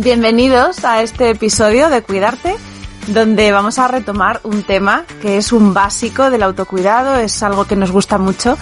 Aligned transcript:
Bienvenidos 0.00 0.84
a 0.84 1.02
este 1.02 1.30
episodio 1.30 1.90
de 1.90 2.02
Cuidarte, 2.02 2.54
donde 3.08 3.50
vamos 3.50 3.80
a 3.80 3.88
retomar 3.88 4.40
un 4.44 4.62
tema 4.62 5.04
que 5.20 5.38
es 5.38 5.50
un 5.50 5.74
básico 5.74 6.30
del 6.30 6.44
autocuidado, 6.44 7.16
es 7.16 7.42
algo 7.42 7.64
que 7.64 7.74
nos 7.74 7.90
gusta 7.90 8.16
mucho 8.16 8.56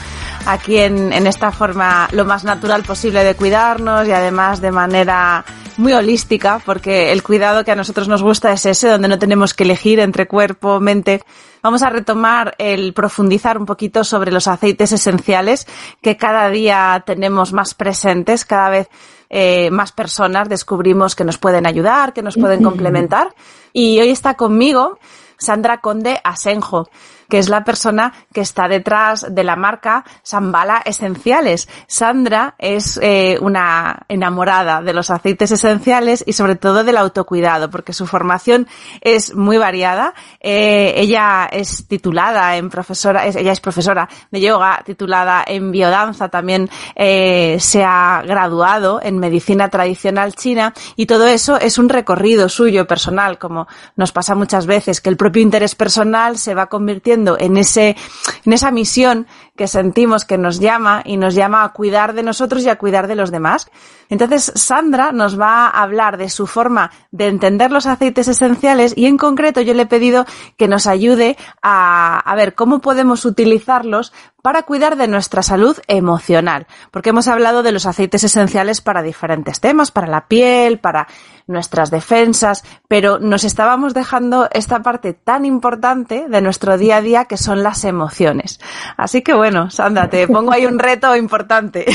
aquí 0.46 0.78
en, 0.78 1.12
en 1.12 1.26
esta 1.26 1.52
forma 1.52 2.08
lo 2.12 2.24
más 2.24 2.44
natural 2.44 2.84
posible 2.84 3.22
de 3.22 3.34
cuidarnos 3.34 4.08
y 4.08 4.12
además 4.12 4.62
de 4.62 4.72
manera 4.72 5.44
muy 5.78 5.92
holística, 5.92 6.60
porque 6.64 7.12
el 7.12 7.22
cuidado 7.22 7.64
que 7.64 7.72
a 7.72 7.76
nosotros 7.76 8.08
nos 8.08 8.22
gusta 8.22 8.52
es 8.52 8.66
ese, 8.66 8.88
donde 8.88 9.08
no 9.08 9.18
tenemos 9.18 9.54
que 9.54 9.64
elegir 9.64 10.00
entre 10.00 10.26
cuerpo, 10.26 10.80
mente. 10.80 11.22
Vamos 11.62 11.82
a 11.82 11.90
retomar 11.90 12.54
el 12.58 12.92
profundizar 12.94 13.58
un 13.58 13.66
poquito 13.66 14.04
sobre 14.04 14.30
los 14.30 14.48
aceites 14.48 14.92
esenciales 14.92 15.66
que 16.00 16.16
cada 16.16 16.48
día 16.50 17.02
tenemos 17.06 17.52
más 17.52 17.74
presentes, 17.74 18.44
cada 18.44 18.70
vez 18.70 18.88
eh, 19.28 19.70
más 19.70 19.92
personas 19.92 20.48
descubrimos 20.48 21.16
que 21.16 21.24
nos 21.24 21.38
pueden 21.38 21.66
ayudar, 21.66 22.12
que 22.12 22.22
nos 22.22 22.36
pueden 22.36 22.62
complementar. 22.62 23.34
Y 23.72 23.98
hoy 24.00 24.10
está 24.10 24.34
conmigo 24.34 24.98
Sandra 25.38 25.80
Conde 25.80 26.20
Asenjo 26.22 26.88
que 27.28 27.38
es 27.38 27.48
la 27.48 27.64
persona 27.64 28.12
que 28.32 28.40
está 28.40 28.68
detrás 28.68 29.26
de 29.34 29.44
la 29.44 29.56
marca 29.56 30.04
Sambala 30.22 30.82
Esenciales. 30.84 31.68
Sandra 31.86 32.54
es 32.58 32.98
eh, 33.02 33.38
una 33.40 34.04
enamorada 34.08 34.82
de 34.82 34.92
los 34.92 35.10
aceites 35.10 35.50
esenciales 35.50 36.22
y 36.26 36.32
sobre 36.32 36.56
todo 36.56 36.84
del 36.84 36.96
autocuidado, 36.96 37.70
porque 37.70 37.92
su 37.92 38.06
formación 38.06 38.66
es 39.00 39.34
muy 39.34 39.58
variada. 39.58 40.14
Eh, 40.40 40.94
ella 40.96 41.48
es 41.50 41.86
titulada 41.88 42.56
en 42.56 42.70
profesora, 42.70 43.26
ella 43.26 43.52
es 43.52 43.60
profesora 43.60 44.08
de 44.30 44.40
yoga, 44.40 44.82
titulada 44.84 45.44
en 45.46 45.70
biodanza, 45.70 46.28
también 46.28 46.68
eh, 46.94 47.56
se 47.60 47.84
ha 47.84 48.22
graduado 48.26 49.00
en 49.02 49.18
medicina 49.18 49.68
tradicional 49.68 50.34
china 50.34 50.74
y 50.96 51.06
todo 51.06 51.26
eso 51.26 51.58
es 51.58 51.78
un 51.78 51.88
recorrido 51.88 52.48
suyo 52.48 52.86
personal, 52.86 53.38
como 53.38 53.66
nos 53.96 54.12
pasa 54.12 54.34
muchas 54.34 54.66
veces, 54.66 55.00
que 55.00 55.08
el 55.08 55.16
propio 55.16 55.42
interés 55.42 55.74
personal 55.74 56.38
se 56.38 56.54
va 56.54 56.66
convirtiendo 56.66 57.15
en 57.38 57.56
ese, 57.56 57.96
en 58.44 58.52
esa 58.52 58.70
misión 58.70 59.26
que 59.56 59.66
sentimos 59.68 60.24
que 60.24 60.38
nos 60.38 60.60
llama 60.60 61.02
y 61.04 61.16
nos 61.16 61.34
llama 61.34 61.64
a 61.64 61.70
cuidar 61.70 62.12
de 62.14 62.22
nosotros 62.22 62.62
y 62.64 62.68
a 62.68 62.78
cuidar 62.78 63.06
de 63.08 63.16
los 63.16 63.30
demás. 63.30 63.70
Entonces, 64.08 64.52
Sandra 64.54 65.12
nos 65.12 65.40
va 65.40 65.66
a 65.66 65.82
hablar 65.82 66.16
de 66.16 66.28
su 66.28 66.46
forma 66.46 66.92
de 67.10 67.26
entender 67.26 67.72
los 67.72 67.86
aceites 67.86 68.28
esenciales 68.28 68.92
y 68.96 69.06
en 69.06 69.16
concreto 69.16 69.60
yo 69.60 69.74
le 69.74 69.82
he 69.82 69.86
pedido 69.86 70.26
que 70.56 70.68
nos 70.68 70.86
ayude 70.86 71.36
a, 71.62 72.20
a 72.20 72.34
ver 72.36 72.54
cómo 72.54 72.80
podemos 72.80 73.24
utilizarlos 73.24 74.12
para 74.46 74.62
cuidar 74.62 74.96
de 74.96 75.08
nuestra 75.08 75.42
salud 75.42 75.76
emocional, 75.88 76.68
porque 76.92 77.10
hemos 77.10 77.26
hablado 77.26 77.64
de 77.64 77.72
los 77.72 77.84
aceites 77.84 78.22
esenciales 78.22 78.80
para 78.80 79.02
diferentes 79.02 79.58
temas, 79.58 79.90
para 79.90 80.06
la 80.06 80.28
piel, 80.28 80.78
para 80.78 81.08
nuestras 81.48 81.90
defensas, 81.90 82.64
pero 82.88 83.18
nos 83.18 83.44
estábamos 83.44 83.94
dejando 83.94 84.48
esta 84.52 84.82
parte 84.82 85.14
tan 85.14 85.44
importante 85.44 86.26
de 86.28 86.40
nuestro 86.40 86.76
día 86.76 86.96
a 86.96 87.02
día 87.02 87.24
que 87.26 87.36
son 87.36 87.62
las 87.62 87.84
emociones. 87.84 88.60
Así 88.96 89.22
que 89.22 89.34
bueno, 89.34 89.45
Sandra, 89.70 90.10
te 90.10 90.26
pongo 90.32 90.52
ahí 90.52 90.66
un 90.66 90.78
reto 90.78 91.14
importante. 91.14 91.86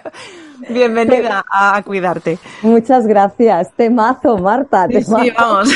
Bienvenida 0.68 1.42
a 1.50 1.82
Cuidarte. 1.82 2.38
Muchas 2.62 3.06
gracias. 3.06 3.72
Temazo, 3.74 4.36
Marta. 4.38 4.86
Temazo. 4.88 5.18
Sí, 5.20 5.30
vamos. 5.30 5.68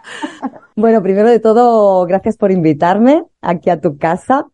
bueno, 0.76 1.02
primero 1.02 1.28
de 1.28 1.40
todo, 1.40 2.04
gracias 2.04 2.36
por 2.36 2.52
invitarme 2.52 3.24
aquí 3.40 3.70
a 3.70 3.80
tu 3.80 3.96
casa 3.96 4.46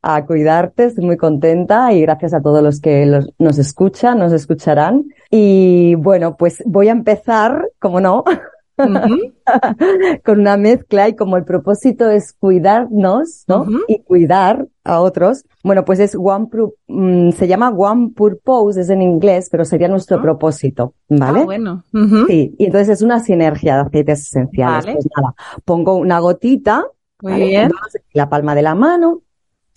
a 0.00 0.24
cuidarte. 0.24 0.86
Estoy 0.86 1.04
muy 1.04 1.18
contenta 1.18 1.92
y 1.92 2.00
gracias 2.00 2.32
a 2.32 2.40
todos 2.40 2.62
los 2.62 2.80
que 2.80 3.04
los, 3.04 3.28
nos 3.38 3.58
escuchan, 3.58 4.18
nos 4.18 4.32
escucharán. 4.32 5.04
Y 5.30 5.94
bueno, 5.96 6.36
pues 6.38 6.62
voy 6.64 6.88
a 6.88 6.92
empezar, 6.92 7.68
como 7.78 8.00
no, 8.00 8.24
uh 8.78 8.82
-huh. 8.82 10.22
con 10.24 10.40
una 10.40 10.56
mezcla 10.56 11.08
y 11.08 11.14
como 11.14 11.36
el 11.36 11.44
propósito 11.44 12.10
es 12.10 12.32
cuidarnos, 12.32 13.44
¿no? 13.46 13.62
Uh 13.62 13.66
-huh. 13.66 13.84
Y 13.88 14.02
cuidar 14.02 14.66
a 14.84 15.00
otros. 15.00 15.44
Bueno, 15.62 15.84
pues 15.84 15.98
es 16.00 16.14
one, 16.14 16.48
um, 16.88 17.32
se 17.32 17.46
llama 17.46 17.70
one 17.70 18.10
purpose, 18.14 18.80
es 18.80 18.90
en 18.90 19.02
inglés, 19.02 19.48
pero 19.50 19.64
sería 19.64 19.88
nuestro 19.88 20.16
uh 20.16 20.20
-huh. 20.20 20.24
propósito, 20.24 20.94
¿vale? 21.08 21.40
Ah, 21.40 21.44
bueno. 21.44 21.84
Sí, 22.26 22.54
y 22.58 22.64
entonces 22.66 22.88
es 22.88 23.02
una 23.02 23.20
sinergia 23.20 23.76
de 23.76 23.80
aceites 23.82 24.20
esenciales. 24.22 24.84
Vale. 24.84 24.94
Pues 24.94 25.08
nada, 25.16 25.34
pongo 25.64 25.96
una 25.96 26.18
gotita, 26.20 26.84
Muy 27.22 27.32
¿vale? 27.32 27.46
bien. 27.46 27.70
la 28.12 28.28
palma 28.28 28.54
de 28.54 28.62
la 28.62 28.74
mano 28.74 29.20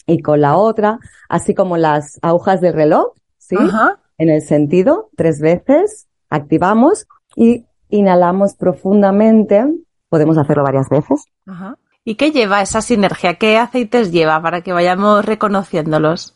y 0.06 0.22
con 0.22 0.40
la 0.42 0.58
otra, 0.58 1.00
así 1.30 1.54
como 1.54 1.78
las 1.78 2.18
agujas 2.22 2.62
del 2.62 2.74
reloj, 2.74 3.14
¿sí? 3.38 3.56
Ajá. 3.60 4.00
En 4.18 4.30
el 4.30 4.42
sentido, 4.42 5.10
tres 5.16 5.40
veces, 5.42 6.08
activamos 6.30 7.08
y 7.36 7.66
inhalamos 7.90 8.56
profundamente. 8.56 9.66
Podemos 10.10 10.38
hacerlo 10.38 10.64
varias 10.64 10.90
veces. 10.90 11.26
Ajá. 11.46 11.78
¿Y 12.04 12.16
qué 12.16 12.32
lleva 12.32 12.62
esa 12.62 12.82
sinergia? 12.82 13.34
¿Qué 13.36 13.58
aceites 13.58 14.12
lleva 14.12 14.42
para 14.42 14.62
que 14.62 14.72
vayamos 14.74 15.26
reconociéndolos? 15.26 16.36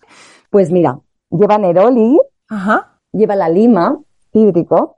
Pues 0.50 0.70
mira, 0.72 1.00
lleva 1.30 1.58
neroli, 1.58 2.20
Ajá. 2.50 3.00
lleva 3.14 3.36
la 3.38 3.48
lima, 3.48 3.98
cítrico, 4.34 4.98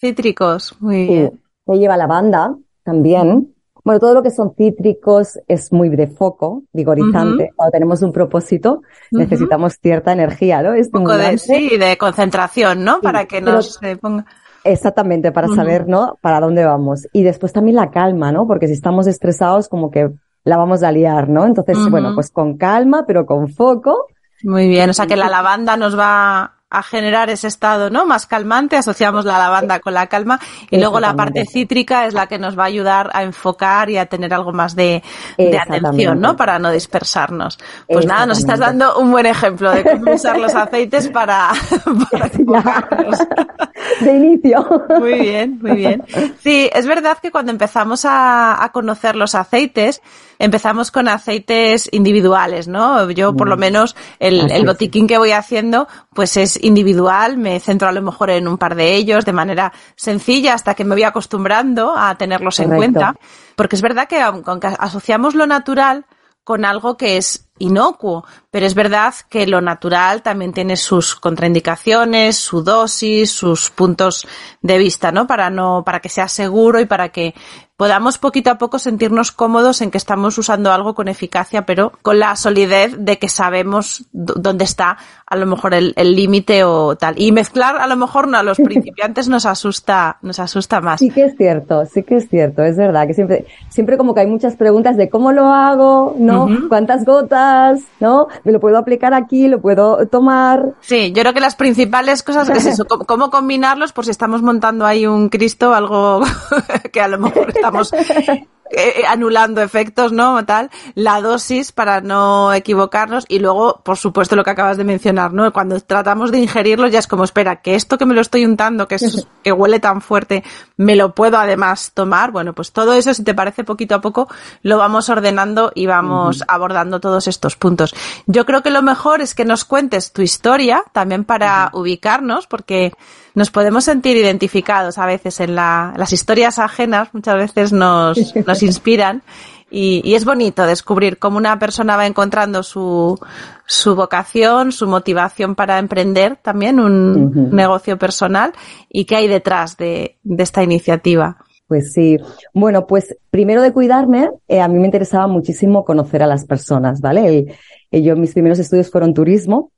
Cítricos, 0.00 0.76
muy 0.80 1.06
bien. 1.06 1.40
lleva 1.66 1.96
lavanda 1.96 2.54
también. 2.82 3.54
Bueno, 3.84 4.00
todo 4.00 4.14
lo 4.14 4.22
que 4.22 4.30
son 4.30 4.54
cítricos 4.56 5.38
es 5.46 5.70
muy 5.72 5.90
de 5.90 6.06
foco, 6.06 6.62
vigorizante. 6.72 7.50
Cuando 7.54 7.70
tenemos 7.72 8.00
un 8.02 8.12
propósito, 8.12 8.80
necesitamos 9.10 9.74
cierta 9.80 10.12
energía, 10.12 10.62
¿no? 10.62 10.70
Un 10.72 10.90
poco 10.90 11.16
de, 11.18 11.36
sí, 11.36 11.76
de 11.76 11.98
concentración, 11.98 12.82
¿no? 12.82 12.94
Sí, 12.96 13.00
Para 13.02 13.26
que 13.26 13.40
pero- 13.40 13.52
nos 13.52 13.78
eh, 13.82 13.96
ponga. 13.96 14.24
Exactamente, 14.64 15.30
para 15.30 15.48
saber, 15.48 15.86
¿no? 15.86 16.18
Para 16.22 16.40
dónde 16.40 16.64
vamos. 16.64 17.06
Y 17.12 17.22
después 17.22 17.52
también 17.52 17.76
la 17.76 17.90
calma, 17.90 18.32
¿no? 18.32 18.46
Porque 18.46 18.66
si 18.66 18.72
estamos 18.72 19.06
estresados, 19.06 19.68
como 19.68 19.90
que 19.90 20.10
la 20.44 20.56
vamos 20.56 20.82
a 20.82 20.90
liar, 20.90 21.28
¿no? 21.28 21.44
Entonces, 21.44 21.76
bueno, 21.90 22.14
pues 22.14 22.30
con 22.30 22.56
calma, 22.56 23.04
pero 23.06 23.26
con 23.26 23.48
foco. 23.48 24.06
Muy 24.42 24.68
bien. 24.68 24.90
O 24.90 24.94
sea 24.94 25.06
que 25.06 25.16
la 25.16 25.28
lavanda 25.28 25.76
nos 25.76 25.98
va 25.98 26.54
a 26.74 26.82
generar 26.82 27.30
ese 27.30 27.46
estado, 27.46 27.88
¿no? 27.88 28.04
Más 28.04 28.26
calmante, 28.26 28.76
asociamos 28.76 29.24
la 29.24 29.38
lavanda 29.38 29.78
con 29.78 29.94
la 29.94 30.08
calma 30.08 30.40
y 30.70 30.78
luego 30.78 30.98
la 30.98 31.14
parte 31.14 31.46
cítrica 31.46 32.06
es 32.06 32.14
la 32.14 32.26
que 32.26 32.38
nos 32.38 32.58
va 32.58 32.64
a 32.64 32.66
ayudar 32.66 33.10
a 33.12 33.22
enfocar 33.22 33.90
y 33.90 33.96
a 33.96 34.06
tener 34.06 34.34
algo 34.34 34.52
más 34.52 34.74
de, 34.74 35.02
atención, 35.38 36.20
¿no? 36.20 36.36
Para 36.36 36.58
no 36.58 36.72
dispersarnos. 36.72 37.58
Pues 37.88 38.06
nada, 38.06 38.26
nos 38.26 38.38
estás 38.38 38.58
dando 38.58 38.98
un 38.98 39.12
buen 39.12 39.26
ejemplo 39.26 39.70
de 39.70 39.84
cómo 39.84 40.14
usar 40.14 40.38
los 40.38 40.54
aceites 40.54 41.08
para, 41.10 41.52
de 44.00 44.16
inicio. 44.16 44.86
Muy 44.98 45.20
bien, 45.20 45.58
muy 45.60 45.76
bien. 45.76 46.02
Sí, 46.42 46.70
es 46.72 46.86
verdad 46.86 47.18
que 47.20 47.30
cuando 47.30 47.52
empezamos 47.52 48.04
a, 48.04 48.62
a 48.62 48.72
conocer 48.72 49.16
los 49.16 49.34
aceites, 49.34 50.02
empezamos 50.38 50.90
con 50.90 51.08
aceites 51.08 51.88
individuales, 51.92 52.68
¿no? 52.68 53.10
Yo 53.10 53.34
por 53.34 53.48
lo 53.48 53.56
mm. 53.56 53.60
menos 53.60 53.96
el, 54.18 54.50
el 54.50 54.66
botiquín 54.66 55.06
que 55.06 55.18
voy 55.18 55.32
haciendo 55.32 55.88
pues 56.12 56.36
es 56.36 56.62
individual, 56.62 57.36
me 57.38 57.60
centro 57.60 57.88
a 57.88 57.92
lo 57.92 58.02
mejor 58.02 58.30
en 58.30 58.48
un 58.48 58.58
par 58.58 58.74
de 58.74 58.94
ellos 58.94 59.24
de 59.24 59.32
manera 59.32 59.72
sencilla 59.96 60.54
hasta 60.54 60.74
que 60.74 60.84
me 60.84 60.94
voy 60.94 61.04
acostumbrando 61.04 61.94
a 61.96 62.14
tenerlos 62.16 62.60
en 62.60 62.74
cuenta, 62.74 63.14
porque 63.56 63.76
es 63.76 63.82
verdad 63.82 64.08
que 64.08 64.20
aunque 64.20 64.68
asociamos 64.78 65.34
lo 65.34 65.46
natural 65.46 66.06
con 66.44 66.66
algo 66.66 66.96
que 66.96 67.16
es 67.16 67.48
inocuo, 67.58 68.24
pero 68.50 68.66
es 68.66 68.74
verdad 68.74 69.14
que 69.30 69.46
lo 69.46 69.60
natural 69.60 70.22
también 70.22 70.52
tiene 70.52 70.76
sus 70.76 71.14
contraindicaciones, 71.14 72.36
su 72.36 72.62
dosis, 72.62 73.30
sus 73.30 73.70
puntos 73.70 74.26
de 74.60 74.78
vista, 74.78 75.10
¿no? 75.10 75.26
Para 75.26 75.50
no, 75.50 75.82
para 75.84 76.00
que 76.00 76.08
sea 76.08 76.28
seguro 76.28 76.80
y 76.80 76.86
para 76.86 77.08
que 77.10 77.34
podamos 77.76 78.18
poquito 78.18 78.50
a 78.50 78.58
poco 78.58 78.78
sentirnos 78.78 79.32
cómodos 79.32 79.82
en 79.82 79.90
que 79.90 79.98
estamos 79.98 80.38
usando 80.38 80.72
algo 80.72 80.94
con 80.94 81.08
eficacia, 81.08 81.66
pero 81.66 81.92
con 82.02 82.18
la 82.18 82.36
solidez 82.36 82.96
de 82.98 83.18
que 83.18 83.28
sabemos 83.28 84.04
dónde 84.12 84.64
está 84.64 84.96
a 85.26 85.36
lo 85.36 85.46
mejor 85.46 85.74
el 85.74 85.94
límite 86.16 86.64
o 86.64 86.96
tal. 86.96 87.14
Y 87.16 87.32
mezclar 87.32 87.76
a 87.76 87.86
lo 87.86 87.96
mejor 87.96 88.28
no, 88.28 88.38
a 88.38 88.42
los 88.42 88.58
principiantes 88.64 89.28
nos 89.28 89.46
asusta, 89.46 90.18
nos 90.22 90.38
asusta 90.38 90.80
más. 90.80 91.00
Sí 91.00 91.10
que 91.10 91.24
es 91.24 91.36
cierto, 91.36 91.84
sí 91.86 92.02
que 92.02 92.16
es 92.16 92.28
cierto, 92.28 92.62
es 92.62 92.76
verdad 92.76 93.06
que 93.06 93.14
siempre, 93.14 93.46
siempre 93.68 93.96
como 93.96 94.14
que 94.14 94.20
hay 94.20 94.26
muchas 94.26 94.56
preguntas 94.56 94.96
de 94.96 95.08
cómo 95.08 95.32
lo 95.32 95.52
hago, 95.52 96.14
¿no? 96.18 96.48
¿Cuántas 96.68 97.04
gotas? 97.04 97.80
¿No? 98.00 98.28
¿Me 98.44 98.52
lo 98.52 98.60
puedo 98.60 98.78
aplicar 98.78 99.14
aquí? 99.14 99.48
¿Lo 99.48 99.60
puedo 99.60 100.06
tomar? 100.06 100.74
Sí, 100.80 101.12
yo 101.12 101.22
creo 101.22 101.34
que 101.34 101.40
las 101.40 101.56
principales 101.56 102.22
cosas 102.22 102.48
es 102.50 102.66
eso, 102.66 102.84
cómo 103.06 103.30
combinarlos 103.30 103.92
por 103.92 104.04
si 104.04 104.10
estamos 104.10 104.42
montando 104.42 104.86
ahí 104.86 105.06
un 105.06 105.28
Cristo, 105.28 105.74
algo 105.74 106.22
que 106.92 107.00
a 107.00 107.08
lo 107.08 107.18
mejor 107.18 107.52
estamos 107.64 107.92
eh, 108.32 108.46
eh, 108.70 109.04
anulando 109.08 109.62
efectos, 109.62 110.12
¿no? 110.12 110.44
Tal, 110.44 110.70
la 110.94 111.20
dosis 111.20 111.72
para 111.72 112.00
no 112.00 112.52
equivocarnos 112.52 113.24
y 113.28 113.38
luego, 113.38 113.80
por 113.84 113.96
supuesto, 113.96 114.36
lo 114.36 114.44
que 114.44 114.50
acabas 114.50 114.76
de 114.76 114.84
mencionar, 114.84 115.32
¿no? 115.32 115.50
Cuando 115.52 115.80
tratamos 115.80 116.30
de 116.30 116.38
ingerirlo 116.38 116.88
ya 116.88 116.98
es 116.98 117.06
como, 117.06 117.24
espera, 117.24 117.62
que 117.62 117.74
esto 117.74 117.98
que 117.98 118.06
me 118.06 118.14
lo 118.14 118.20
estoy 118.20 118.44
untando, 118.44 118.86
que, 118.88 118.96
es, 118.96 119.26
que 119.42 119.52
huele 119.52 119.80
tan 119.80 120.00
fuerte, 120.00 120.44
me 120.76 120.96
lo 120.96 121.14
puedo 121.14 121.38
además 121.38 121.92
tomar. 121.94 122.32
Bueno, 122.32 122.52
pues 122.52 122.72
todo 122.72 122.94
eso, 122.94 123.14
si 123.14 123.24
te 123.24 123.34
parece 123.34 123.64
poquito 123.64 123.94
a 123.94 124.00
poco, 124.00 124.28
lo 124.62 124.78
vamos 124.78 125.08
ordenando 125.08 125.72
y 125.74 125.86
vamos 125.86 126.44
abordando 126.48 127.00
todos 127.00 127.28
estos 127.28 127.56
puntos. 127.56 127.94
Yo 128.26 128.44
creo 128.44 128.62
que 128.62 128.70
lo 128.70 128.82
mejor 128.82 129.20
es 129.20 129.34
que 129.34 129.44
nos 129.44 129.64
cuentes 129.64 130.12
tu 130.12 130.22
historia 130.22 130.84
también 130.92 131.24
para 131.24 131.70
ubicarnos, 131.72 132.46
porque 132.46 132.92
nos 133.34 133.50
podemos 133.50 133.84
sentir 133.84 134.16
identificados 134.16 134.98
a 134.98 135.06
veces 135.06 135.40
en 135.40 135.54
la, 135.54 135.92
las 135.96 136.12
historias 136.12 136.58
ajenas, 136.58 137.08
muchas 137.12 137.36
veces 137.36 137.72
nos, 137.72 138.18
nos 138.46 138.62
inspiran 138.62 139.22
y, 139.70 140.02
y, 140.04 140.14
es 140.14 140.24
bonito 140.24 140.66
descubrir 140.66 141.18
cómo 141.18 141.36
una 141.36 141.58
persona 141.58 141.96
va 141.96 142.06
encontrando 142.06 142.62
su, 142.62 143.18
su 143.66 143.96
vocación, 143.96 144.70
su 144.70 144.86
motivación 144.86 145.56
para 145.56 145.78
emprender 145.78 146.36
también 146.36 146.78
un 146.78 147.50
negocio 147.50 147.98
personal 147.98 148.52
y 148.88 149.04
qué 149.04 149.16
hay 149.16 149.26
detrás 149.26 149.76
de, 149.76 150.18
de, 150.22 150.42
esta 150.44 150.62
iniciativa. 150.62 151.38
Pues 151.66 151.92
sí. 151.92 152.18
Bueno, 152.52 152.86
pues 152.86 153.16
primero 153.30 153.62
de 153.62 153.72
cuidarme, 153.72 154.30
eh, 154.46 154.60
a 154.60 154.68
mí 154.68 154.78
me 154.78 154.84
interesaba 154.84 155.26
muchísimo 155.26 155.84
conocer 155.84 156.22
a 156.22 156.26
las 156.26 156.44
personas, 156.44 157.00
¿vale? 157.00 157.56
El, 157.90 158.02
yo, 158.02 158.14
mis 158.16 158.32
primeros 158.32 158.58
estudios 158.58 158.90
fueron 158.90 159.14
turismo. 159.14 159.72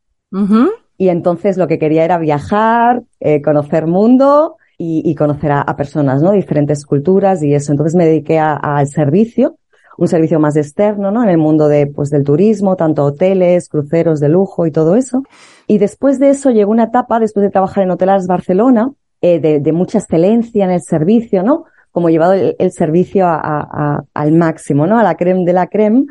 Y 0.98 1.08
entonces 1.08 1.56
lo 1.56 1.66
que 1.66 1.78
quería 1.78 2.04
era 2.04 2.18
viajar, 2.18 3.02
eh, 3.20 3.42
conocer 3.42 3.86
mundo 3.86 4.56
y, 4.78 5.14
conocer 5.14 5.52
a, 5.52 5.76
personas, 5.76 6.20
¿no? 6.20 6.32
Diferentes 6.32 6.84
culturas 6.84 7.42
y 7.42 7.54
eso. 7.54 7.72
Entonces 7.72 7.94
me 7.94 8.04
dediqué 8.04 8.38
al 8.38 8.86
servicio, 8.88 9.56
un 9.96 10.08
servicio 10.08 10.38
más 10.38 10.56
externo, 10.56 11.10
¿no? 11.10 11.22
En 11.22 11.30
el 11.30 11.38
mundo 11.38 11.68
de, 11.68 11.86
pues, 11.86 12.10
del 12.10 12.24
turismo, 12.24 12.76
tanto 12.76 13.04
hoteles, 13.04 13.68
cruceros 13.68 14.20
de 14.20 14.28
lujo 14.28 14.66
y 14.66 14.70
todo 14.70 14.96
eso. 14.96 15.22
Y 15.66 15.78
después 15.78 16.18
de 16.18 16.30
eso 16.30 16.50
llegó 16.50 16.72
una 16.72 16.84
etapa, 16.84 17.18
después 17.18 17.42
de 17.42 17.50
trabajar 17.50 17.84
en 17.84 17.90
Hoteles 17.90 18.26
Barcelona, 18.26 18.92
eh, 19.22 19.40
de, 19.40 19.72
mucha 19.72 19.98
excelencia 19.98 20.64
en 20.64 20.70
el 20.70 20.82
servicio, 20.82 21.42
¿no? 21.42 21.64
Como 21.90 22.10
llevado 22.10 22.34
el, 22.34 22.72
servicio 22.72 23.26
a, 23.26 24.04
al 24.12 24.32
máximo, 24.32 24.86
¿no? 24.86 24.98
A 24.98 25.02
la 25.02 25.14
creme 25.14 25.44
de 25.46 25.52
la 25.54 25.68
creme. 25.68 26.04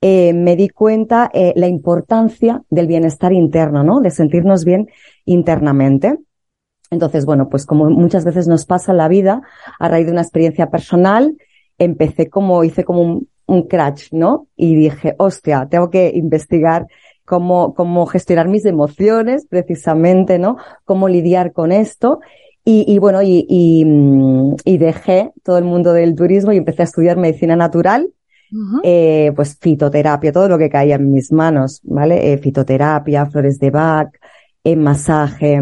Eh, 0.00 0.32
me 0.32 0.56
di 0.56 0.68
cuenta 0.68 1.30
eh, 1.32 1.52
la 1.56 1.68
importancia 1.68 2.62
del 2.68 2.86
bienestar 2.86 3.32
interno, 3.32 3.82
¿no? 3.82 4.00
De 4.00 4.10
sentirnos 4.10 4.64
bien 4.64 4.88
internamente. 5.24 6.18
Entonces, 6.90 7.24
bueno, 7.24 7.48
pues 7.48 7.66
como 7.66 7.88
muchas 7.90 8.24
veces 8.24 8.46
nos 8.46 8.66
pasa 8.66 8.92
en 8.92 8.98
la 8.98 9.08
vida, 9.08 9.42
a 9.78 9.88
raíz 9.88 10.06
de 10.06 10.12
una 10.12 10.22
experiencia 10.22 10.70
personal, 10.70 11.36
empecé 11.78 12.28
como, 12.28 12.62
hice 12.62 12.84
como 12.84 13.00
un, 13.00 13.28
un 13.46 13.62
crash, 13.62 14.08
¿no? 14.12 14.48
Y 14.56 14.74
dije, 14.76 15.14
hostia, 15.18 15.66
tengo 15.70 15.90
que 15.90 16.12
investigar 16.14 16.86
cómo, 17.24 17.74
cómo 17.74 18.06
gestionar 18.06 18.48
mis 18.48 18.64
emociones, 18.64 19.46
precisamente, 19.48 20.38
¿no? 20.38 20.56
Cómo 20.84 21.08
lidiar 21.08 21.52
con 21.52 21.72
esto. 21.72 22.20
Y, 22.64 22.84
y 22.86 22.98
bueno, 22.98 23.22
y, 23.22 23.46
y, 23.48 23.84
mm, 23.84 24.56
y, 24.64 24.78
dejé 24.78 25.32
todo 25.42 25.58
el 25.58 25.64
mundo 25.64 25.92
del 25.92 26.14
turismo 26.14 26.52
y 26.52 26.56
empecé 26.56 26.82
a 26.82 26.84
estudiar 26.84 27.16
medicina 27.16 27.54
natural 27.56 28.10
eh, 28.82 29.32
pues 29.34 29.58
fitoterapia, 29.60 30.32
todo 30.32 30.48
lo 30.48 30.58
que 30.58 30.70
caía 30.70 30.96
en 30.96 31.12
mis 31.12 31.32
manos, 31.32 31.80
¿vale? 31.82 32.32
Eh, 32.32 32.38
fitoterapia, 32.38 33.26
flores 33.26 33.58
de 33.58 33.70
Bach, 33.70 34.08
eh, 34.64 34.76
masaje, 34.76 35.60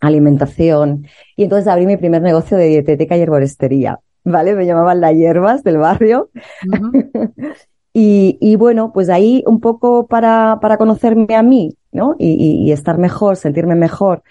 alimentación. 0.00 1.06
Y 1.36 1.44
entonces 1.44 1.68
abrí 1.68 1.86
mi 1.86 1.96
primer 1.96 2.22
negocio 2.22 2.56
de 2.56 2.66
dietética 2.66 3.16
y 3.16 3.20
herboristería, 3.20 4.00
¿vale? 4.24 4.54
Me 4.54 4.66
llamaban 4.66 5.00
las 5.00 5.14
hierbas 5.14 5.62
del 5.62 5.78
barrio. 5.78 6.30
y, 7.92 8.38
y, 8.40 8.56
bueno, 8.56 8.92
pues 8.92 9.08
ahí 9.08 9.42
un 9.46 9.60
poco 9.60 10.06
para, 10.06 10.58
para 10.60 10.78
conocerme 10.78 11.34
a 11.34 11.42
mí, 11.42 11.76
¿no? 11.92 12.16
Y, 12.18 12.64
y, 12.66 12.72
estar 12.72 12.98
mejor, 12.98 13.36
sentirme 13.36 13.74
mejor 13.74 14.22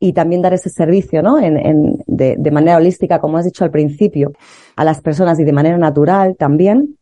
y 0.00 0.12
también 0.12 0.42
dar 0.42 0.54
ese 0.54 0.70
servicio, 0.70 1.22
¿no? 1.22 1.38
En, 1.38 1.56
en, 1.56 2.04
de, 2.06 2.36
de 2.38 2.50
manera 2.50 2.76
holística, 2.76 3.20
como 3.20 3.36
has 3.36 3.44
dicho 3.44 3.64
al 3.64 3.70
principio, 3.70 4.32
a 4.76 4.84
las 4.84 5.00
personas 5.00 5.40
y 5.40 5.44
de 5.44 5.52
manera 5.52 5.76
natural 5.76 6.36
también 6.36 6.97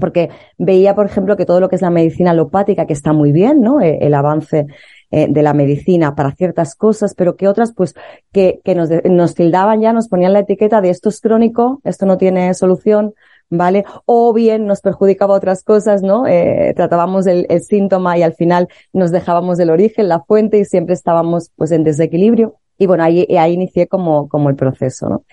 porque 0.00 0.30
veía, 0.56 0.94
por 0.94 1.06
ejemplo, 1.06 1.36
que 1.36 1.46
todo 1.46 1.60
lo 1.60 1.68
que 1.68 1.76
es 1.76 1.82
la 1.82 1.90
medicina 1.90 2.30
alopática, 2.32 2.86
que 2.86 2.92
está 2.92 3.12
muy 3.12 3.32
bien, 3.32 3.60
¿no? 3.60 3.80
Eh, 3.80 3.98
el, 4.00 4.14
avance 4.14 4.66
eh, 5.10 5.26
de 5.28 5.42
la 5.42 5.54
medicina 5.54 6.14
para 6.14 6.32
ciertas 6.32 6.74
cosas, 6.74 7.14
pero 7.14 7.36
que 7.36 7.48
otras, 7.48 7.72
pues, 7.74 7.94
que, 8.32 8.60
que 8.64 8.74
nos, 8.74 9.34
tildaban 9.34 9.80
ya, 9.80 9.92
nos 9.92 10.08
ponían 10.08 10.32
la 10.32 10.40
etiqueta 10.40 10.80
de 10.80 10.90
esto 10.90 11.08
es 11.08 11.20
crónico, 11.20 11.80
esto 11.84 12.06
no 12.06 12.18
tiene 12.18 12.52
solución, 12.54 13.14
¿vale? 13.50 13.84
O 14.04 14.32
bien 14.32 14.66
nos 14.66 14.80
perjudicaba 14.80 15.34
otras 15.34 15.64
cosas, 15.64 16.02
¿no? 16.02 16.26
Eh, 16.26 16.72
tratábamos 16.76 17.26
el, 17.26 17.46
el, 17.48 17.62
síntoma 17.62 18.18
y 18.18 18.22
al 18.22 18.34
final 18.34 18.68
nos 18.92 19.10
dejábamos 19.10 19.58
el 19.58 19.70
origen, 19.70 20.08
la 20.08 20.20
fuente 20.20 20.58
y 20.58 20.64
siempre 20.64 20.94
estábamos, 20.94 21.50
pues, 21.56 21.72
en 21.72 21.84
desequilibrio. 21.84 22.56
Y 22.78 22.86
bueno, 22.86 23.02
ahí, 23.02 23.26
ahí 23.36 23.54
inicié 23.54 23.88
como, 23.88 24.28
como 24.28 24.50
el 24.50 24.56
proceso, 24.56 25.08
¿no? 25.08 25.24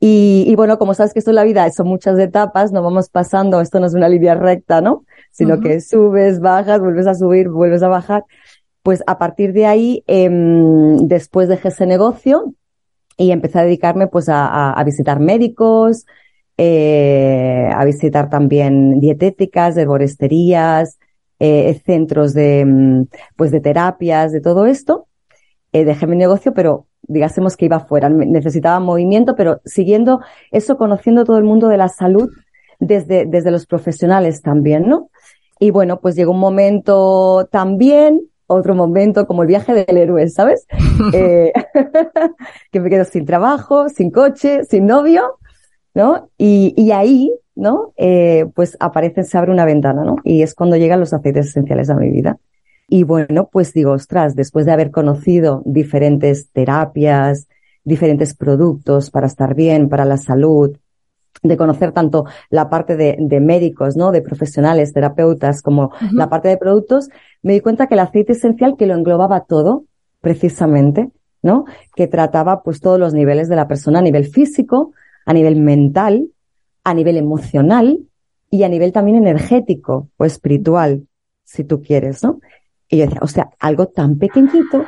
Y, 0.00 0.44
y, 0.46 0.54
bueno, 0.56 0.78
como 0.78 0.92
sabes 0.94 1.12
que 1.12 1.20
esto 1.20 1.30
en 1.30 1.36
la 1.36 1.44
vida 1.44 1.70
son 1.70 1.88
muchas 1.88 2.18
etapas, 2.18 2.72
no 2.72 2.82
vamos 2.82 3.08
pasando, 3.08 3.60
esto 3.60 3.80
no 3.80 3.86
es 3.86 3.94
una 3.94 4.08
línea 4.08 4.34
recta, 4.34 4.80
¿no? 4.80 5.04
Sino 5.30 5.54
uh 5.54 5.58
-huh. 5.58 5.62
que 5.62 5.80
subes, 5.80 6.40
bajas, 6.40 6.80
vuelves 6.80 7.06
a 7.06 7.14
subir, 7.14 7.48
vuelves 7.48 7.82
a 7.82 7.88
bajar. 7.88 8.24
Pues 8.82 9.02
a 9.06 9.16
partir 9.18 9.52
de 9.52 9.66
ahí, 9.66 10.04
eh, 10.06 10.28
después 11.02 11.48
dejé 11.48 11.68
ese 11.68 11.86
negocio 11.86 12.52
y 13.16 13.30
empecé 13.30 13.60
a 13.60 13.64
dedicarme 13.64 14.08
pues 14.08 14.28
a, 14.28 14.46
a, 14.46 14.72
a 14.72 14.84
visitar 14.84 15.20
médicos, 15.20 16.04
eh, 16.56 17.68
a 17.74 17.84
visitar 17.84 18.30
también 18.30 19.00
dietéticas, 19.00 19.76
herboristerías, 19.76 20.98
eh, 21.40 21.80
centros 21.84 22.32
de, 22.32 23.06
pues 23.36 23.50
de 23.50 23.60
terapias, 23.60 24.32
de 24.32 24.40
todo 24.40 24.66
esto. 24.66 25.06
Eh, 25.72 25.84
dejé 25.84 26.06
mi 26.06 26.16
negocio, 26.16 26.54
pero 26.54 26.86
digásemos 27.08 27.56
que 27.56 27.66
iba 27.66 27.80
fuera, 27.80 28.08
necesitaba 28.08 28.80
movimiento, 28.80 29.34
pero 29.36 29.60
siguiendo 29.64 30.20
eso, 30.50 30.76
conociendo 30.76 31.24
todo 31.24 31.38
el 31.38 31.44
mundo 31.44 31.68
de 31.68 31.76
la 31.76 31.88
salud 31.88 32.30
desde, 32.80 33.26
desde 33.26 33.50
los 33.50 33.66
profesionales 33.66 34.42
también, 34.42 34.88
¿no? 34.88 35.10
Y 35.58 35.70
bueno, 35.70 36.00
pues 36.00 36.16
llegó 36.16 36.32
un 36.32 36.40
momento 36.40 37.48
también, 37.50 38.20
otro 38.46 38.74
momento 38.74 39.26
como 39.26 39.42
el 39.42 39.48
viaje 39.48 39.72
del 39.72 39.96
héroe, 39.96 40.28
¿sabes? 40.28 40.66
eh, 41.12 41.52
que 42.70 42.80
me 42.80 42.90
quedo 42.90 43.04
sin 43.04 43.24
trabajo, 43.24 43.88
sin 43.88 44.10
coche, 44.10 44.64
sin 44.64 44.86
novio, 44.86 45.38
¿no? 45.94 46.30
Y, 46.36 46.74
y 46.76 46.92
ahí, 46.92 47.32
¿no? 47.54 47.92
Eh, 47.96 48.46
pues 48.54 48.76
aparece, 48.80 49.22
se 49.22 49.38
abre 49.38 49.52
una 49.52 49.64
ventana, 49.64 50.04
¿no? 50.04 50.16
Y 50.24 50.42
es 50.42 50.54
cuando 50.54 50.76
llegan 50.76 51.00
los 51.00 51.12
aceites 51.12 51.46
esenciales 51.46 51.90
a 51.90 51.94
mi 51.94 52.10
vida. 52.10 52.38
Y 52.88 53.04
bueno, 53.04 53.48
pues 53.50 53.72
digo, 53.72 53.92
ostras, 53.92 54.34
después 54.34 54.66
de 54.66 54.72
haber 54.72 54.90
conocido 54.90 55.62
diferentes 55.64 56.50
terapias, 56.50 57.48
diferentes 57.84 58.34
productos 58.34 59.10
para 59.10 59.26
estar 59.26 59.54
bien, 59.54 59.88
para 59.88 60.04
la 60.04 60.16
salud, 60.16 60.76
de 61.42 61.56
conocer 61.56 61.92
tanto 61.92 62.24
la 62.48 62.70
parte 62.70 62.96
de, 62.96 63.40
médicos, 63.40 63.96
¿no? 63.96 64.12
De 64.12 64.22
profesionales, 64.22 64.92
terapeutas, 64.92 65.62
como 65.62 65.92
la 66.12 66.28
parte 66.28 66.48
de 66.48 66.56
productos, 66.56 67.08
me 67.42 67.52
di 67.52 67.60
cuenta 67.60 67.86
que 67.86 67.94
el 67.94 68.00
aceite 68.00 68.32
esencial 68.32 68.76
que 68.76 68.86
lo 68.86 68.94
englobaba 68.94 69.44
todo, 69.44 69.84
precisamente, 70.20 71.10
¿no? 71.42 71.66
Que 71.94 72.06
trataba 72.06 72.62
pues 72.62 72.80
todos 72.80 72.98
los 72.98 73.12
niveles 73.12 73.48
de 73.48 73.56
la 73.56 73.68
persona 73.68 73.98
a 73.98 74.02
nivel 74.02 74.24
físico, 74.24 74.92
a 75.26 75.34
nivel 75.34 75.56
mental, 75.56 76.28
a 76.82 76.94
nivel 76.94 77.18
emocional 77.18 77.98
y 78.50 78.62
a 78.62 78.68
nivel 78.68 78.92
también 78.92 79.18
energético 79.18 80.08
o 80.16 80.24
espiritual, 80.24 81.06
si 81.44 81.64
tú 81.64 81.82
quieres, 81.82 82.22
¿no? 82.22 82.40
Y 82.94 82.98
yo 82.98 83.06
decía, 83.06 83.18
o 83.22 83.26
sea, 83.26 83.50
algo 83.58 83.88
tan 83.88 84.18
pequeñito, 84.18 84.84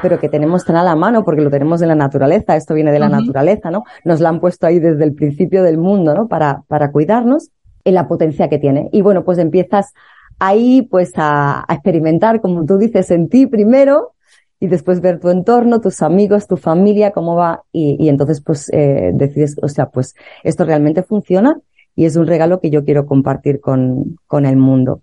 pero 0.00 0.20
que 0.20 0.28
tenemos 0.28 0.64
tan 0.64 0.76
a 0.76 0.84
la 0.84 0.94
mano 0.94 1.24
porque 1.24 1.42
lo 1.42 1.50
tenemos 1.50 1.80
de 1.80 1.88
la 1.88 1.96
naturaleza, 1.96 2.54
esto 2.54 2.72
viene 2.72 2.92
de 2.92 3.00
la 3.00 3.08
naturaleza, 3.08 3.72
¿no? 3.72 3.82
Nos 4.04 4.20
la 4.20 4.28
han 4.28 4.38
puesto 4.38 4.68
ahí 4.68 4.78
desde 4.78 5.02
el 5.02 5.12
principio 5.12 5.64
del 5.64 5.76
mundo, 5.76 6.14
¿no? 6.14 6.28
Para, 6.28 6.62
para 6.68 6.92
cuidarnos 6.92 7.50
en 7.82 7.94
la 7.94 8.06
potencia 8.06 8.48
que 8.48 8.58
tiene. 8.58 8.90
Y 8.92 9.02
bueno, 9.02 9.24
pues 9.24 9.38
empiezas 9.38 9.92
ahí 10.38 10.82
pues 10.82 11.14
a, 11.16 11.64
experimentar, 11.68 12.40
como 12.40 12.64
tú 12.64 12.78
dices, 12.78 13.10
en 13.10 13.28
ti 13.28 13.48
primero 13.48 14.12
y 14.60 14.68
después 14.68 15.00
ver 15.00 15.18
tu 15.18 15.30
entorno, 15.30 15.80
tus 15.80 16.00
amigos, 16.00 16.46
tu 16.46 16.56
familia, 16.56 17.10
cómo 17.10 17.34
va 17.34 17.64
y, 17.72 18.08
entonces 18.08 18.40
pues 18.40 18.70
eh, 18.72 19.10
decides, 19.14 19.56
o 19.60 19.66
sea, 19.66 19.86
pues 19.86 20.14
esto 20.44 20.64
realmente 20.64 21.02
funciona 21.02 21.60
y 21.96 22.04
es 22.04 22.14
un 22.14 22.28
regalo 22.28 22.60
que 22.60 22.70
yo 22.70 22.84
quiero 22.84 23.04
compartir 23.04 23.60
con, 23.60 24.16
con 24.28 24.46
el 24.46 24.56
mundo. 24.56 25.02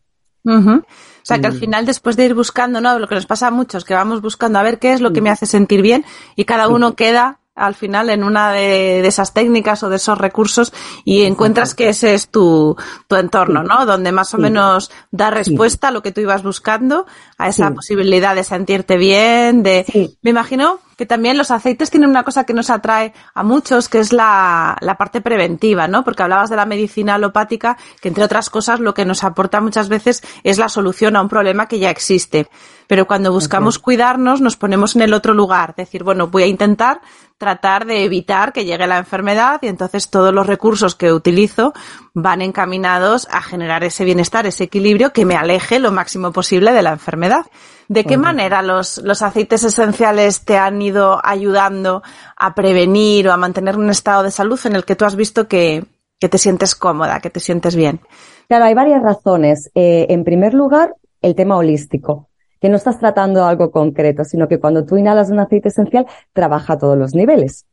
Sea, 1.25 1.39
que 1.39 1.47
al 1.47 1.53
final, 1.53 1.85
después 1.85 2.15
de 2.15 2.25
ir 2.25 2.35
buscando, 2.35 2.81
¿no? 2.81 2.99
Lo 2.99 3.07
que 3.07 3.15
nos 3.15 3.25
pasa 3.25 3.47
a 3.47 3.51
muchos, 3.51 3.83
que 3.83 3.93
vamos 3.93 4.21
buscando 4.21 4.59
a 4.59 4.63
ver 4.63 4.77
qué 4.79 4.93
es 4.93 5.01
lo 5.01 5.11
que 5.11 5.21
me 5.21 5.29
hace 5.29 5.45
sentir 5.45 5.81
bien 5.81 6.05
y 6.35 6.45
cada 6.45 6.67
uno 6.67 6.95
queda 6.95 7.39
al 7.55 7.73
final 7.73 8.09
en 8.09 8.23
una 8.23 8.51
de, 8.51 9.05
esas 9.07 9.33
técnicas 9.33 9.81
o 9.81 9.89
de 9.89 9.95
esos 9.95 10.17
recursos 10.17 10.73
y 11.05 11.23
encuentras 11.23 11.73
que 11.73 11.89
ese 11.89 12.13
es 12.13 12.27
tu, 12.27 12.75
tu 13.07 13.15
entorno, 13.15 13.63
¿no? 13.63 13.85
Donde 13.85 14.11
más 14.11 14.33
o 14.33 14.37
menos 14.37 14.91
da 15.11 15.31
respuesta 15.31 15.87
a 15.87 15.91
lo 15.91 16.03
que 16.03 16.11
tú 16.11 16.21
ibas 16.21 16.43
buscando, 16.43 17.05
a 17.37 17.47
esa 17.47 17.71
posibilidad 17.71 18.35
de 18.35 18.43
sentirte 18.43 18.97
bien, 18.97 19.63
de, 19.63 19.85
me 20.21 20.29
imagino 20.29 20.79
que 20.97 21.05
también 21.05 21.37
los 21.37 21.51
aceites 21.51 21.89
tienen 21.89 22.09
una 22.09 22.23
cosa 22.23 22.43
que 22.43 22.53
nos 22.53 22.69
atrae 22.69 23.13
a 23.33 23.43
muchos, 23.43 23.89
que 23.89 23.99
es 23.99 24.13
la, 24.13 24.77
la 24.81 24.95
parte 24.95 25.21
preventiva, 25.21 25.87
¿no? 25.87 26.03
Porque 26.03 26.23
hablabas 26.23 26.49
de 26.49 26.55
la 26.55 26.65
medicina 26.65 27.15
alopática, 27.15 27.77
que 28.01 28.07
entre 28.07 28.23
otras 28.23 28.49
cosas 28.49 28.79
lo 28.79 28.93
que 28.93 29.05
nos 29.05 29.23
aporta 29.23 29.61
muchas 29.61 29.89
veces 29.89 30.23
es 30.43 30.57
la 30.57 30.69
solución 30.69 31.15
a 31.15 31.21
un 31.21 31.29
problema 31.29 31.67
que 31.67 31.79
ya 31.79 31.89
existe. 31.89 32.47
Pero 32.87 33.07
cuando 33.07 33.31
buscamos 33.31 33.79
cuidarnos, 33.79 34.41
nos 34.41 34.57
ponemos 34.57 34.95
en 34.95 35.01
el 35.01 35.13
otro 35.13 35.33
lugar, 35.33 35.73
decir, 35.75 36.03
bueno, 36.03 36.27
voy 36.27 36.43
a 36.43 36.47
intentar 36.47 37.01
tratar 37.37 37.85
de 37.85 38.03
evitar 38.03 38.53
que 38.53 38.65
llegue 38.65 38.87
la 38.87 38.97
enfermedad 38.97 39.59
y 39.61 39.67
entonces 39.67 40.09
todos 40.09 40.33
los 40.33 40.47
recursos 40.47 40.95
que 40.95 41.11
utilizo 41.11 41.73
van 42.15 42.41
encaminados 42.41 43.27
a 43.29 43.41
generar 43.41 43.83
ese 43.83 44.05
bienestar, 44.05 44.47
ese 44.47 44.63
equilibrio 44.63 45.11
que 45.11 45.25
me 45.25 45.35
aleje 45.35 45.79
lo 45.79 45.91
máximo 45.91 46.31
posible 46.31 46.71
de 46.71 46.81
la 46.81 46.93
enfermedad. 46.93 47.45
¿De 47.89 48.05
qué 48.05 48.17
manera 48.17 48.63
los, 48.63 48.97
los 48.99 49.21
aceites 49.21 49.63
esenciales 49.63 50.43
te 50.43 50.57
han 50.57 50.81
ido 50.81 51.19
ayudando 51.23 52.01
a 52.37 52.55
prevenir 52.55 53.27
o 53.27 53.33
a 53.33 53.37
mantener 53.37 53.77
un 53.77 53.89
estado 53.89 54.23
de 54.23 54.31
salud 54.31 54.59
en 54.65 54.75
el 54.75 54.85
que 54.85 54.95
tú 54.95 55.05
has 55.05 55.15
visto 55.15 55.47
que, 55.47 55.85
que 56.19 56.29
te 56.29 56.39
sientes 56.39 56.73
cómoda, 56.73 57.19
que 57.19 57.29
te 57.29 57.41
sientes 57.41 57.75
bien? 57.75 57.99
Claro, 58.47 58.65
hay 58.65 58.73
varias 58.73 59.03
razones. 59.03 59.69
Eh, 59.75 60.07
en 60.09 60.23
primer 60.23 60.53
lugar, 60.53 60.95
el 61.21 61.35
tema 61.35 61.57
holístico, 61.57 62.29
que 62.61 62.69
no 62.69 62.77
estás 62.77 62.97
tratando 62.97 63.45
algo 63.45 63.71
concreto, 63.71 64.23
sino 64.23 64.47
que 64.47 64.59
cuando 64.59 64.85
tú 64.85 64.95
inhalas 64.95 65.29
un 65.29 65.39
aceite 65.39 65.67
esencial, 65.67 66.07
trabaja 66.31 66.73
a 66.73 66.77
todos 66.77 66.97
los 66.97 67.13
niveles. 67.13 67.65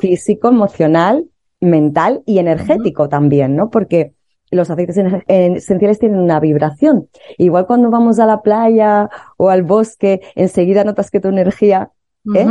Físico, 0.00 0.48
emocional, 0.48 1.26
mental 1.62 2.22
y 2.26 2.38
energético 2.38 3.08
también, 3.08 3.56
¿no? 3.56 3.70
Porque 3.70 4.12
los 4.50 4.68
aceites 4.68 4.98
esenciales 5.28 5.98
tienen 5.98 6.20
una 6.20 6.38
vibración. 6.38 7.08
Igual 7.38 7.66
cuando 7.66 7.90
vamos 7.90 8.18
a 8.18 8.26
la 8.26 8.42
playa 8.42 9.08
o 9.38 9.48
al 9.48 9.62
bosque, 9.62 10.20
enseguida 10.34 10.84
notas 10.84 11.10
que 11.10 11.20
tu 11.20 11.28
energía 11.28 11.90
¿eh? 12.34 12.46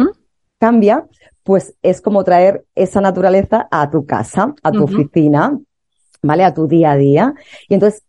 cambia, 0.59 1.05
pues 1.43 1.75
es 1.83 2.01
como 2.01 2.23
traer 2.23 2.65
esa 2.73 3.01
naturaleza 3.01 3.67
a 3.69 3.89
tu 3.91 4.05
casa, 4.05 4.55
a 4.63 4.71
tu 4.71 4.83
oficina, 4.83 5.59
¿vale? 6.23 6.43
A 6.43 6.53
tu 6.53 6.67
día 6.67 6.91
a 6.91 6.97
día. 6.97 7.33
Y 7.69 7.75
entonces, 7.75 8.03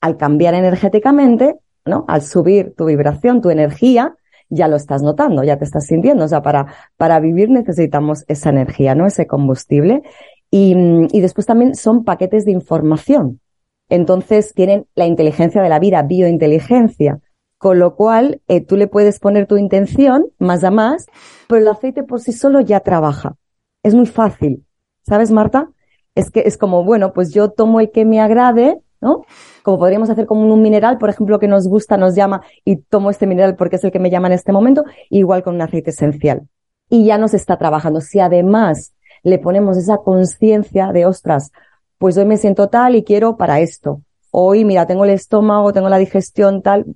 al 0.00 0.16
cambiar 0.18 0.54
energéticamente, 0.54 1.56
¿no? 1.86 2.04
Al 2.08 2.22
subir 2.22 2.74
tu 2.76 2.84
vibración, 2.84 3.40
tu 3.40 3.50
energía, 3.50 4.14
ya 4.50 4.68
lo 4.68 4.76
estás 4.76 5.02
notando, 5.02 5.44
ya 5.44 5.58
te 5.58 5.64
estás 5.64 5.86
sintiendo. 5.86 6.24
O 6.24 6.28
sea, 6.28 6.42
para, 6.42 6.66
para 6.96 7.20
vivir 7.20 7.50
necesitamos 7.50 8.24
esa 8.28 8.50
energía, 8.50 8.94
¿no? 8.94 9.06
Ese 9.06 9.26
combustible. 9.26 10.02
Y, 10.50 10.74
y 11.12 11.20
después 11.20 11.46
también 11.46 11.74
son 11.74 12.04
paquetes 12.04 12.44
de 12.44 12.52
información. 12.52 13.40
Entonces 13.88 14.52
tienen 14.54 14.86
la 14.94 15.06
inteligencia 15.06 15.62
de 15.62 15.68
la 15.68 15.78
vida, 15.78 16.02
biointeligencia. 16.02 17.20
Con 17.58 17.80
lo 17.80 17.96
cual, 17.96 18.40
eh, 18.46 18.60
tú 18.60 18.76
le 18.76 18.86
puedes 18.86 19.18
poner 19.18 19.46
tu 19.46 19.56
intención 19.56 20.26
más 20.38 20.62
a 20.62 20.70
más, 20.70 21.06
pero 21.48 21.60
el 21.60 21.68
aceite 21.68 22.04
por 22.04 22.20
sí 22.20 22.32
solo 22.32 22.60
ya 22.60 22.80
trabaja. 22.80 23.34
Es 23.82 23.94
muy 23.94 24.06
fácil. 24.06 24.64
¿Sabes, 25.02 25.32
Marta? 25.32 25.70
Es 26.14 26.30
que 26.30 26.40
es 26.46 26.56
como, 26.56 26.84
bueno, 26.84 27.12
pues 27.12 27.32
yo 27.32 27.50
tomo 27.50 27.80
el 27.80 27.90
que 27.90 28.04
me 28.04 28.20
agrade, 28.20 28.80
¿no? 29.00 29.24
Como 29.64 29.78
podríamos 29.78 30.08
hacer 30.08 30.26
como 30.26 30.42
un 30.42 30.62
mineral, 30.62 30.98
por 30.98 31.10
ejemplo, 31.10 31.40
que 31.40 31.48
nos 31.48 31.66
gusta, 31.66 31.96
nos 31.96 32.14
llama 32.14 32.42
y 32.64 32.76
tomo 32.76 33.10
este 33.10 33.26
mineral 33.26 33.56
porque 33.56 33.76
es 33.76 33.84
el 33.84 33.90
que 33.90 33.98
me 33.98 34.10
llama 34.10 34.28
en 34.28 34.34
este 34.34 34.52
momento, 34.52 34.84
igual 35.10 35.42
con 35.42 35.56
un 35.56 35.62
aceite 35.62 35.90
esencial. 35.90 36.48
Y 36.88 37.06
ya 37.06 37.18
nos 37.18 37.34
está 37.34 37.58
trabajando. 37.58 38.00
Si 38.00 38.20
además 38.20 38.94
le 39.28 39.38
ponemos 39.38 39.76
esa 39.76 39.98
conciencia 39.98 40.92
de, 40.92 41.06
ostras, 41.06 41.52
pues 41.98 42.16
hoy 42.16 42.24
me 42.24 42.36
siento 42.36 42.68
tal 42.68 42.94
y 42.94 43.04
quiero 43.04 43.36
para 43.36 43.60
esto. 43.60 44.02
Hoy, 44.30 44.64
mira, 44.64 44.86
tengo 44.86 45.04
el 45.04 45.10
estómago, 45.10 45.72
tengo 45.72 45.88
la 45.88 45.98
digestión 45.98 46.62
tal 46.62 46.86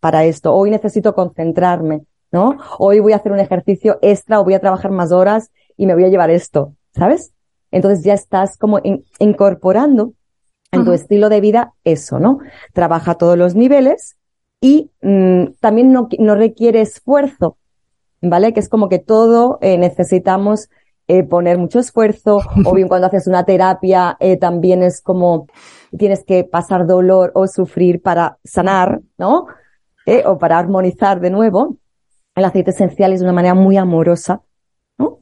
para 0.00 0.24
esto. 0.24 0.54
Hoy 0.54 0.70
necesito 0.70 1.14
concentrarme, 1.14 2.02
¿no? 2.30 2.58
Hoy 2.78 3.00
voy 3.00 3.12
a 3.12 3.16
hacer 3.16 3.32
un 3.32 3.40
ejercicio 3.40 3.98
extra 4.02 4.40
o 4.40 4.44
voy 4.44 4.54
a 4.54 4.60
trabajar 4.60 4.90
más 4.90 5.12
horas 5.12 5.50
y 5.76 5.86
me 5.86 5.94
voy 5.94 6.04
a 6.04 6.08
llevar 6.08 6.30
esto, 6.30 6.74
¿sabes? 6.94 7.32
Entonces 7.70 8.04
ya 8.04 8.14
estás 8.14 8.58
como 8.58 8.80
incorporando 9.18 10.12
en 10.70 10.84
tu 10.84 10.92
estilo 10.92 11.28
de 11.28 11.40
vida 11.40 11.74
eso, 11.84 12.18
¿no? 12.18 12.38
Trabaja 12.72 13.12
a 13.12 13.14
todos 13.16 13.36
los 13.36 13.54
niveles 13.54 14.16
y 14.60 14.90
mm, 15.02 15.54
también 15.60 15.92
no, 15.92 16.08
no 16.18 16.34
requiere 16.34 16.80
esfuerzo, 16.80 17.58
¿vale? 18.20 18.52
Que 18.52 18.60
es 18.60 18.68
como 18.68 18.88
que 18.88 18.98
todo 18.98 19.58
eh, 19.60 19.76
necesitamos 19.76 20.68
eh, 21.08 21.24
poner 21.24 21.58
mucho 21.58 21.80
esfuerzo, 21.80 22.40
o 22.64 22.74
bien 22.74 22.88
cuando 22.88 23.08
haces 23.08 23.26
una 23.26 23.44
terapia 23.44 24.16
eh, 24.20 24.36
también 24.36 24.82
es 24.82 25.00
como 25.02 25.46
tienes 25.98 26.24
que 26.24 26.44
pasar 26.44 26.86
dolor 26.86 27.32
o 27.34 27.46
sufrir 27.48 28.00
para 28.00 28.38
sanar, 28.44 29.00
¿no? 29.18 29.46
Eh, 30.06 30.22
o 30.24 30.38
para 30.38 30.58
armonizar 30.58 31.20
de 31.20 31.30
nuevo. 31.30 31.76
El 32.34 32.44
aceite 32.44 32.70
esencial 32.70 33.12
es 33.12 33.20
una 33.20 33.32
manera 33.32 33.54
muy 33.54 33.76
amorosa, 33.76 34.42
¿no? 34.96 35.18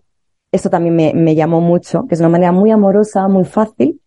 Eso 0.53 0.69
también 0.69 0.95
me, 0.95 1.13
me 1.15 1.35
llamó 1.35 1.61
mucho, 1.61 2.07
que 2.07 2.15
es 2.15 2.21
una 2.21 2.29
manera 2.29 2.53
muy 2.53 2.71
amorosa, 2.71 3.27
muy 3.27 3.45
fácil 3.45 4.01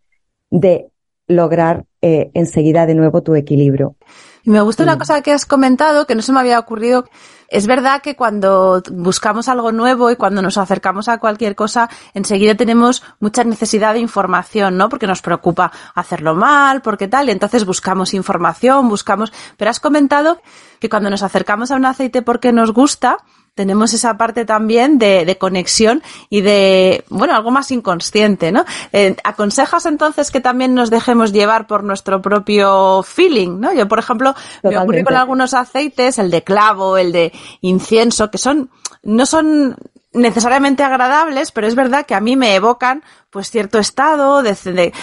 de 0.50 0.90
lograr 1.28 1.86
enseguida 2.02 2.86
de 2.86 2.96
nuevo 2.96 3.24
tu 3.24 3.34
equilibrio. 3.34 3.96
Y 4.44 4.50
me 4.50 4.60
gusta 4.62 4.84
una 4.84 4.98
cosa 4.98 5.22
que 5.22 5.32
has 5.32 5.46
comentado, 5.46 6.06
que 6.06 6.16
no 6.16 6.22
se 6.22 6.34
me 6.34 6.42
había 6.42 6.60
ocurrido. 6.60 7.06
Es 7.54 7.68
verdad 7.68 8.02
que 8.02 8.16
cuando 8.16 8.82
buscamos 8.92 9.48
algo 9.48 9.72
nuevo 9.72 10.10
y 10.10 10.16
cuando 10.16 10.42
nos 10.42 10.58
acercamos 10.58 11.08
a 11.08 11.20
cualquier 11.20 11.56
cosa, 11.56 11.88
enseguida 12.16 12.56
tenemos 12.56 13.04
mucha 13.20 13.44
necesidad 13.44 13.94
de 13.94 14.00
información, 14.00 14.76
¿no? 14.76 14.90
Porque 14.90 15.06
nos 15.06 15.22
preocupa 15.22 15.72
hacerlo 15.94 16.34
mal, 16.34 16.82
porque 16.82 17.08
tal, 17.08 17.30
y 17.30 17.32
entonces 17.32 17.64
buscamos 17.64 18.16
información, 18.16 18.90
buscamos. 18.90 19.32
Pero 19.56 19.70
has 19.70 19.80
comentado 19.80 20.42
que 20.80 20.90
cuando 20.90 21.12
nos 21.12 21.22
acercamos 21.22 21.70
a 21.70 21.76
un 21.76 21.86
aceite 21.86 22.24
porque 22.24 22.52
nos 22.52 22.74
gusta, 22.74 23.20
tenemos 23.56 23.94
esa 23.94 24.18
parte 24.18 24.46
también 24.46 24.98
de, 24.98 25.26
de, 25.26 25.38
conexión 25.38 26.02
y 26.30 26.42
de, 26.42 27.04
bueno, 27.10 27.36
algo 27.36 27.52
más 27.52 27.72
inconsciente, 27.72 28.52
¿no? 28.52 28.66
Eh, 28.92 29.16
¿Aconsejas 29.24 29.86
entonces 29.86 30.32
que 30.32 30.42
también 30.42 30.74
nos 30.74 30.90
dejemos 30.90 31.32
llevar 31.32 31.68
por 31.68 31.84
nuestro 31.84 32.22
propio 32.22 33.04
feeling, 33.04 33.60
¿no? 33.60 33.74
Yo, 33.74 33.88
por 33.88 34.00
ejemplo, 34.00 34.34
me 34.64 34.78
ocurre 34.78 35.04
con 35.04 35.16
algunos 35.16 35.54
aceites, 35.54 36.18
el 36.18 36.32
de 36.32 36.44
clavo, 36.44 36.98
el 36.98 37.12
de 37.12 37.32
incienso, 37.62 38.32
que 38.32 38.40
son, 38.40 38.72
no 39.04 39.26
son 39.26 39.76
necesariamente 40.14 40.84
agradables, 40.84 41.52
pero 41.52 41.68
es 41.68 41.76
verdad 41.76 42.06
que 42.06 42.16
a 42.16 42.22
mí 42.22 42.36
me 42.36 42.56
evocan 42.56 43.04
pues 43.30 43.50
cierto 43.50 43.80
estado 43.80 44.44
de, 44.44 44.54
de 44.72 44.94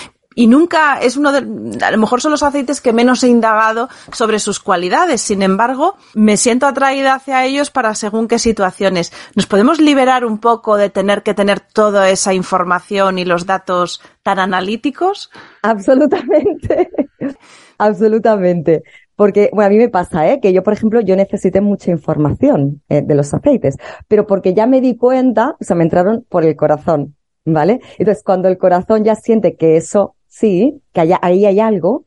y 0.41 0.47
nunca 0.47 0.99
es 1.03 1.19
uno 1.19 1.33
de, 1.33 1.85
a 1.85 1.91
lo 1.91 1.99
mejor 1.99 2.23
son 2.23 2.31
los 2.31 2.43
aceites 2.43 2.81
que 2.81 2.95
menos 2.95 3.23
he 3.23 3.29
indagado 3.29 3.91
sobre 4.11 4.39
sus 4.39 4.59
cualidades. 4.59 5.21
Sin 5.21 5.43
embargo, 5.43 5.97
me 6.15 6.39
siento 6.39 6.67
atraída 6.67 7.13
hacia 7.13 7.45
ellos 7.45 7.71
para 7.71 7.95
según 7.95 8.27
qué 8.27 8.39
situaciones. 8.39 9.13
¿Nos 9.35 9.45
podemos 9.45 9.83
liberar 9.83 10.25
un 10.25 10.39
poco 10.39 10.79
de 10.79 10.89
tener 10.89 11.23
que 11.23 11.35
tener 11.35 11.61
toda 11.61 12.09
esa 12.09 12.33
información 12.33 13.19
y 13.19 13.27
los 13.27 13.45
datos 13.45 14.01
tan 14.23 14.39
analíticos? 14.39 15.31
Absolutamente. 15.61 16.89
Absolutamente. 17.77 18.83
Porque, 19.17 19.51
bueno, 19.53 19.67
a 19.67 19.69
mí 19.69 19.77
me 19.77 19.91
pasa, 19.91 20.27
¿eh? 20.27 20.41
Que 20.41 20.55
yo, 20.55 20.63
por 20.63 20.73
ejemplo, 20.73 21.03
yo 21.03 21.17
necesité 21.17 21.61
mucha 21.61 21.91
información 21.91 22.81
eh, 22.89 23.03
de 23.03 23.15
los 23.15 23.35
aceites, 23.35 23.77
pero 24.09 24.27
porque 24.27 24.55
ya 24.55 24.67
me 24.67 24.81
di 24.81 24.97
cuenta, 24.97 25.59
o 25.61 25.65
sea, 25.65 25.77
me 25.77 25.85
entraron 25.85 26.25
por 26.31 26.47
el 26.47 26.57
corazón, 26.57 27.15
¿vale? 27.45 27.83
Entonces, 27.99 28.25
cuando 28.25 28.49
el 28.49 28.57
corazón 28.57 29.05
ya 29.05 29.17
siente 29.17 29.57
que 29.57 29.77
eso 29.77 30.15
sí, 30.31 30.81
que 30.95 31.03
haya, 31.03 31.19
ahí 31.21 31.45
hay 31.45 31.61
algo, 31.61 32.07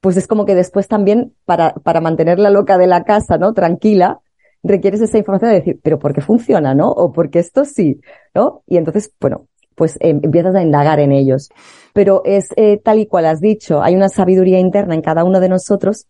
pues 0.00 0.16
es 0.16 0.26
como 0.26 0.44
que 0.44 0.56
después 0.56 0.88
también, 0.88 1.34
para, 1.44 1.74
para 1.74 2.00
mantener 2.00 2.40
la 2.40 2.50
loca 2.50 2.78
de 2.78 2.86
la 2.88 3.04
casa, 3.04 3.38
¿no? 3.38 3.52
Tranquila, 3.52 4.20
requieres 4.62 5.00
esa 5.00 5.18
información 5.18 5.50
de 5.50 5.58
decir, 5.58 5.80
pero 5.82 5.98
¿por 5.98 6.12
qué 6.12 6.20
funciona, 6.20 6.74
no? 6.74 6.90
O 6.90 7.12
porque 7.12 7.38
esto 7.38 7.64
sí, 7.64 8.00
¿no? 8.34 8.62
Y 8.66 8.78
entonces, 8.78 9.12
bueno, 9.20 9.46
pues 9.74 9.96
eh, 9.96 10.10
empiezas 10.10 10.54
a 10.54 10.62
indagar 10.62 10.98
en 10.98 11.12
ellos. 11.12 11.50
Pero 11.92 12.22
es 12.24 12.48
eh, 12.56 12.80
tal 12.82 12.98
y 12.98 13.06
cual 13.06 13.26
has 13.26 13.40
dicho, 13.40 13.82
hay 13.82 13.94
una 13.94 14.08
sabiduría 14.08 14.58
interna 14.58 14.94
en 14.94 15.02
cada 15.02 15.24
uno 15.24 15.40
de 15.40 15.48
nosotros, 15.48 16.06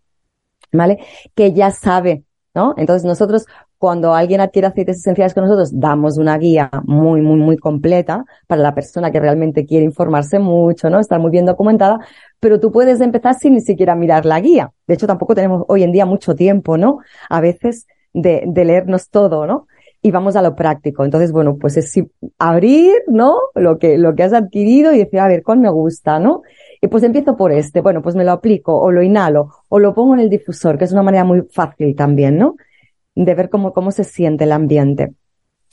¿vale? 0.73 0.99
Que 1.35 1.53
ya 1.53 1.71
sabe, 1.71 2.25
¿no? 2.55 2.75
Entonces 2.77 3.05
nosotros, 3.05 3.47
cuando 3.79 4.15
alguien 4.15 4.41
adquiere 4.41 4.69
aceites 4.69 4.99
esenciales 4.99 5.35
con 5.35 5.45
nosotros, 5.45 5.71
damos 5.73 6.19
una 6.19 6.37
guía 6.37 6.69
muy, 6.85 7.23
muy, 7.23 7.37
muy 7.37 7.57
completa 7.57 8.25
para 8.47 8.61
la 8.61 8.75
persona 8.75 9.11
que 9.11 9.21
realmente 9.21 9.65
quiere 9.65 9.85
informarse 9.85 10.39
mucho, 10.39 10.91
¿no? 10.91 10.99
Estar 10.99 11.21
muy 11.21 11.31
bien 11.31 11.47
documentada, 11.47 11.99
pero 12.41 12.59
tú 12.59 12.73
puedes 12.73 13.01
empezar 13.01 13.37
sin 13.37 13.55
ni 13.55 13.61
siquiera 13.61 13.95
mirar 13.95 14.27
la 14.27 14.41
guía. 14.41 14.73
De 14.87 14.95
hecho, 14.95 15.07
tampoco 15.07 15.35
tenemos 15.35 15.65
hoy 15.69 15.85
en 15.85 15.93
día 15.93 16.07
mucho 16.07 16.35
tiempo, 16.35 16.77
¿no? 16.77 16.99
A 17.31 17.41
veces 17.41 17.87
de, 18.13 18.43
de 18.47 18.65
leernos 18.65 19.09
todo, 19.11 19.47
¿no? 19.47 19.67
y 20.01 20.11
vamos 20.11 20.37
a 20.37 20.43
lo 20.43 20.55
práctico. 20.55 21.05
Entonces, 21.05 21.33
bueno, 21.33 21.57
pues 21.59 21.77
es 21.77 21.93
abrir, 22.39 22.95
¿no? 23.09 23.37
Lo 23.55 23.79
que, 23.79 23.99
lo 23.99 24.15
que 24.15 24.23
has 24.23 24.33
adquirido 24.33 24.93
y 24.93 24.99
decir, 24.99 25.19
a 25.21 25.29
ver, 25.29 25.43
¿cuál 25.43 25.59
me 25.59 25.71
gusta, 25.71 26.19
no? 26.19 26.43
Y 26.81 26.89
pues 26.89 27.03
empiezo 27.03 27.37
por 27.37 27.53
este, 27.53 27.81
bueno, 27.81 28.03
pues 28.03 28.15
me 28.15 28.25
lo 28.25 28.33
aplico 28.33 28.79
o 28.79 28.93
lo 28.93 29.03
inhalo 29.03 29.51
o 29.69 29.79
lo 29.79 29.95
pongo 29.95 30.15
en 30.15 30.21
el 30.21 30.31
difusor, 30.31 30.79
que 30.79 30.85
es 30.85 30.93
una 30.93 31.03
manera 31.03 31.25
muy 31.25 31.43
fácil 31.51 31.97
también, 31.97 32.39
¿no? 32.39 32.57
De 33.25 33.35
ver 33.35 33.51
cómo, 33.51 33.73
cómo 33.73 33.91
se 33.91 34.05
siente 34.05 34.45
el 34.45 34.53
ambiente. 34.53 35.15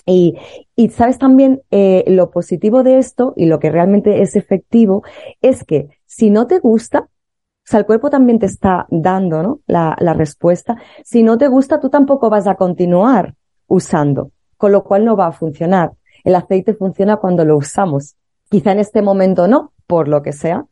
Y, 0.06 0.36
y 0.76 0.90
sabes 0.90 1.18
también 1.18 1.62
eh, 1.72 2.04
lo 2.08 2.32
positivo 2.32 2.84
de 2.84 2.98
esto 2.98 3.34
y 3.36 3.46
lo 3.46 3.60
que 3.60 3.72
realmente 3.72 4.22
es 4.22 4.36
efectivo 4.36 5.04
es 5.42 5.64
que 5.64 5.90
si 6.06 6.30
no 6.30 6.48
te 6.48 6.60
gusta, 6.60 7.02
o 7.02 7.68
sea, 7.68 7.80
el 7.80 7.86
cuerpo 7.86 8.10
también 8.10 8.40
te 8.40 8.46
está 8.46 8.88
dando, 8.90 9.42
¿no? 9.42 9.60
La, 9.68 9.96
la 10.00 10.14
respuesta. 10.14 10.78
Si 11.04 11.24
no 11.24 11.38
te 11.38 11.48
gusta, 11.48 11.80
tú 11.80 11.90
tampoco 11.90 12.30
vas 12.30 12.48
a 12.48 12.56
continuar 12.56 13.36
usando, 13.68 14.32
con 14.58 14.72
lo 14.72 14.84
cual 14.84 15.06
no 15.06 15.16
va 15.16 15.28
a 15.28 15.32
funcionar. 15.32 15.94
El 16.24 16.36
aceite 16.36 16.74
funciona 16.74 17.18
cuando 17.18 17.46
lo 17.46 17.58
usamos. 17.58 18.16
Quizá 18.50 18.72
en 18.72 18.80
este 18.80 19.02
momento 19.02 19.48
no, 19.48 19.74
por 19.88 20.08
lo 20.08 20.22
que 20.22 20.34
sea, 20.34 20.66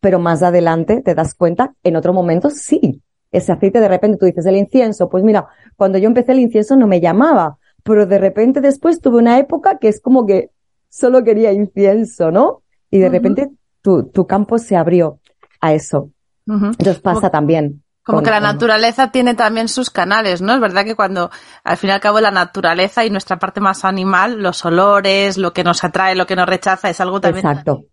pero 0.00 0.18
más 0.18 0.42
adelante 0.42 1.02
te 1.02 1.14
das 1.14 1.34
cuenta, 1.34 1.74
en 1.82 1.96
otro 1.96 2.12
momento 2.12 2.50
sí. 2.50 3.02
Ese 3.30 3.52
aceite 3.52 3.80
de 3.80 3.88
repente 3.88 4.18
tú 4.18 4.26
dices 4.26 4.46
el 4.46 4.56
incienso, 4.56 5.08
pues 5.08 5.22
mira, 5.24 5.48
cuando 5.76 5.98
yo 5.98 6.06
empecé 6.06 6.32
el 6.32 6.40
incienso 6.40 6.76
no 6.76 6.86
me 6.86 7.00
llamaba, 7.00 7.58
pero 7.82 8.06
de 8.06 8.18
repente 8.18 8.60
después 8.60 9.00
tuve 9.00 9.18
una 9.18 9.38
época 9.38 9.78
que 9.78 9.88
es 9.88 10.00
como 10.00 10.26
que 10.26 10.50
solo 10.88 11.22
quería 11.24 11.52
incienso, 11.52 12.30
¿no? 12.30 12.62
Y 12.90 12.98
de 12.98 13.08
repente 13.08 13.50
tu, 13.82 14.04
tu 14.04 14.26
campo 14.26 14.58
se 14.58 14.76
abrió 14.76 15.20
a 15.60 15.74
eso. 15.74 16.10
Entonces 16.46 17.00
pasa 17.00 17.30
también. 17.30 17.82
Como 18.08 18.22
que 18.22 18.30
la 18.30 18.40
naturaleza 18.40 19.10
tiene 19.10 19.34
también 19.34 19.68
sus 19.68 19.90
canales, 19.90 20.40
¿no? 20.40 20.54
Es 20.54 20.60
verdad 20.60 20.82
que 20.86 20.94
cuando, 20.94 21.30
al 21.62 21.76
fin 21.76 21.90
y 21.90 21.92
al 21.92 22.00
cabo, 22.00 22.20
la 22.20 22.30
naturaleza 22.30 23.04
y 23.04 23.10
nuestra 23.10 23.38
parte 23.38 23.60
más 23.60 23.84
animal, 23.84 24.40
los 24.42 24.64
olores, 24.64 25.36
lo 25.36 25.52
que 25.52 25.62
nos 25.62 25.84
atrae, 25.84 26.14
lo 26.14 26.26
que 26.26 26.34
nos 26.34 26.48
rechaza, 26.48 26.88
es 26.88 27.02
algo 27.02 27.20
también 27.20 27.44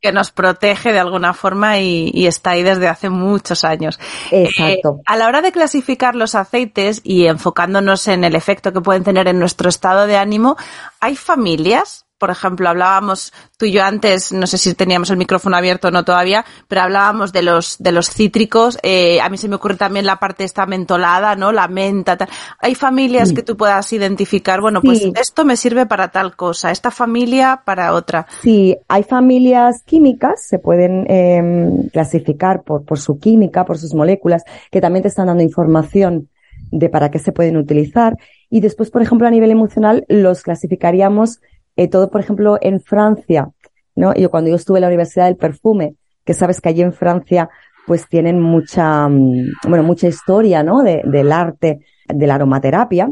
que 0.02 0.14
nos 0.14 0.32
protege 0.32 0.94
de 0.94 1.00
alguna 1.00 1.34
forma 1.34 1.80
y, 1.80 2.26
está 2.26 2.52
ahí 2.52 2.64
desde 2.64 2.88
hace 2.88 3.10
muchos 3.10 3.66
años. 3.66 4.00
Exacto. 4.32 5.00
Eh, 5.00 5.04
a 5.06 5.18
la 5.18 5.28
hora 5.28 5.42
de 5.42 5.52
clasificar 5.52 6.16
los 6.16 6.34
aceites 6.34 7.02
y 7.04 7.26
enfocándonos 7.26 8.08
en 8.08 8.24
el 8.24 8.36
efecto 8.36 8.72
que 8.72 8.80
pueden 8.80 9.04
tener 9.04 9.28
en 9.28 9.38
nuestro 9.38 9.68
estado 9.68 10.08
de 10.08 10.16
ánimo, 10.16 10.56
¿hay 11.02 11.18
familias 11.18 12.05
por 12.18 12.30
ejemplo, 12.30 12.70
hablábamos 12.70 13.34
tú 13.58 13.66
y 13.66 13.74
yo 13.74 13.84
antes, 13.84 14.32
no 14.32 14.48
sé 14.48 14.58
si 14.58 14.74
teníamos 14.74 15.10
el 15.10 15.18
micrófono 15.18 15.58
abierto 15.58 15.90
o 15.90 15.92
no 15.92 16.06
todavía, 16.06 16.46
pero 16.68 16.82
hablábamos 16.82 17.34
de 17.34 17.42
los, 17.42 17.78
de 17.80 17.92
los 17.92 18.10
cítricos. 18.10 18.78
Eh, 18.84 19.20
a 19.20 19.30
mí 19.30 19.38
se 19.38 19.50
me 19.50 19.56
ocurre 19.56 19.76
también 19.76 20.06
la 20.06 20.18
parte 20.18 20.44
esta 20.44 20.66
mentolada, 20.66 21.36
¿no? 21.36 21.52
La 21.52 21.68
menta, 21.68 22.16
tal. 22.16 22.30
Hay 22.60 22.76
familias 22.76 23.34
que 23.34 23.44
tú 23.44 23.58
puedas 23.58 23.92
identificar, 23.92 24.62
bueno, 24.62 24.82
pues 24.82 25.04
esto 25.20 25.44
me 25.44 25.58
sirve 25.58 25.86
para 25.86 26.10
tal 26.10 26.36
cosa, 26.36 26.72
esta 26.72 26.90
familia 26.90 27.62
para 27.66 27.94
otra. 27.94 28.28
Sí, 28.42 28.78
hay 28.88 29.04
familias 29.04 29.84
químicas, 29.84 30.46
se 30.48 30.60
pueden 30.60 31.06
eh, 31.10 31.90
clasificar 31.92 32.64
por, 32.64 32.86
por 32.86 33.00
su 33.00 33.20
química, 33.20 33.66
por 33.66 33.78
sus 33.78 33.94
moléculas, 33.94 34.44
que 34.72 34.80
también 34.82 35.04
te 35.04 35.10
están 35.10 35.28
dando 35.28 35.44
información 35.44 36.30
de 36.72 36.90
para 36.90 37.12
qué 37.12 37.20
se 37.20 37.32
pueden 37.32 37.58
utilizar. 37.58 38.18
Y 38.50 38.62
después, 38.62 38.90
por 38.90 39.02
ejemplo, 39.02 39.28
a 39.28 39.32
nivel 39.32 39.52
emocional, 39.52 40.06
los 40.08 40.44
clasificaríamos 40.44 41.40
eh, 41.76 41.88
todo, 41.88 42.10
por 42.10 42.22
ejemplo, 42.22 42.58
en 42.62 42.82
Francia, 42.82 43.52
¿no? 43.96 44.14
Yo 44.16 44.30
cuando 44.30 44.50
yo 44.50 44.56
estuve 44.56 44.78
en 44.80 44.82
la 44.82 44.88
Universidad 44.88 45.26
del 45.26 45.38
Perfume, 45.38 45.96
que 46.24 46.34
sabes 46.34 46.62
que 46.62 46.70
allí 46.70 46.82
en 46.82 46.94
Francia 46.94 47.50
pues 47.86 48.08
tienen 48.08 48.42
mucha, 48.42 49.08
mm, 49.08 49.52
bueno, 49.68 49.84
mucha 49.84 50.08
historia, 50.08 50.64
¿no? 50.64 50.82
De, 50.82 51.02
del 51.06 51.32
arte, 51.32 51.82
de 52.08 52.28
la 52.28 52.36
aromaterapia. 52.36 53.12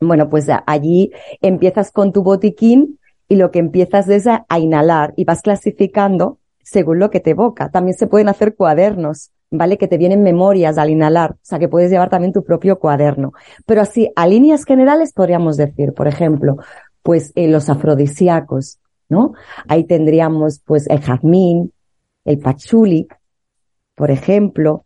Bueno, 0.00 0.28
pues 0.28 0.46
allí 0.66 1.12
empiezas 1.40 1.90
con 1.90 2.12
tu 2.12 2.22
botiquín 2.22 2.98
y 3.28 3.36
lo 3.36 3.50
que 3.50 3.58
empiezas 3.58 4.08
es 4.08 4.26
a, 4.26 4.46
inhalar 4.58 5.12
y 5.16 5.24
vas 5.24 5.42
clasificando 5.42 6.38
según 6.62 6.98
lo 6.98 7.10
que 7.10 7.20
te 7.20 7.30
evoca. 7.30 7.70
También 7.70 7.96
se 7.96 8.06
pueden 8.06 8.28
hacer 8.28 8.54
cuadernos, 8.54 9.30
¿vale? 9.50 9.76
Que 9.76 9.88
te 9.88 9.98
vienen 9.98 10.22
memorias 10.22 10.78
al 10.78 10.90
inhalar, 10.90 11.32
o 11.32 11.38
sea 11.42 11.58
que 11.58 11.68
puedes 11.68 11.90
llevar 11.90 12.10
también 12.10 12.32
tu 12.32 12.44
propio 12.44 12.78
cuaderno. 12.78 13.32
Pero 13.66 13.82
así, 13.82 14.10
a 14.16 14.26
líneas 14.26 14.64
generales 14.64 15.12
podríamos 15.12 15.56
decir, 15.56 15.92
por 15.94 16.08
ejemplo, 16.08 16.56
pues 17.08 17.32
eh, 17.36 17.48
los 17.48 17.70
afrodisíacos, 17.70 18.80
¿no? 19.08 19.32
Ahí 19.66 19.84
tendríamos 19.84 20.60
pues 20.62 20.86
el 20.90 21.00
jazmín, 21.00 21.72
el 22.26 22.38
pachuli, 22.38 23.08
por 23.94 24.10
ejemplo, 24.10 24.84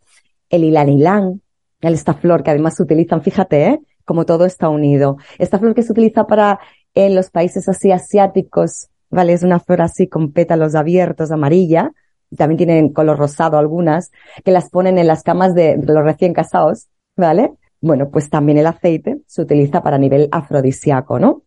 el 0.48 0.62
ilanilán, 0.62 1.42
esta 1.80 2.14
flor 2.14 2.44
que 2.44 2.52
además 2.52 2.76
se 2.76 2.84
utilizan, 2.84 3.22
fíjate, 3.22 3.66
¿eh? 3.66 3.80
Como 4.04 4.24
todo 4.24 4.44
está 4.44 4.68
unido. 4.68 5.16
Esta 5.36 5.58
flor 5.58 5.74
que 5.74 5.82
se 5.82 5.90
utiliza 5.90 6.28
para 6.28 6.60
en 6.94 7.16
los 7.16 7.28
países 7.30 7.68
así 7.68 7.90
asiáticos, 7.90 8.86
¿vale? 9.10 9.32
Es 9.32 9.42
una 9.42 9.58
flor 9.58 9.82
así 9.82 10.06
con 10.06 10.30
pétalos 10.30 10.76
abiertos, 10.76 11.32
amarilla. 11.32 11.90
También 12.36 12.56
tienen 12.56 12.92
color 12.92 13.18
rosado 13.18 13.58
algunas, 13.58 14.12
que 14.44 14.52
las 14.52 14.70
ponen 14.70 14.96
en 14.96 15.08
las 15.08 15.24
camas 15.24 15.56
de, 15.56 15.76
de 15.76 15.92
los 15.92 16.04
recién 16.04 16.34
casados, 16.34 16.86
¿vale? 17.16 17.54
Bueno, 17.80 18.10
pues 18.10 18.30
también 18.30 18.58
el 18.58 18.68
aceite 18.68 19.22
se 19.26 19.42
utiliza 19.42 19.82
para 19.82 19.98
nivel 19.98 20.28
afrodisíaco, 20.30 21.18
¿no? 21.18 21.42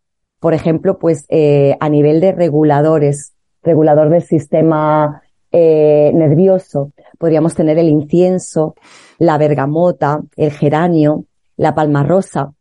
Por 0.46 0.54
ejemplo, 0.54 1.00
pues 1.00 1.26
eh, 1.30 1.76
a 1.80 1.90
nivel 1.90 2.22
de 2.22 2.32
reguladores, 2.32 3.34
regulador 3.64 4.12
del 4.12 4.22
sistema 4.22 5.24
eh, 5.52 6.12
nervioso, 6.14 6.92
podríamos 7.18 7.56
tener 7.56 7.80
el 7.80 7.90
incienso, 7.90 8.76
la 9.18 9.40
bergamota, 9.40 10.22
el 10.36 10.52
geranio, 10.52 11.26
la 11.58 11.74
palma 11.74 12.04
rosa. 12.04 12.54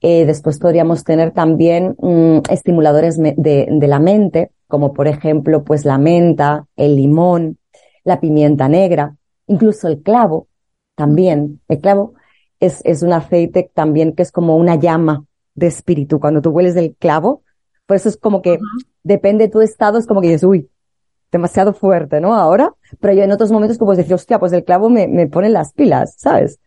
Eh, 0.00 0.26
después 0.26 0.60
podríamos 0.60 1.02
tener 1.02 1.32
también 1.32 1.96
mm, 1.98 2.42
estimuladores 2.50 3.18
de, 3.18 3.34
de, 3.68 3.88
la 3.88 3.98
mente, 3.98 4.52
como 4.68 4.92
por 4.92 5.08
ejemplo, 5.08 5.64
pues 5.64 5.84
la 5.84 5.98
menta, 5.98 6.66
el 6.76 6.94
limón, 6.94 7.58
la 8.04 8.20
pimienta 8.20 8.68
negra, 8.68 9.16
incluso 9.48 9.88
el 9.88 10.02
clavo, 10.02 10.46
también. 10.94 11.62
El 11.66 11.80
clavo 11.80 12.14
es, 12.60 12.80
es 12.84 13.02
un 13.02 13.12
aceite 13.12 13.68
también 13.74 14.12
que 14.12 14.22
es 14.22 14.30
como 14.30 14.56
una 14.56 14.76
llama 14.76 15.24
de 15.58 15.66
espíritu. 15.66 16.20
Cuando 16.20 16.40
tú 16.40 16.50
hueles 16.50 16.76
el 16.76 16.94
clavo, 16.94 17.42
pues 17.86 18.02
eso 18.02 18.10
es 18.10 18.16
como 18.16 18.42
que 18.42 18.58
depende 19.02 19.44
de 19.44 19.50
tu 19.50 19.60
estado, 19.60 19.98
es 19.98 20.06
como 20.06 20.20
que 20.20 20.28
dices, 20.28 20.44
uy, 20.44 20.70
demasiado 21.32 21.72
fuerte, 21.72 22.20
¿no? 22.20 22.34
Ahora, 22.34 22.74
pero 23.00 23.12
yo 23.12 23.22
en 23.22 23.32
otros 23.32 23.50
momentos 23.50 23.78
como 23.78 23.94
decir, 23.94 24.14
hostia, 24.14 24.38
pues 24.38 24.52
el 24.52 24.64
clavo 24.64 24.88
me, 24.88 25.08
me 25.08 25.26
pone 25.26 25.48
las 25.48 25.72
pilas, 25.72 26.14
¿sabes? 26.16 26.58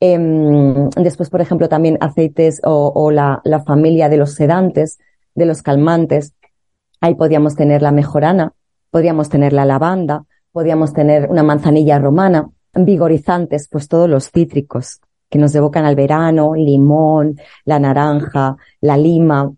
Em, 0.00 0.88
después, 0.90 1.30
por 1.30 1.40
ejemplo, 1.40 1.68
también 1.68 1.98
aceites 2.00 2.60
o, 2.64 2.92
o 2.94 3.10
la, 3.10 3.40
la, 3.44 3.60
familia 3.64 4.08
de 4.08 4.16
los 4.16 4.34
sedantes, 4.34 4.98
de 5.34 5.46
los 5.46 5.62
calmantes. 5.62 6.34
Ahí 7.00 7.14
podríamos 7.14 7.56
tener 7.56 7.82
la 7.82 7.92
mejorana, 7.92 8.52
podríamos 8.90 9.28
tener 9.28 9.52
la 9.52 9.64
lavanda, 9.64 10.24
podríamos 10.52 10.92
tener 10.92 11.28
una 11.28 11.42
manzanilla 11.42 11.98
romana, 11.98 12.48
vigorizantes, 12.74 13.68
pues 13.68 13.88
todos 13.88 14.08
los 14.08 14.30
cítricos 14.30 15.00
que 15.28 15.38
nos 15.38 15.54
evocan 15.54 15.84
al 15.84 15.96
verano, 15.96 16.54
limón, 16.54 17.38
la 17.64 17.78
naranja, 17.78 18.56
la 18.80 18.96
lima. 18.96 19.52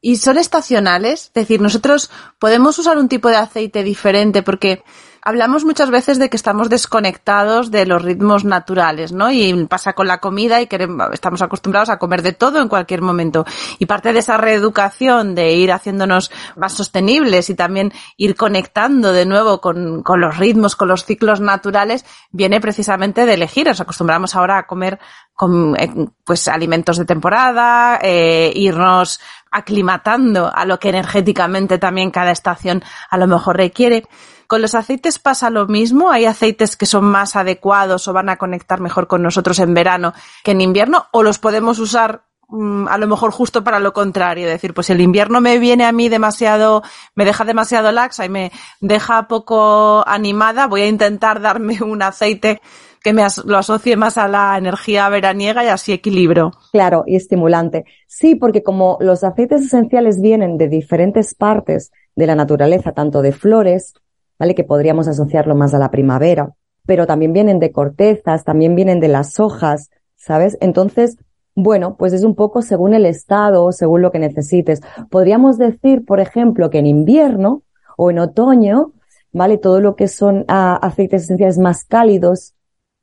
¿Y 0.00 0.16
son 0.16 0.38
estacionales? 0.38 1.26
Es 1.26 1.32
decir, 1.34 1.60
nosotros 1.60 2.10
podemos 2.38 2.78
usar 2.78 2.98
un 2.98 3.08
tipo 3.08 3.28
de 3.28 3.36
aceite 3.36 3.82
diferente 3.82 4.42
porque 4.42 4.82
Hablamos 5.28 5.66
muchas 5.66 5.90
veces 5.90 6.18
de 6.18 6.30
que 6.30 6.38
estamos 6.38 6.70
desconectados 6.70 7.70
de 7.70 7.84
los 7.84 8.00
ritmos 8.00 8.46
naturales, 8.46 9.12
¿no? 9.12 9.30
Y 9.30 9.66
pasa 9.66 9.92
con 9.92 10.06
la 10.06 10.20
comida 10.20 10.62
y 10.62 10.68
queremos, 10.68 11.08
estamos 11.12 11.42
acostumbrados 11.42 11.90
a 11.90 11.98
comer 11.98 12.22
de 12.22 12.32
todo 12.32 12.62
en 12.62 12.68
cualquier 12.68 13.02
momento. 13.02 13.44
Y 13.78 13.84
parte 13.84 14.14
de 14.14 14.20
esa 14.20 14.38
reeducación, 14.38 15.34
de 15.34 15.52
ir 15.52 15.70
haciéndonos 15.70 16.30
más 16.56 16.72
sostenibles 16.72 17.50
y 17.50 17.54
también 17.54 17.92
ir 18.16 18.36
conectando 18.36 19.12
de 19.12 19.26
nuevo 19.26 19.60
con, 19.60 20.02
con 20.02 20.18
los 20.18 20.38
ritmos, 20.38 20.76
con 20.76 20.88
los 20.88 21.04
ciclos 21.04 21.42
naturales, 21.42 22.06
viene 22.30 22.58
precisamente 22.58 23.26
de 23.26 23.34
elegir. 23.34 23.66
Nos 23.66 23.82
acostumbramos 23.82 24.34
ahora 24.34 24.56
a 24.56 24.66
comer 24.66 24.98
con, 25.34 25.76
eh, 25.78 25.92
pues 26.24 26.48
alimentos 26.48 26.96
de 26.96 27.04
temporada, 27.04 27.98
eh, 28.02 28.50
irnos 28.54 29.20
aclimatando 29.50 30.50
a 30.50 30.64
lo 30.64 30.78
que 30.78 30.88
energéticamente 30.88 31.76
también 31.76 32.10
cada 32.10 32.30
estación 32.30 32.82
a 33.10 33.18
lo 33.18 33.26
mejor 33.26 33.58
requiere. 33.58 34.04
Con 34.48 34.62
los 34.62 34.74
aceites 34.74 35.18
pasa 35.18 35.50
lo 35.50 35.66
mismo. 35.66 36.10
Hay 36.10 36.24
aceites 36.24 36.74
que 36.74 36.86
son 36.86 37.04
más 37.04 37.36
adecuados 37.36 38.08
o 38.08 38.14
van 38.14 38.30
a 38.30 38.38
conectar 38.38 38.80
mejor 38.80 39.06
con 39.06 39.22
nosotros 39.22 39.58
en 39.58 39.74
verano 39.74 40.14
que 40.42 40.52
en 40.52 40.62
invierno 40.62 41.04
o 41.12 41.22
los 41.22 41.38
podemos 41.38 41.78
usar 41.78 42.22
mm, 42.48 42.88
a 42.88 42.96
lo 42.96 43.06
mejor 43.06 43.30
justo 43.30 43.62
para 43.62 43.78
lo 43.78 43.92
contrario, 43.92 44.48
decir, 44.48 44.72
pues 44.72 44.88
el 44.88 45.02
invierno 45.02 45.42
me 45.42 45.58
viene 45.58 45.84
a 45.84 45.92
mí 45.92 46.08
demasiado, 46.08 46.82
me 47.14 47.26
deja 47.26 47.44
demasiado 47.44 47.92
laxa 47.92 48.24
y 48.24 48.30
me 48.30 48.50
deja 48.80 49.28
poco 49.28 50.02
animada, 50.08 50.66
voy 50.66 50.80
a 50.80 50.88
intentar 50.88 51.42
darme 51.42 51.82
un 51.82 52.00
aceite 52.00 52.62
que 53.02 53.12
me 53.12 53.26
lo 53.44 53.58
asocie 53.58 53.96
más 53.98 54.16
a 54.16 54.28
la 54.28 54.56
energía 54.56 55.10
veraniega 55.10 55.62
y 55.62 55.68
así 55.68 55.92
equilibro. 55.92 56.52
Claro, 56.72 57.04
y 57.06 57.16
estimulante. 57.16 57.84
Sí, 58.06 58.34
porque 58.34 58.62
como 58.62 58.96
los 59.00 59.24
aceites 59.24 59.62
esenciales 59.62 60.22
vienen 60.22 60.56
de 60.56 60.68
diferentes 60.68 61.34
partes 61.34 61.92
de 62.16 62.26
la 62.26 62.34
naturaleza, 62.34 62.92
tanto 62.92 63.20
de 63.20 63.32
flores, 63.32 63.92
¿vale? 64.38 64.54
Que 64.54 64.64
podríamos 64.64 65.08
asociarlo 65.08 65.54
más 65.54 65.74
a 65.74 65.78
la 65.78 65.90
primavera, 65.90 66.54
pero 66.86 67.06
también 67.06 67.32
vienen 67.32 67.58
de 67.58 67.72
cortezas, 67.72 68.44
también 68.44 68.74
vienen 68.74 69.00
de 69.00 69.08
las 69.08 69.40
hojas, 69.40 69.90
¿sabes? 70.16 70.56
Entonces, 70.60 71.16
bueno, 71.54 71.96
pues 71.96 72.12
es 72.12 72.24
un 72.24 72.34
poco 72.34 72.62
según 72.62 72.94
el 72.94 73.04
estado, 73.04 73.72
según 73.72 74.02
lo 74.02 74.12
que 74.12 74.18
necesites. 74.18 74.80
Podríamos 75.10 75.58
decir, 75.58 76.04
por 76.04 76.20
ejemplo, 76.20 76.70
que 76.70 76.78
en 76.78 76.86
invierno 76.86 77.62
o 77.96 78.10
en 78.10 78.20
otoño, 78.20 78.92
¿vale? 79.32 79.58
Todo 79.58 79.80
lo 79.80 79.96
que 79.96 80.08
son 80.08 80.44
ah, 80.48 80.78
aceites 80.80 81.24
esenciales 81.24 81.58
más 81.58 81.84
cálidos, 81.84 82.54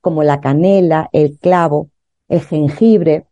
como 0.02 0.24
la 0.24 0.40
canela, 0.40 1.10
el 1.14 1.38
clavo, 1.40 1.90
el 2.28 2.42
jengibre, 2.42 3.26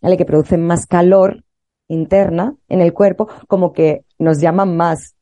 ¿vale? 0.00 0.16
que 0.16 0.24
producen 0.24 0.64
más 0.64 0.86
calor 0.86 1.44
interna 1.88 2.56
en 2.68 2.80
el 2.80 2.92
cuerpo, 2.92 3.28
como 3.48 3.72
que 3.72 4.04
nos 4.18 4.40
llaman 4.40 4.76
más 4.76 5.14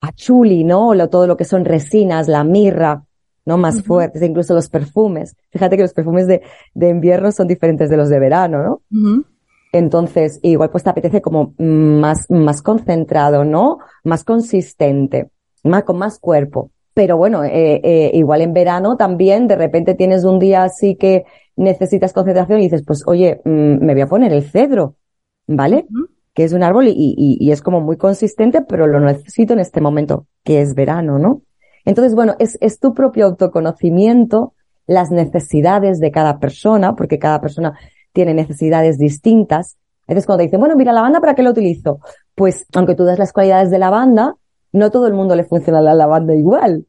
a 0.00 0.12
chuli, 0.12 0.64
¿no? 0.64 0.92
Todo 1.08 1.26
lo 1.26 1.36
que 1.36 1.44
son 1.44 1.64
resinas, 1.64 2.28
la 2.28 2.44
mirra, 2.44 3.04
¿no? 3.44 3.58
Más 3.58 3.82
fuertes, 3.82 4.22
incluso 4.22 4.54
los 4.54 4.68
perfumes. 4.68 5.36
Fíjate 5.50 5.76
que 5.76 5.82
los 5.82 5.94
perfumes 5.94 6.26
de, 6.26 6.42
de, 6.74 6.88
invierno 6.88 7.32
son 7.32 7.48
diferentes 7.48 7.90
de 7.90 7.96
los 7.96 8.08
de 8.08 8.18
verano, 8.18 8.62
¿no? 8.62 8.82
Entonces, 9.72 10.40
igual 10.42 10.70
pues 10.70 10.84
te 10.84 10.90
apetece 10.90 11.20
como 11.20 11.54
más, 11.58 12.30
más 12.30 12.62
concentrado, 12.62 13.44
¿no? 13.44 13.78
Más 14.04 14.24
consistente, 14.24 15.30
más, 15.64 15.84
con 15.84 15.98
más 15.98 16.18
cuerpo. 16.18 16.70
Pero 16.94 17.16
bueno, 17.16 17.44
eh, 17.44 17.80
eh, 17.84 18.10
igual 18.14 18.40
en 18.40 18.52
verano 18.52 18.96
también 18.96 19.46
de 19.46 19.56
repente 19.56 19.94
tienes 19.94 20.24
un 20.24 20.38
día 20.38 20.64
así 20.64 20.96
que 20.96 21.24
necesitas 21.54 22.12
concentración 22.12 22.60
y 22.60 22.64
dices, 22.64 22.82
pues 22.86 23.02
oye, 23.06 23.40
mm, 23.44 23.84
me 23.84 23.92
voy 23.92 24.02
a 24.02 24.08
poner 24.08 24.32
el 24.32 24.42
cedro, 24.42 24.96
¿vale? 25.46 25.86
Que 26.38 26.44
es 26.44 26.52
un 26.52 26.62
árbol 26.62 26.86
y, 26.86 26.92
y, 26.92 27.36
y, 27.40 27.50
es 27.50 27.62
como 27.62 27.80
muy 27.80 27.96
consistente, 27.96 28.62
pero 28.62 28.86
lo 28.86 29.00
necesito 29.00 29.54
en 29.54 29.58
este 29.58 29.80
momento, 29.80 30.28
que 30.44 30.60
es 30.60 30.76
verano, 30.76 31.18
¿no? 31.18 31.42
Entonces, 31.84 32.14
bueno, 32.14 32.36
es, 32.38 32.56
es 32.60 32.78
tu 32.78 32.94
propio 32.94 33.26
autoconocimiento, 33.26 34.54
las 34.86 35.10
necesidades 35.10 35.98
de 35.98 36.12
cada 36.12 36.38
persona, 36.38 36.94
porque 36.94 37.18
cada 37.18 37.40
persona 37.40 37.76
tiene 38.12 38.34
necesidades 38.34 38.98
distintas. 38.98 39.78
Entonces, 40.06 40.26
cuando 40.26 40.42
te 40.42 40.44
dicen, 40.44 40.60
bueno, 40.60 40.76
mira, 40.76 40.92
la 40.92 41.00
banda, 41.00 41.18
¿para 41.18 41.34
qué 41.34 41.42
lo 41.42 41.50
utilizo? 41.50 41.98
Pues, 42.36 42.66
aunque 42.72 42.94
tú 42.94 43.02
das 43.02 43.18
las 43.18 43.32
cualidades 43.32 43.72
de 43.72 43.80
la 43.80 43.90
banda, 43.90 44.36
no 44.70 44.92
todo 44.92 45.08
el 45.08 45.14
mundo 45.14 45.34
le 45.34 45.42
funciona 45.42 45.80
la 45.80 45.92
lavanda 45.92 46.36
igual. 46.36 46.86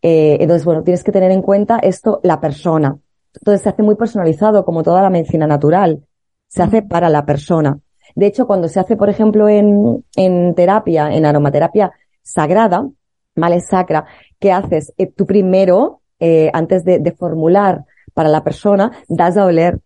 eh, 0.00 0.38
entonces, 0.40 0.64
bueno, 0.64 0.82
tienes 0.82 1.04
que 1.04 1.12
tener 1.12 1.30
en 1.30 1.42
cuenta 1.42 1.78
esto, 1.80 2.20
la 2.22 2.40
persona. 2.40 2.96
Entonces 3.34 3.60
se 3.60 3.68
hace 3.68 3.82
muy 3.82 3.96
personalizado, 3.96 4.64
como 4.64 4.82
toda 4.82 5.02
la 5.02 5.10
medicina 5.10 5.46
natural. 5.46 6.06
Se 6.48 6.62
hace 6.62 6.80
para 6.80 7.10
la 7.10 7.26
persona. 7.26 7.78
De 8.16 8.26
hecho, 8.26 8.46
cuando 8.46 8.68
se 8.68 8.80
hace, 8.80 8.96
por 8.96 9.08
ejemplo, 9.10 9.48
en, 9.48 10.04
en 10.16 10.54
terapia, 10.54 11.12
en 11.12 11.26
aromaterapia 11.26 11.92
sagrada, 12.22 12.88
¿vale? 13.36 13.60
Sacra, 13.60 14.06
¿qué 14.40 14.50
haces? 14.50 14.92
Eh, 14.96 15.06
tú 15.06 15.26
primero, 15.26 16.00
eh, 16.18 16.50
antes 16.54 16.82
de, 16.84 16.98
de 16.98 17.12
formular 17.12 17.84
para 18.14 18.30
la 18.30 18.42
persona, 18.42 18.90
das 19.06 19.36
a 19.36 19.44
oler 19.44 19.78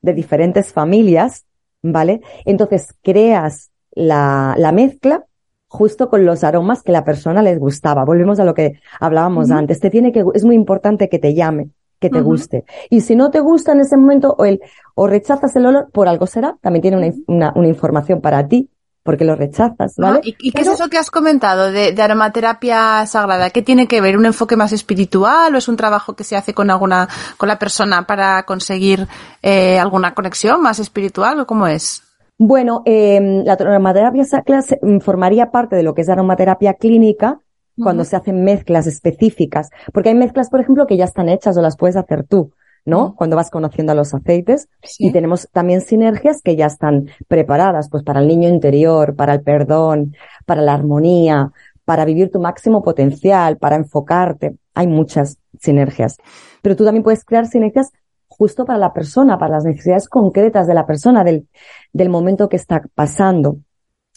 de 0.00 0.14
diferentes 0.14 0.72
familias, 0.72 1.44
¿vale? 1.82 2.22
Entonces 2.46 2.94
creas 3.02 3.70
la, 3.92 4.54
la 4.56 4.72
mezcla 4.72 5.26
justo 5.68 6.08
con 6.08 6.24
los 6.24 6.42
aromas 6.42 6.82
que 6.82 6.92
la 6.92 7.04
persona 7.04 7.42
les 7.42 7.58
gustaba. 7.58 8.04
Volvemos 8.06 8.40
a 8.40 8.44
lo 8.44 8.54
que 8.54 8.80
hablábamos 8.98 9.50
antes. 9.50 9.80
Te 9.80 9.90
tiene 9.90 10.10
que, 10.10 10.24
es 10.34 10.44
muy 10.44 10.54
importante 10.54 11.08
que 11.10 11.18
te 11.18 11.34
llame, 11.34 11.68
que 12.04 12.10
te 12.10 12.20
guste. 12.20 12.64
Y 12.90 13.00
si 13.00 13.16
no 13.16 13.30
te 13.30 13.40
gusta 13.40 13.72
en 13.72 13.80
ese 13.80 13.96
momento 13.96 14.34
o 14.38 14.44
el, 14.44 14.60
o 14.94 15.06
rechazas 15.06 15.56
el 15.56 15.64
olor, 15.64 15.90
por 15.90 16.06
algo 16.06 16.26
será. 16.26 16.56
También 16.60 16.82
tiene 16.82 16.96
una, 16.98 17.14
una, 17.26 17.52
una 17.56 17.68
información 17.68 18.20
para 18.20 18.46
ti 18.46 18.68
porque 19.02 19.24
lo 19.24 19.36
rechazas, 19.36 19.96
¿vale? 19.98 20.20
¿Y, 20.22 20.34
y 20.38 20.52
qué 20.52 20.62
es 20.62 20.68
eso 20.68 20.88
que 20.88 20.96
has 20.96 21.10
comentado 21.10 21.70
de, 21.70 21.92
de, 21.92 22.02
aromaterapia 22.02 23.04
sagrada? 23.06 23.50
¿Qué 23.50 23.60
tiene 23.60 23.86
que 23.86 24.00
ver? 24.00 24.16
¿Un 24.16 24.24
enfoque 24.24 24.56
más 24.56 24.72
espiritual 24.72 25.54
o 25.54 25.58
es 25.58 25.68
un 25.68 25.76
trabajo 25.76 26.14
que 26.14 26.24
se 26.24 26.36
hace 26.36 26.54
con 26.54 26.70
alguna, 26.70 27.08
con 27.36 27.48
la 27.48 27.58
persona 27.58 28.06
para 28.06 28.44
conseguir 28.44 29.06
eh, 29.42 29.78
alguna 29.78 30.14
conexión 30.14 30.62
más 30.62 30.78
espiritual 30.78 31.40
o 31.40 31.46
cómo 31.46 31.66
es? 31.66 32.02
Bueno, 32.38 32.82
eh, 32.86 33.42
la 33.44 33.52
aromaterapia 33.52 34.24
sacra 34.24 34.60
mm, 34.80 34.98
formaría 34.98 35.50
parte 35.50 35.76
de 35.76 35.82
lo 35.82 35.94
que 35.94 36.00
es 36.00 36.08
la 36.08 36.14
aromaterapia 36.14 36.74
clínica 36.74 37.40
cuando 37.76 38.02
uh 38.02 38.06
-huh. 38.06 38.10
se 38.10 38.16
hacen 38.16 38.44
mezclas 38.44 38.86
específicas, 38.86 39.70
porque 39.92 40.10
hay 40.10 40.14
mezclas, 40.14 40.50
por 40.50 40.60
ejemplo, 40.60 40.86
que 40.86 40.96
ya 40.96 41.04
están 41.04 41.28
hechas 41.28 41.56
o 41.56 41.62
las 41.62 41.76
puedes 41.76 41.96
hacer 41.96 42.24
tú, 42.24 42.52
¿no? 42.84 42.98
Uh 42.98 43.08
-huh. 43.08 43.14
Cuando 43.16 43.36
vas 43.36 43.50
conociendo 43.50 43.92
a 43.92 43.94
los 43.94 44.14
aceites. 44.14 44.68
Sí. 44.82 45.06
Y 45.08 45.12
tenemos 45.12 45.48
también 45.52 45.80
sinergias 45.80 46.40
que 46.42 46.56
ya 46.56 46.66
están 46.66 47.08
preparadas, 47.28 47.88
pues 47.90 48.02
para 48.02 48.20
el 48.20 48.28
niño 48.28 48.48
interior, 48.48 49.14
para 49.16 49.34
el 49.34 49.42
perdón, 49.42 50.14
para 50.46 50.62
la 50.62 50.74
armonía, 50.74 51.50
para 51.84 52.04
vivir 52.04 52.30
tu 52.30 52.40
máximo 52.40 52.82
potencial, 52.82 53.56
para 53.58 53.76
enfocarte. 53.76 54.56
Hay 54.74 54.86
muchas 54.86 55.38
sinergias. 55.60 56.16
Pero 56.62 56.76
tú 56.76 56.84
también 56.84 57.02
puedes 57.02 57.24
crear 57.24 57.46
sinergias 57.46 57.90
justo 58.28 58.64
para 58.64 58.78
la 58.78 58.92
persona, 58.92 59.38
para 59.38 59.54
las 59.56 59.64
necesidades 59.64 60.08
concretas 60.08 60.66
de 60.66 60.74
la 60.74 60.86
persona, 60.86 61.22
del, 61.24 61.46
del 61.92 62.08
momento 62.08 62.48
que 62.48 62.56
está 62.56 62.82
pasando, 62.94 63.58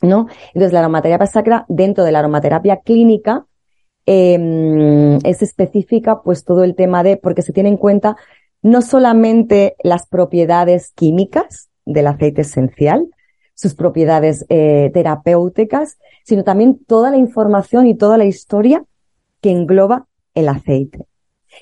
¿no? 0.02 0.28
Entonces, 0.48 0.74
la 0.74 0.80
aromaterapia 0.80 1.28
sacra, 1.28 1.66
dentro 1.68 2.04
de 2.04 2.12
la 2.12 2.20
aromaterapia 2.20 2.78
clínica, 2.78 3.46
eh, 4.06 5.20
es 5.24 5.42
específica, 5.42 6.22
pues 6.22 6.46
todo 6.46 6.64
el 6.64 6.76
tema 6.76 7.04
de, 7.04 7.18
porque 7.18 7.42
se 7.42 7.54
tiene 7.54 7.70
en 7.70 7.78
cuenta 7.78 8.16
no 8.62 8.82
solamente 8.82 9.76
las 9.84 10.08
propiedades 10.08 10.92
químicas 10.96 11.70
del 11.86 12.08
aceite 12.08 12.42
esencial, 12.42 13.08
sus 13.54 13.76
propiedades 13.76 14.46
eh, 14.50 14.92
terapéuticas, 14.94 15.98
sino 16.24 16.44
también 16.44 16.80
toda 16.86 17.10
la 17.10 17.18
información 17.18 17.88
y 17.88 17.96
toda 17.96 18.18
la 18.18 18.26
historia 18.26 18.84
que 19.42 19.52
engloba 19.52 20.08
el 20.36 20.50
aceite. 20.50 21.06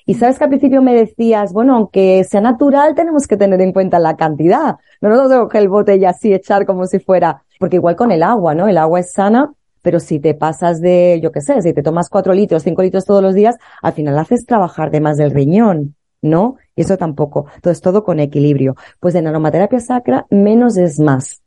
Y 0.05 0.15
sabes 0.15 0.37
que 0.37 0.43
al 0.43 0.49
principio 0.49 0.81
me 0.81 0.93
decías, 0.93 1.53
bueno, 1.53 1.75
aunque 1.75 2.23
sea 2.25 2.41
natural, 2.41 2.95
tenemos 2.95 3.27
que 3.27 3.37
tener 3.37 3.61
en 3.61 3.71
cuenta 3.71 3.99
la 3.99 4.17
cantidad. 4.17 4.75
No 4.99 5.09
nos 5.09 5.29
tengo 5.29 5.47
que 5.47 5.57
el 5.57 5.69
bote 5.69 5.95
y 5.95 6.05
así 6.05 6.33
echar 6.33 6.65
como 6.65 6.85
si 6.85 6.99
fuera, 6.99 7.44
porque 7.59 7.77
igual 7.77 7.95
con 7.95 8.11
el 8.11 8.23
agua, 8.23 8.55
¿no? 8.55 8.67
El 8.67 8.77
agua 8.77 8.99
es 8.99 9.11
sana, 9.13 9.53
pero 9.81 9.99
si 9.99 10.19
te 10.19 10.33
pasas 10.33 10.81
de, 10.81 11.19
yo 11.21 11.31
qué 11.31 11.41
sé, 11.41 11.61
si 11.61 11.73
te 11.73 11.83
tomas 11.83 12.09
cuatro 12.09 12.33
litros, 12.33 12.63
cinco 12.63 12.81
litros 12.81 13.05
todos 13.05 13.21
los 13.21 13.35
días, 13.35 13.55
al 13.81 13.93
final 13.93 14.17
haces 14.17 14.45
trabajar 14.45 14.89
de 14.91 15.01
más 15.01 15.17
del 15.17 15.31
riñón, 15.31 15.95
¿no? 16.21 16.55
Y 16.75 16.81
eso 16.81 16.97
tampoco. 16.97 17.45
Entonces 17.55 17.81
todo 17.81 18.03
con 18.03 18.19
equilibrio. 18.19 18.75
Pues 18.99 19.15
en 19.15 19.27
aromaterapia 19.27 19.79
sacra, 19.79 20.25
menos 20.29 20.77
es 20.77 20.99
más. 20.99 21.43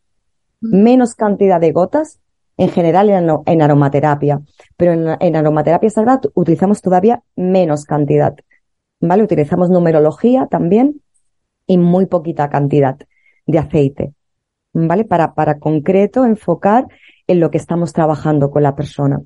Menos 0.61 1.15
cantidad 1.15 1.61
de 1.61 1.73
gotas, 1.73 2.21
en 2.59 2.69
general 2.69 3.09
en, 3.09 3.31
en 3.47 3.63
aromaterapia, 3.63 4.41
pero 4.77 4.93
en, 4.93 5.17
en, 5.21 5.37
aromaterapia 5.37 5.89
sagrada 5.91 6.21
utilizamos 6.35 6.83
todavía 6.83 7.23
menos 7.37 7.85
cantidad, 7.85 8.37
¿vale? 9.01 9.23
Utilizamos 9.23 9.71
numerología 9.71 10.47
también 10.47 11.01
y 11.67 11.79
muy 11.79 12.07
poquita 12.07 12.51
cantidad 12.51 12.99
de 13.47 13.59
aceite, 13.59 14.13
¿vale? 14.73 15.05
Para, 15.05 15.35
para 15.35 15.59
concreto 15.59 16.25
enfocar 16.25 16.87
en 17.27 17.41
lo 17.41 17.51
que 17.51 17.59
estamos 17.59 17.93
trabajando 17.93 18.51
con 18.51 18.63
la 18.63 18.75
persona. 18.75 19.21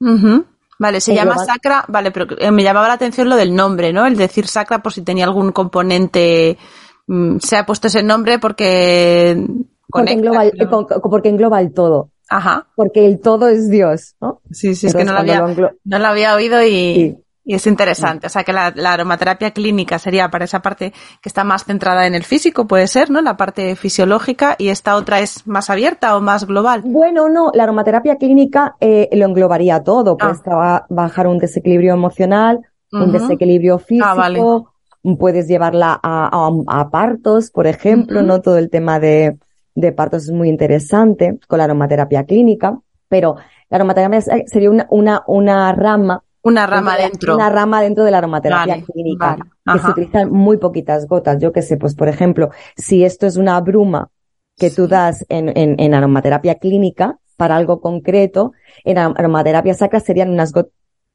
Uh 0.00 0.06
-huh. 0.06 0.44
Vale, 0.78 1.00
se 1.00 1.14
llama 1.14 1.32
global... 1.32 1.46
sacra, 1.46 1.84
vale, 1.88 2.10
pero 2.10 2.26
me 2.52 2.62
llamaba 2.62 2.88
la 2.88 2.94
atención 2.94 3.28
lo 3.28 3.36
del 3.36 3.54
nombre, 3.54 3.92
¿no? 3.92 4.06
El 4.06 4.16
decir 4.16 4.46
sacra 4.46 4.82
por 4.82 4.92
si 4.92 5.02
tenía 5.02 5.24
algún 5.24 5.52
componente, 5.52 6.58
mmm, 7.06 7.38
se 7.38 7.56
ha 7.56 7.64
puesto 7.64 7.86
ese 7.86 8.02
nombre 8.02 8.38
porque... 8.38 9.42
Porque 9.88 10.12
engloba, 10.12 10.44
el, 10.44 10.68
porque 11.02 11.28
engloba 11.28 11.60
el 11.60 11.72
todo. 11.72 12.10
Ajá. 12.28 12.66
Porque 12.74 13.06
el 13.06 13.20
todo 13.20 13.48
es 13.48 13.70
Dios, 13.70 14.16
¿no? 14.20 14.40
Sí, 14.50 14.74
sí, 14.74 14.88
Entonces, 14.88 14.94
es 14.94 14.96
que 14.96 15.04
no 15.04 15.12
lo, 15.12 15.18
había, 15.20 15.40
lo 15.40 15.70
no 15.84 15.98
lo 15.98 16.06
había 16.06 16.34
oído 16.34 16.62
y, 16.62 16.68
sí. 16.68 17.16
Y 17.48 17.54
es 17.54 17.64
interesante, 17.68 18.26
o 18.26 18.30
sea 18.30 18.42
que 18.42 18.52
la, 18.52 18.66
aromaterapia 18.66 19.52
clínica 19.52 20.00
sería 20.00 20.28
para 20.30 20.46
esa 20.46 20.62
parte 20.62 20.92
que 21.22 21.28
está 21.28 21.44
más 21.44 21.64
centrada 21.64 22.04
en 22.04 22.16
el 22.16 22.24
físico, 22.24 22.66
puede 22.66 22.88
ser, 22.88 23.08
¿no? 23.08 23.22
La 23.22 23.36
parte 23.36 23.76
fisiológica 23.76 24.56
y 24.58 24.70
esta 24.70 24.96
otra 24.96 25.20
es 25.20 25.46
más 25.46 25.70
abierta 25.70 26.16
o 26.16 26.20
más 26.20 26.44
global. 26.44 26.82
Bueno, 26.84 27.28
no, 27.28 27.52
la 27.54 27.62
aromaterapia 27.62 28.16
clínica 28.16 28.74
eh, 28.80 29.08
lo 29.12 29.26
englobaría 29.26 29.84
todo, 29.84 30.16
pues 30.16 30.42
bajar 30.88 31.28
un 31.28 31.38
desequilibrio 31.38 31.94
emocional, 31.94 32.58
un 32.90 33.12
desequilibrio 33.12 33.76
ah, 33.76 33.78
físico, 33.78 34.72
puedes 35.16 35.46
llevarla 35.46 36.00
a, 36.02 36.88
partos, 36.90 37.52
por 37.52 37.68
ejemplo, 37.68 38.22
¿no? 38.22 38.40
Todo 38.40 38.58
el 38.58 38.70
tema 38.70 38.98
de, 38.98 39.38
de 39.76 39.92
partos 39.92 40.24
es 40.24 40.32
muy 40.32 40.48
interesante 40.48 41.38
con 41.46 41.58
la 41.58 41.64
aromaterapia 41.66 42.24
clínica, 42.24 42.76
pero 43.06 43.36
la 43.70 43.76
aromaterapia 43.76 44.20
sería 44.46 44.68
una, 44.68 44.86
una, 44.90 45.22
una 45.28 45.72
rama 45.72 46.24
una 46.46 46.66
rama 46.66 46.96
dentro. 46.96 47.34
Una 47.34 47.50
rama 47.50 47.82
dentro 47.82 48.04
de 48.04 48.10
la 48.12 48.18
aromaterapia 48.18 48.80
clínica, 48.82 49.36
que 49.72 49.78
se 49.80 49.90
utilizan 49.90 50.30
muy 50.30 50.58
poquitas 50.58 51.06
gotas. 51.08 51.40
Yo 51.40 51.52
qué 51.52 51.60
sé, 51.60 51.76
pues 51.76 51.94
por 51.96 52.08
ejemplo, 52.08 52.50
si 52.76 53.04
esto 53.04 53.26
es 53.26 53.36
una 53.36 53.60
bruma 53.60 54.10
que 54.56 54.70
tú 54.70 54.86
das 54.86 55.26
en, 55.28 55.48
en, 55.56 55.78
en, 55.78 55.94
aromaterapia 55.94 56.54
clínica 56.54 57.18
para 57.36 57.56
algo 57.56 57.80
concreto, 57.80 58.52
en 58.84 58.96
aromaterapia 58.98 59.74
sacra 59.74 60.00
serían 60.00 60.30
unas 60.30 60.52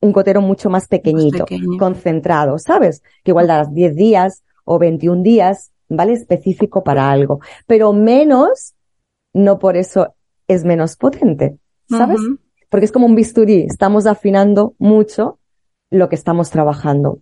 un 0.02 0.12
gotero 0.12 0.42
mucho 0.42 0.70
más 0.70 0.88
pequeñito, 0.88 1.46
concentrado, 1.80 2.58
¿sabes? 2.58 3.02
Que 3.24 3.32
igual 3.32 3.48
das 3.48 3.74
10 3.74 3.96
días 3.96 4.44
o 4.66 4.80
21 4.80 5.24
días, 5.24 5.72
¿vale? 5.88 6.14
Específico 6.14 6.84
para 6.84 7.10
algo. 7.10 7.40
Pero 7.68 7.94
menos, 7.94 8.74
no 9.34 9.60
por 9.60 9.78
eso 9.78 10.16
es 10.48 10.66
menos 10.66 10.98
potente, 10.98 11.58
¿sabes? 11.88 12.20
Porque 12.72 12.86
es 12.86 12.92
como 12.94 13.06
un 13.06 13.16
bisturí, 13.16 13.66
estamos 13.70 14.08
afinando 14.08 14.76
mucho 14.80 15.40
lo 15.92 16.08
que 16.08 16.16
estamos 16.16 16.50
trabajando. 16.50 17.20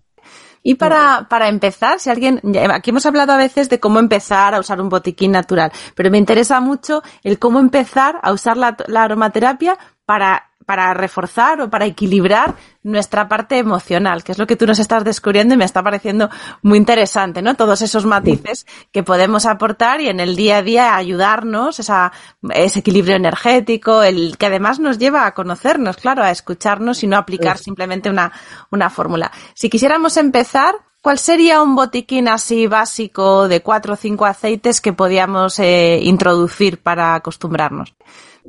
Y 0.62 0.75
para, 0.75 1.27
para 1.27 1.49
empezar, 1.49 1.99
si 1.99 2.12
alguien, 2.12 2.39
aquí 2.69 2.91
hemos 2.91 3.05
hablado 3.07 3.31
a 3.31 3.38
veces 3.38 3.67
de 3.67 3.79
cómo 3.79 3.97
empezar 3.97 4.53
a 4.53 4.59
usar 4.59 4.79
un 4.79 4.89
botiquín 4.89 5.31
natural, 5.31 5.71
pero 5.95 6.12
me 6.12 6.19
interesa 6.19 6.59
mucho 6.59 7.01
el 7.23 7.39
cómo 7.39 7.59
empezar 7.59 8.19
a 8.21 8.31
usar 8.31 8.57
la, 8.57 8.77
la 8.88 9.03
aromaterapia 9.03 9.75
para 10.05 10.48
para 10.69 10.93
reforzar 10.93 11.60
o 11.62 11.69
para 11.71 11.88
equilibrar 11.88 12.53
nuestra 12.84 13.27
parte 13.27 13.58
emocional, 13.58 14.23
que 14.23 14.34
es 14.34 14.38
lo 14.38 14.45
que 14.45 14.55
tú 14.55 14.67
nos 14.67 14.77
estás 14.77 15.03
descubriendo 15.03 15.55
y 15.55 15.58
me 15.58 15.65
está 15.65 15.82
pareciendo 15.82 16.29
muy 16.62 16.77
interesante, 16.77 17.41
¿no? 17.41 17.55
Todos 17.55 17.82
esos 17.82 18.05
matices 18.05 18.67
que 18.91 19.01
podemos 19.01 19.47
aportar 19.47 19.99
y 19.99 20.10
en 20.10 20.19
el 20.19 20.36
día 20.36 20.58
a 20.58 20.62
día 20.62 20.95
ayudarnos, 20.95 21.79
esa, 21.79 22.12
ese 22.53 22.82
equilibrio 22.82 23.15
energético, 23.15 24.03
el 24.03 24.38
que 24.38 24.45
además 24.45 24.79
nos 24.79 24.99
lleva 24.99 25.25
a 25.25 25.34
conocernos, 25.34 25.97
claro, 25.97 26.21
a 26.21 26.29
escucharnos 26.29 27.01
y 27.01 27.08
no 27.08 27.17
aplicar 27.17 27.58
simplemente 27.58 28.12
una, 28.12 28.32
una 28.69 28.91
fórmula. 28.91 29.32
Si 29.55 29.71
quisiéramos 29.71 30.17
empezar, 30.17 30.75
¿Cuál 31.01 31.17
sería 31.17 31.63
un 31.63 31.75
botiquín 31.75 32.27
así 32.27 32.67
básico 32.67 33.47
de 33.47 33.62
cuatro 33.62 33.93
o 33.93 33.95
cinco 33.95 34.25
aceites 34.25 34.82
que 34.82 34.91
podíamos 34.91 35.58
eh, 35.58 36.01
introducir 36.03 36.82
para 36.82 37.15
acostumbrarnos? 37.15 37.95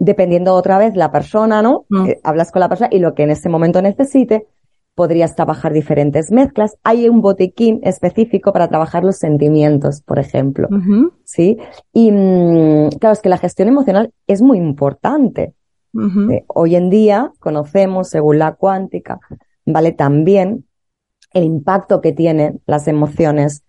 Dependiendo 0.01 0.55
otra 0.55 0.79
vez 0.79 0.97
la 0.97 1.13
persona, 1.13 1.63
¿no? 1.63 1.85
Mm. 1.91 2.07
Eh, 2.07 2.21
hablas 2.25 2.51
con 2.51 2.61
la 2.61 2.69
persona 2.69 2.89
y 2.91 2.99
lo 2.99 3.15
que 3.15 3.23
en 3.23 3.31
ese 3.31 3.49
momento 3.49 3.81
necesite, 3.83 4.47
podrías 4.95 5.37
trabajar 5.37 5.73
diferentes 5.73 6.33
mezclas. 6.33 6.77
Hay 6.83 7.09
un 7.09 7.21
botiquín 7.21 7.81
específico 7.85 8.53
para 8.53 8.69
trabajar 8.69 9.05
los 9.05 9.19
sentimientos, 9.19 10.03
por 10.03 10.19
ejemplo. 10.19 10.69
¿Sí? 11.25 11.59
Y 11.93 12.11
mm, 12.11 12.89
claro, 12.99 13.13
es 13.13 13.21
que 13.21 13.29
la 13.29 13.39
gestión 13.39 13.69
emocional 13.69 14.13
es 14.27 14.43
muy 14.43 14.59
importante. 14.59 15.55
Eh, 16.31 16.45
hoy 16.49 16.77
en 16.77 16.89
día 16.89 17.33
conocemos, 17.39 18.09
según 18.09 18.39
la 18.39 18.53
cuántica, 18.55 19.21
¿vale? 19.67 19.93
También 19.93 20.65
el 21.33 21.45
impacto 21.45 22.01
que 22.01 22.13
tienen 22.13 22.61
las 22.67 22.89
emociones 22.89 23.65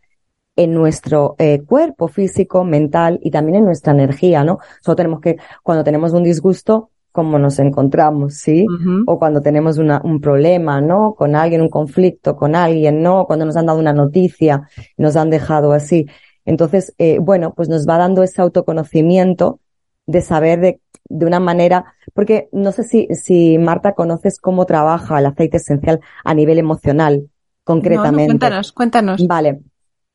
en 0.56 0.74
nuestro 0.74 1.36
eh, 1.38 1.62
cuerpo 1.66 2.08
físico, 2.08 2.64
mental 2.64 3.20
y 3.24 3.32
también 3.32 3.58
en 3.58 3.66
nuestra 3.66 3.94
energía, 3.94 4.44
¿no? 4.44 4.60
Solo 4.82 4.96
tenemos 4.96 5.22
que, 5.22 5.38
cuando 5.64 5.84
tenemos 5.84 6.14
un 6.14 6.24
disgusto, 6.24 6.90
cómo 7.12 7.38
nos 7.38 7.60
encontramos, 7.60 8.36
¿sí? 8.36 8.66
O 9.06 9.20
cuando 9.20 9.42
tenemos 9.42 9.78
una, 9.78 10.02
un 10.04 10.22
problema, 10.22 10.80
¿no? 10.80 11.14
Con 11.14 11.36
alguien, 11.36 11.62
un 11.62 11.70
conflicto 11.70 12.36
con 12.36 12.56
alguien, 12.56 13.02
¿no? 13.02 13.26
Cuando 13.26 13.46
nos 13.46 13.58
han 13.58 13.66
dado 13.66 13.80
una 13.80 13.94
noticia, 13.94 14.70
nos 14.98 15.16
han 15.18 15.30
dejado 15.30 15.74
así. 15.74 16.08
Entonces, 16.46 16.94
eh, 16.98 17.20
bueno, 17.20 17.54
pues 17.54 17.68
nos 17.70 17.88
va 17.88 17.98
dando 17.98 18.24
ese 18.24 18.42
autoconocimiento 18.42 19.60
de 20.06 20.22
saber 20.22 20.60
de, 20.62 20.80
de 21.10 21.26
una 21.26 21.40
manera, 21.40 21.94
porque 22.14 22.48
no 22.52 22.72
sé 22.72 22.84
si, 22.84 23.08
si 23.14 23.58
Marta 23.58 23.94
conoces 23.94 24.40
cómo 24.40 24.66
trabaja 24.66 25.20
el 25.20 25.26
aceite 25.26 25.58
esencial 25.58 26.00
a 26.24 26.34
nivel 26.34 26.60
emocional, 26.60 27.30
concretamente. 27.64 28.28
cuéntanos, 28.28 28.72
cuéntanos. 28.72 29.28
Vale. 29.28 29.60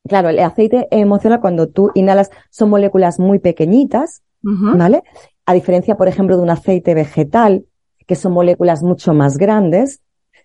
Claro, 0.09 0.29
el 0.29 0.38
aceite 0.38 0.88
emocional 0.90 1.40
cuando 1.40 1.69
tú 1.69 1.90
inhalas 1.95 2.31
son 2.51 2.71
moléculas 2.71 3.19
muy 3.19 3.38
pequeñitas, 3.38 4.23
¿vale? 4.42 5.03
A 5.45 5.55
diferencia, 5.55 5.97
por 5.97 6.09
ejemplo, 6.09 6.37
de 6.37 6.42
un 6.42 6.51
aceite 6.51 6.95
vegetal, 6.95 7.66
que 8.07 8.14
son 8.14 8.33
moléculas 8.33 8.83
mucho 8.83 9.12
más 9.14 9.37
grandes. 9.37 10.01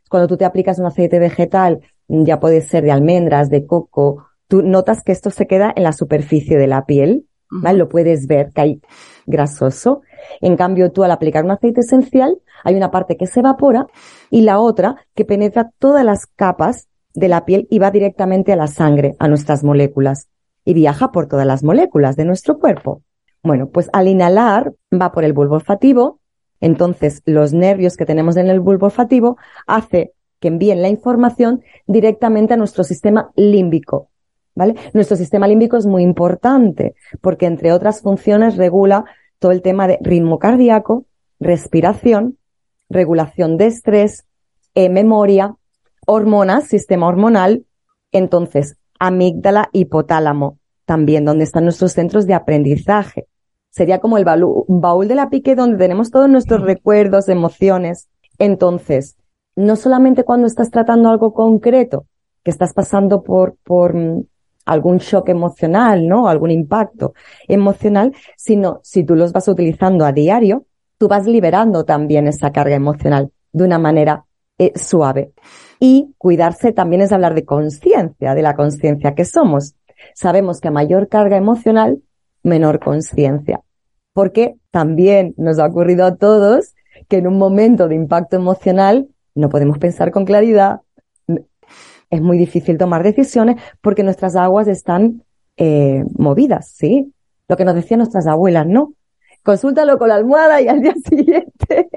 Cuando 0.10 0.28
tú 0.28 0.38
te 0.38 0.46
aplicas 0.46 0.80
un 0.80 0.86
aceite 0.86 1.20
vegetal, 1.20 1.82
ya 2.08 2.40
puede 2.40 2.62
ser 2.62 2.84
de 2.84 2.92
almendras, 2.92 3.50
de 3.50 3.66
coco, 3.66 4.28
tú 4.48 4.62
notas 4.64 5.02
que 5.04 5.14
esto 5.14 5.30
se 5.30 5.48
queda 5.48 5.72
en 5.76 5.84
la 5.84 5.94
superficie 5.94 6.58
de 6.58 6.68
la 6.68 6.86
piel, 6.86 7.26
¿vale? 7.50 7.78
Lo 7.78 7.88
puedes 7.88 8.28
ver 8.28 8.52
que 8.54 8.62
hay 8.62 8.82
grasoso. 9.26 10.02
En 10.42 10.58
cambio, 10.58 10.92
tú 10.92 11.04
al 11.04 11.12
aplicar 11.12 11.46
un 11.46 11.52
aceite 11.52 11.82
esencial, 11.82 12.38
hay 12.64 12.76
una 12.76 12.92
parte 12.92 13.16
que 13.16 13.28
se 13.28 13.40
evapora 13.40 13.88
y 14.30 14.42
la 14.42 14.60
otra 14.60 14.96
que 15.16 15.26
penetra 15.26 15.72
todas 15.80 16.04
las 16.04 16.26
capas 16.26 16.90
de 17.14 17.28
la 17.28 17.46
piel 17.46 17.68
y 17.70 17.80
va 17.80 17.92
directamente 17.92 18.54
a 18.54 18.56
la 18.56 18.68
sangre, 18.68 19.16
a 19.20 19.28
nuestras 19.28 19.64
moléculas, 19.64 20.28
y 20.66 20.74
viaja 20.74 21.12
por 21.12 21.28
todas 21.28 21.46
las 21.46 21.64
moléculas 21.64 22.16
de 22.16 22.26
nuestro 22.26 22.60
cuerpo. 22.60 23.02
Bueno, 23.44 23.70
pues 23.70 23.90
al 23.94 24.08
inhalar 24.08 24.74
va 24.94 25.12
por 25.12 25.24
el 25.24 25.34
bulbo 25.34 25.56
olfativo, 25.56 26.20
entonces 26.60 27.22
los 27.26 27.54
nervios 27.54 27.98
que 27.98 28.06
tenemos 28.06 28.38
en 28.38 28.48
el 28.48 28.60
bulbo 28.60 28.86
olfativo 28.86 29.38
hace 29.66 30.14
que 30.40 30.48
envíen 30.48 30.82
la 30.82 30.90
información 30.90 31.62
directamente 31.88 32.54
a 32.54 32.58
nuestro 32.58 32.84
sistema 32.84 33.32
límbico. 33.36 34.10
¿Vale? 34.54 34.76
Nuestro 34.94 35.16
sistema 35.16 35.48
límbico 35.48 35.78
es 35.78 35.86
muy 35.86 36.04
importante 36.04 36.94
porque 37.22 37.46
entre 37.46 37.72
otras 37.72 38.02
funciones 38.02 38.58
regula 38.58 39.06
todo 39.40 39.54
el 39.54 39.62
tema 39.62 39.88
de 39.88 39.98
ritmo 40.02 40.40
cardíaco, 40.40 41.06
respiración, 41.40 42.38
regulación 42.90 43.58
de 43.58 43.68
estrés, 43.68 44.26
eh, 44.76 44.90
memoria, 44.90 45.56
hormonas, 46.12 46.68
sistema 46.68 47.08
hormonal, 47.08 47.66
entonces 48.12 48.76
amígdala, 49.00 49.70
hipotálamo, 49.72 50.60
también 50.86 51.24
donde 51.24 51.46
están 51.46 51.64
nuestros 51.64 51.94
centros 51.94 52.28
de 52.28 52.34
aprendizaje. 52.34 53.28
Sería 53.70 54.00
como 54.00 54.18
el 54.18 54.26
baúl 54.26 55.08
de 55.08 55.16
la 55.16 55.30
pique 55.30 55.56
donde 55.56 55.78
tenemos 55.78 56.12
todos 56.12 56.30
nuestros 56.30 56.62
recuerdos, 56.64 57.30
emociones. 57.30 58.10
Entonces, 58.38 59.16
no 59.56 59.78
solamente 59.78 60.26
cuando 60.26 60.48
estás 60.48 60.70
tratando 60.70 61.10
algo 61.10 61.34
concreto, 61.34 62.06
que 62.44 62.52
estás 62.52 62.74
pasando 62.74 63.24
por, 63.24 63.56
por 63.64 63.96
mm, 63.96 64.26
algún 64.66 64.98
shock 64.98 65.30
emocional, 65.30 66.08
¿no? 66.08 66.28
Algún 66.28 66.52
impacto 66.52 67.14
emocional, 67.48 68.14
sino 68.36 68.82
si 68.84 69.06
tú 69.06 69.16
los 69.16 69.32
vas 69.32 69.48
utilizando 69.48 70.04
a 70.04 70.12
diario, 70.12 70.66
tú 70.98 71.08
vas 71.08 71.26
liberando 71.26 71.86
también 71.86 72.28
esa 72.28 72.52
carga 72.52 72.76
emocional 72.76 73.32
de 73.54 73.64
una 73.64 73.80
manera 73.80 74.26
eh, 74.58 74.74
suave. 74.76 75.32
Y 75.84 76.14
cuidarse 76.20 76.74
también 76.74 77.02
es 77.02 77.12
hablar 77.12 77.34
de 77.34 77.44
conciencia, 77.44 78.36
de 78.36 78.44
la 78.44 78.56
conciencia 78.56 79.16
que 79.16 79.26
somos. 79.26 79.74
Sabemos 80.14 80.62
que 80.62 80.68
a 80.68 80.72
mayor 80.72 81.10
carga 81.10 81.38
emocional, 81.38 82.04
menor 82.44 82.80
conciencia. 82.80 83.62
Porque 84.14 84.58
también 84.70 85.34
nos 85.38 85.58
ha 85.58 85.66
ocurrido 85.66 86.06
a 86.06 86.18
todos 86.18 86.76
que 87.10 87.18
en 87.18 87.26
un 87.26 87.40
momento 87.40 87.88
de 87.88 87.96
impacto 87.96 88.36
emocional 88.36 89.08
no 89.34 89.50
podemos 89.50 89.80
pensar 89.80 90.12
con 90.12 90.24
claridad, 90.24 90.82
es 92.12 92.22
muy 92.22 92.38
difícil 92.38 92.78
tomar 92.78 93.02
decisiones 93.02 93.60
porque 93.82 94.04
nuestras 94.04 94.36
aguas 94.36 94.68
están 94.68 95.24
eh, 95.58 96.04
movidas, 96.16 96.74
¿sí? 96.76 97.12
Lo 97.48 97.58
que 97.58 97.66
nos 97.66 97.74
decían 97.74 97.98
nuestras 97.98 98.28
abuelas, 98.28 98.68
¿no? 98.68 98.94
Consúltalo 99.42 99.98
con 99.98 100.10
la 100.10 100.16
almohada 100.16 100.62
y 100.62 100.68
al 100.68 100.82
día 100.82 100.94
siguiente, 101.10 101.90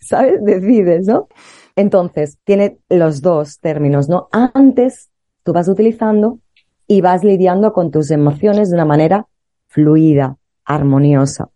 ¿sabes? 0.00 0.44
Decides, 0.44 1.06
¿no? 1.06 1.28
Entonces, 1.76 2.38
tiene 2.44 2.78
los 2.88 3.22
dos 3.22 3.60
términos, 3.60 4.08
¿no? 4.08 4.28
Antes 4.32 5.10
tú 5.42 5.52
vas 5.52 5.68
utilizando 5.68 6.38
y 6.86 7.00
vas 7.00 7.24
lidiando 7.24 7.72
con 7.72 7.90
tus 7.90 8.10
emociones 8.10 8.70
de 8.70 8.74
una 8.74 8.84
manera 8.84 9.26
fluida, 9.68 10.36
armoniosa. 10.64 11.48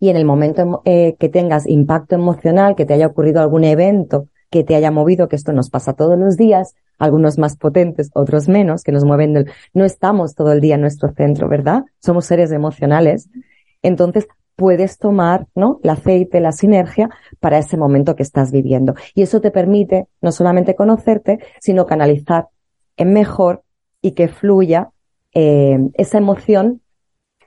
Y 0.00 0.08
en 0.08 0.16
el 0.16 0.24
momento 0.24 0.82
eh, 0.84 1.16
que 1.18 1.28
tengas 1.28 1.66
impacto 1.66 2.14
emocional, 2.14 2.74
que 2.74 2.84
te 2.84 2.94
haya 2.94 3.06
ocurrido 3.06 3.40
algún 3.40 3.64
evento 3.64 4.28
que 4.54 4.62
te 4.62 4.76
haya 4.76 4.92
movido, 4.92 5.26
que 5.26 5.34
esto 5.34 5.52
nos 5.52 5.68
pasa 5.68 5.94
todos 5.94 6.16
los 6.16 6.36
días, 6.36 6.76
algunos 7.00 7.38
más 7.38 7.56
potentes, 7.56 8.12
otros 8.14 8.48
menos, 8.48 8.84
que 8.84 8.92
nos 8.92 9.04
mueven 9.04 9.32
del... 9.32 9.50
No 9.72 9.84
estamos 9.84 10.36
todo 10.36 10.52
el 10.52 10.60
día 10.60 10.76
en 10.76 10.80
nuestro 10.80 11.12
centro, 11.12 11.48
¿verdad? 11.48 11.82
Somos 11.98 12.26
seres 12.26 12.52
emocionales. 12.52 13.28
Entonces, 13.82 14.28
puedes 14.56 14.98
tomar, 14.98 15.46
¿no? 15.54 15.80
El 15.82 15.90
aceite, 15.90 16.40
la 16.40 16.52
sinergia 16.52 17.10
para 17.40 17.58
ese 17.58 17.76
momento 17.76 18.16
que 18.16 18.22
estás 18.22 18.52
viviendo. 18.52 18.94
Y 19.14 19.22
eso 19.22 19.40
te 19.40 19.50
permite 19.50 20.06
no 20.20 20.32
solamente 20.32 20.74
conocerte, 20.74 21.40
sino 21.60 21.86
canalizar 21.86 22.48
en 22.96 23.12
mejor 23.12 23.62
y 24.00 24.12
que 24.12 24.28
fluya 24.28 24.90
eh, 25.32 25.78
esa 25.94 26.18
emoción 26.18 26.80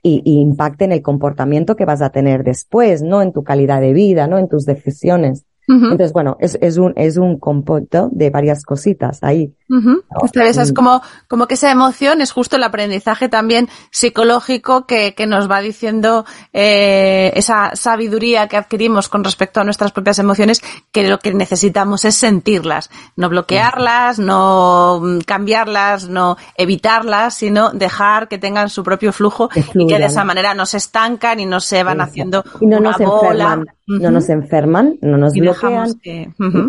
y, 0.03 0.21
y, 0.25 0.39
impacte 0.39 0.85
en 0.85 0.91
el 0.91 1.01
comportamiento 1.01 1.75
que 1.75 1.85
vas 1.85 2.01
a 2.01 2.11
tener 2.11 2.43
después, 2.43 3.01
no 3.01 3.21
en 3.21 3.33
tu 3.33 3.43
calidad 3.43 3.81
de 3.81 3.93
vida, 3.93 4.27
no 4.27 4.37
en 4.37 4.47
tus 4.47 4.65
decisiones. 4.65 5.45
Entonces, 5.67 6.13
bueno, 6.13 6.37
es, 6.39 6.57
es, 6.61 6.77
un, 6.77 6.93
es 6.95 7.17
un 7.17 7.37
compuesto 7.39 8.09
de 8.13 8.29
varias 8.29 8.63
cositas 8.63 9.21
ahí. 9.21 9.53
Uh 9.69 10.01
es 10.37 10.73
como, 10.73 11.01
como 11.27 11.47
que 11.47 11.55
esa 11.55 11.71
emoción 11.71 12.21
es 12.21 12.31
justo 12.31 12.55
el 12.55 12.63
aprendizaje 12.63 13.29
también 13.29 13.69
psicológico 13.91 14.85
que, 14.85 15.13
que 15.13 15.27
nos 15.27 15.49
va 15.49 15.61
diciendo 15.61 16.25
eh, 16.53 17.31
esa 17.35 17.75
sabiduría 17.75 18.47
que 18.47 18.57
adquirimos 18.57 19.09
con 19.09 19.23
respecto 19.23 19.59
a 19.59 19.63
nuestras 19.63 19.91
propias 19.91 20.19
emociones, 20.19 20.61
que 20.91 21.07
lo 21.07 21.19
que 21.19 21.33
necesitamos 21.33 22.05
es 22.05 22.15
sentirlas, 22.15 22.89
no 23.15 23.29
bloquearlas, 23.29 24.19
no 24.19 25.01
cambiarlas, 25.25 26.07
no 26.09 26.37
evitarlas, 26.55 27.35
sino 27.35 27.71
dejar 27.71 28.27
que 28.27 28.37
tengan 28.37 28.69
su 28.69 28.83
propio 28.83 29.11
flujo 29.13 29.49
y 29.73 29.87
que 29.87 29.97
de 29.97 30.05
esa 30.05 30.23
manera 30.23 30.53
no 30.53 30.65
se 30.65 30.77
estancan 30.77 31.39
y 31.39 31.45
no 31.45 31.59
se 31.59 31.83
van 31.83 32.01
haciendo 32.01 32.43
y 32.61 32.67
no 32.67 32.77
una 32.77 32.91
nos 32.91 32.99
bola. 32.99 33.43
enferman, 33.43 33.65
no 33.87 34.11
nos 34.11 34.29
enferman, 34.29 34.97
no 35.01 35.17
nos 35.17 35.35
Y 35.35 35.41
bloquean, 35.41 35.99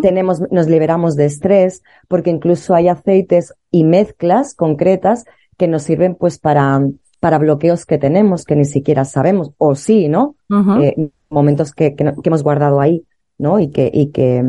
tenemos, 0.01 0.41
nos 0.51 0.67
liberamos 0.67 1.15
de 1.15 1.25
estrés, 1.25 1.83
porque 2.07 2.29
incluso 2.29 2.73
hay 2.75 2.88
aceites 2.89 3.53
y 3.71 3.83
mezclas 3.83 4.53
concretas 4.53 5.25
que 5.57 5.67
nos 5.67 5.83
sirven 5.83 6.15
pues 6.15 6.39
para, 6.39 6.81
para 7.19 7.37
bloqueos 7.37 7.85
que 7.85 7.97
tenemos 7.97 8.45
que 8.45 8.55
ni 8.55 8.65
siquiera 8.65 9.05
sabemos, 9.05 9.51
o 9.57 9.75
sí, 9.75 10.07
¿no? 10.07 10.35
Eh, 10.81 11.09
momentos 11.29 11.73
que, 11.73 11.95
que, 11.95 12.05
que 12.05 12.29
hemos 12.29 12.43
guardado 12.43 12.79
ahí, 12.79 13.05
¿no? 13.37 13.59
Y 13.59 13.69
que, 13.69 13.89
y 13.93 14.07
que, 14.07 14.43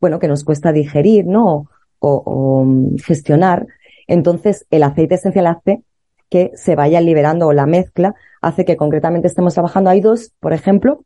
bueno, 0.00 0.18
que 0.18 0.28
nos 0.28 0.44
cuesta 0.44 0.72
digerir, 0.72 1.26
¿no? 1.26 1.68
O, 1.98 2.22
o, 2.24 2.66
gestionar. 3.04 3.66
Entonces, 4.06 4.66
el 4.70 4.82
aceite 4.82 5.14
esencial 5.14 5.46
hace 5.46 5.82
que 6.28 6.50
se 6.54 6.76
vaya 6.76 7.00
liberando 7.00 7.46
o 7.46 7.52
la 7.52 7.66
mezcla 7.66 8.14
hace 8.40 8.64
que 8.64 8.76
concretamente 8.76 9.28
estemos 9.28 9.54
trabajando. 9.54 9.90
Hay 9.90 10.00
dos, 10.00 10.32
por 10.40 10.52
ejemplo, 10.52 11.04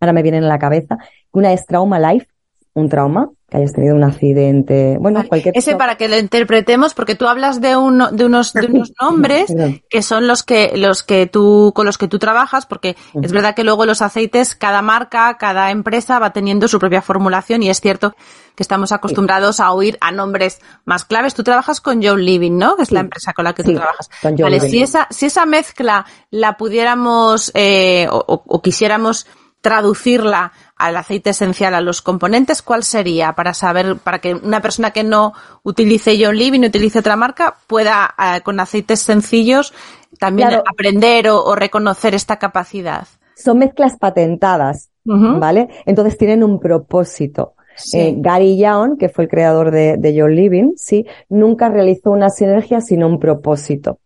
ahora 0.00 0.12
me 0.12 0.22
vienen 0.22 0.44
a 0.44 0.48
la 0.48 0.58
cabeza. 0.58 0.98
Una 1.32 1.52
es 1.52 1.66
Trauma 1.66 1.98
Life, 1.98 2.26
un 2.74 2.88
trauma, 2.88 3.28
que 3.50 3.58
hayas 3.58 3.74
tenido 3.74 3.94
un 3.94 4.02
accidente, 4.02 4.96
bueno, 4.98 5.18
Vale. 5.18 5.28
cualquier 5.28 5.58
Ese 5.58 5.76
para 5.76 5.96
que 5.96 6.08
lo 6.08 6.16
interpretemos, 6.18 6.94
porque 6.94 7.14
tú 7.14 7.26
hablas 7.28 7.60
de, 7.60 7.76
uno, 7.76 8.10
de, 8.10 8.24
unos, 8.24 8.54
de 8.54 8.64
unos 8.66 8.92
nombres 9.00 9.52
que 9.90 10.00
son 10.00 10.26
los 10.26 10.42
que, 10.42 10.72
los 10.76 11.02
que 11.02 11.26
tú, 11.26 11.72
con 11.74 11.84
los 11.84 11.98
que 11.98 12.08
tú 12.08 12.18
trabajas, 12.18 12.64
porque 12.64 12.96
es 13.20 13.30
verdad 13.30 13.54
que 13.54 13.62
luego 13.64 13.84
los 13.84 14.00
aceites, 14.00 14.54
cada 14.54 14.80
marca, 14.80 15.36
cada 15.36 15.70
empresa 15.70 16.18
va 16.18 16.32
teniendo 16.32 16.66
su 16.66 16.78
propia 16.78 17.02
formulación 17.02 17.62
y 17.62 17.68
es 17.68 17.80
cierto 17.82 18.14
que 18.54 18.62
estamos 18.62 18.90
acostumbrados 18.90 19.60
a 19.60 19.70
oír 19.72 19.98
a 20.00 20.10
nombres 20.10 20.60
más 20.86 21.04
claves. 21.04 21.34
Tú 21.34 21.42
trabajas 21.42 21.82
con 21.82 22.02
John 22.02 22.24
Living, 22.24 22.56
¿no? 22.56 22.76
Que 22.76 22.84
es 22.84 22.90
la 22.90 23.00
empresa 23.00 23.34
con 23.34 23.44
la 23.44 23.52
que 23.54 23.64
Sí, 23.64 23.70
tú 23.72 23.76
trabajas. 23.76 24.08
con 24.22 24.32
John 24.32 24.42
vale, 24.44 24.56
Living. 24.56 24.70
si 24.70 24.82
esa, 24.82 25.06
si 25.10 25.26
esa 25.26 25.44
mezcla 25.44 26.06
la 26.30 26.56
pudiéramos, 26.56 27.50
eh, 27.54 28.06
o, 28.10 28.16
o- 28.26 28.42
o 28.46 28.62
quisiéramos 28.62 29.26
traducirla 29.60 30.52
al 30.86 30.96
aceite 30.96 31.30
esencial, 31.30 31.74
a 31.74 31.80
los 31.80 32.02
componentes, 32.02 32.62
¿cuál 32.62 32.82
sería 32.84 33.32
para 33.34 33.54
saber, 33.54 33.96
para 33.96 34.18
que 34.20 34.34
una 34.34 34.60
persona 34.60 34.90
que 34.90 35.04
no 35.04 35.32
utilice 35.62 36.16
John 36.22 36.36
Living, 36.36 36.60
utilice 36.64 36.98
otra 36.98 37.16
marca, 37.16 37.56
pueda 37.66 38.14
eh, 38.18 38.40
con 38.42 38.58
aceites 38.60 39.00
sencillos 39.00 39.72
también 40.18 40.48
Claro. 40.48 40.64
aprender 40.70 41.28
o, 41.28 41.42
o 41.44 41.54
reconocer 41.54 42.14
esta 42.14 42.38
capacidad? 42.38 43.06
Son 43.36 43.58
mezclas 43.58 43.96
patentadas. 43.98 44.90
¿vale? 45.04 45.68
Entonces 45.84 46.16
tienen 46.16 46.44
un 46.44 46.60
propósito. 46.60 47.54
Sí. 47.74 47.98
Eh, 47.98 48.14
Gary 48.18 48.56
Young, 48.56 48.98
que 48.98 49.08
fue 49.08 49.24
el 49.24 49.30
creador 49.30 49.70
de, 49.72 49.96
de 49.96 50.14
Your 50.14 50.30
Living, 50.30 50.74
sí, 50.76 51.06
nunca 51.28 51.68
realizó 51.68 52.10
una 52.12 52.28
sinergia 52.30 52.80
sino 52.80 53.08
un 53.08 53.18
propósito. 53.18 53.98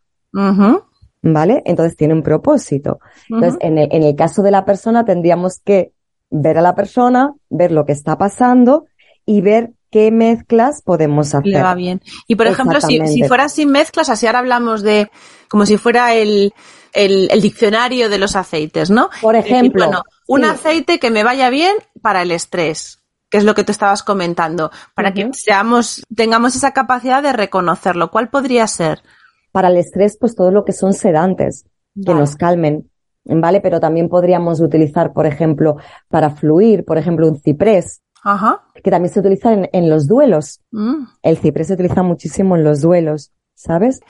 ¿vale? 1.22 1.62
Entonces 1.64 1.96
tiene 1.96 2.14
un 2.14 2.22
propósito. 2.22 3.00
Entonces, 3.28 3.54
Ujú. 3.54 3.66
en 3.66 3.78
el, 3.78 3.88
en 3.90 4.02
el 4.04 4.14
caso 4.16 4.42
de 4.42 4.50
la 4.50 4.64
persona 4.64 5.04
tendríamos 5.04 5.60
que 5.64 5.92
ver 6.30 6.58
a 6.58 6.62
la 6.62 6.74
persona, 6.74 7.34
ver 7.48 7.72
lo 7.72 7.84
que 7.84 7.92
está 7.92 8.18
pasando 8.18 8.86
y 9.24 9.40
ver 9.40 9.72
qué 9.90 10.10
mezclas 10.10 10.82
podemos 10.82 11.34
hacer. 11.34 11.52
Le 11.52 11.62
va 11.62 11.74
bien. 11.74 12.02
Y 12.26 12.36
por 12.36 12.46
ejemplo, 12.46 12.80
si, 12.80 13.00
si 13.06 13.22
sin 13.48 13.70
mezclas, 13.70 14.08
así 14.08 14.26
ahora 14.26 14.40
hablamos 14.40 14.82
de 14.82 15.10
como 15.48 15.66
si 15.66 15.76
fuera 15.76 16.14
el, 16.14 16.52
el, 16.92 17.28
el 17.30 17.40
diccionario 17.40 18.08
de 18.08 18.18
los 18.18 18.36
aceites, 18.36 18.90
¿no? 18.90 19.10
Por 19.20 19.36
decir, 19.36 19.52
ejemplo, 19.52 19.86
bueno, 19.86 20.02
un 20.26 20.42
sí. 20.42 20.48
aceite 20.48 20.98
que 20.98 21.10
me 21.10 21.24
vaya 21.24 21.50
bien 21.50 21.76
para 22.02 22.22
el 22.22 22.30
estrés, 22.30 23.02
que 23.30 23.38
es 23.38 23.44
lo 23.44 23.54
que 23.54 23.64
tú 23.64 23.72
estabas 23.72 24.02
comentando, 24.02 24.70
para 24.94 25.12
que 25.12 25.30
seamos, 25.32 26.04
tengamos 26.14 26.56
esa 26.56 26.72
capacidad 26.72 27.22
de 27.22 27.32
reconocerlo. 27.32 28.10
¿Cuál 28.10 28.28
podría 28.28 28.66
ser? 28.66 29.02
Para 29.52 29.68
el 29.68 29.76
estrés, 29.76 30.16
pues 30.18 30.34
todo 30.34 30.50
lo 30.50 30.64
que 30.64 30.72
son 30.72 30.92
sedantes, 30.92 31.64
que 32.04 32.14
nos 32.14 32.36
calmen, 32.36 32.90
¿vale? 33.28 33.60
Pero 33.60 33.80
también 33.80 34.08
podríamos 34.08 34.60
utilizar, 34.60 35.12
por 35.12 35.26
ejemplo, 35.26 35.76
para 36.08 36.30
fluir, 36.30 36.84
por 36.84 36.98
ejemplo, 36.98 37.28
un 37.28 37.38
ciprés, 37.40 38.02
Ajá. 38.22 38.62
que 38.82 38.90
también 38.90 39.12
se 39.12 39.20
utiliza 39.20 39.52
en, 39.52 39.68
en 39.72 39.90
los 39.90 40.06
duelos. 40.06 40.60
Mm. 40.70 41.04
El 41.22 41.38
ciprés 41.38 41.68
se 41.68 41.74
utiliza 41.74 42.02
muchísimo 42.02 42.56
en 42.56 42.64
los 42.64 42.80
duelos, 42.80 43.32
¿sabes? 43.54 44.00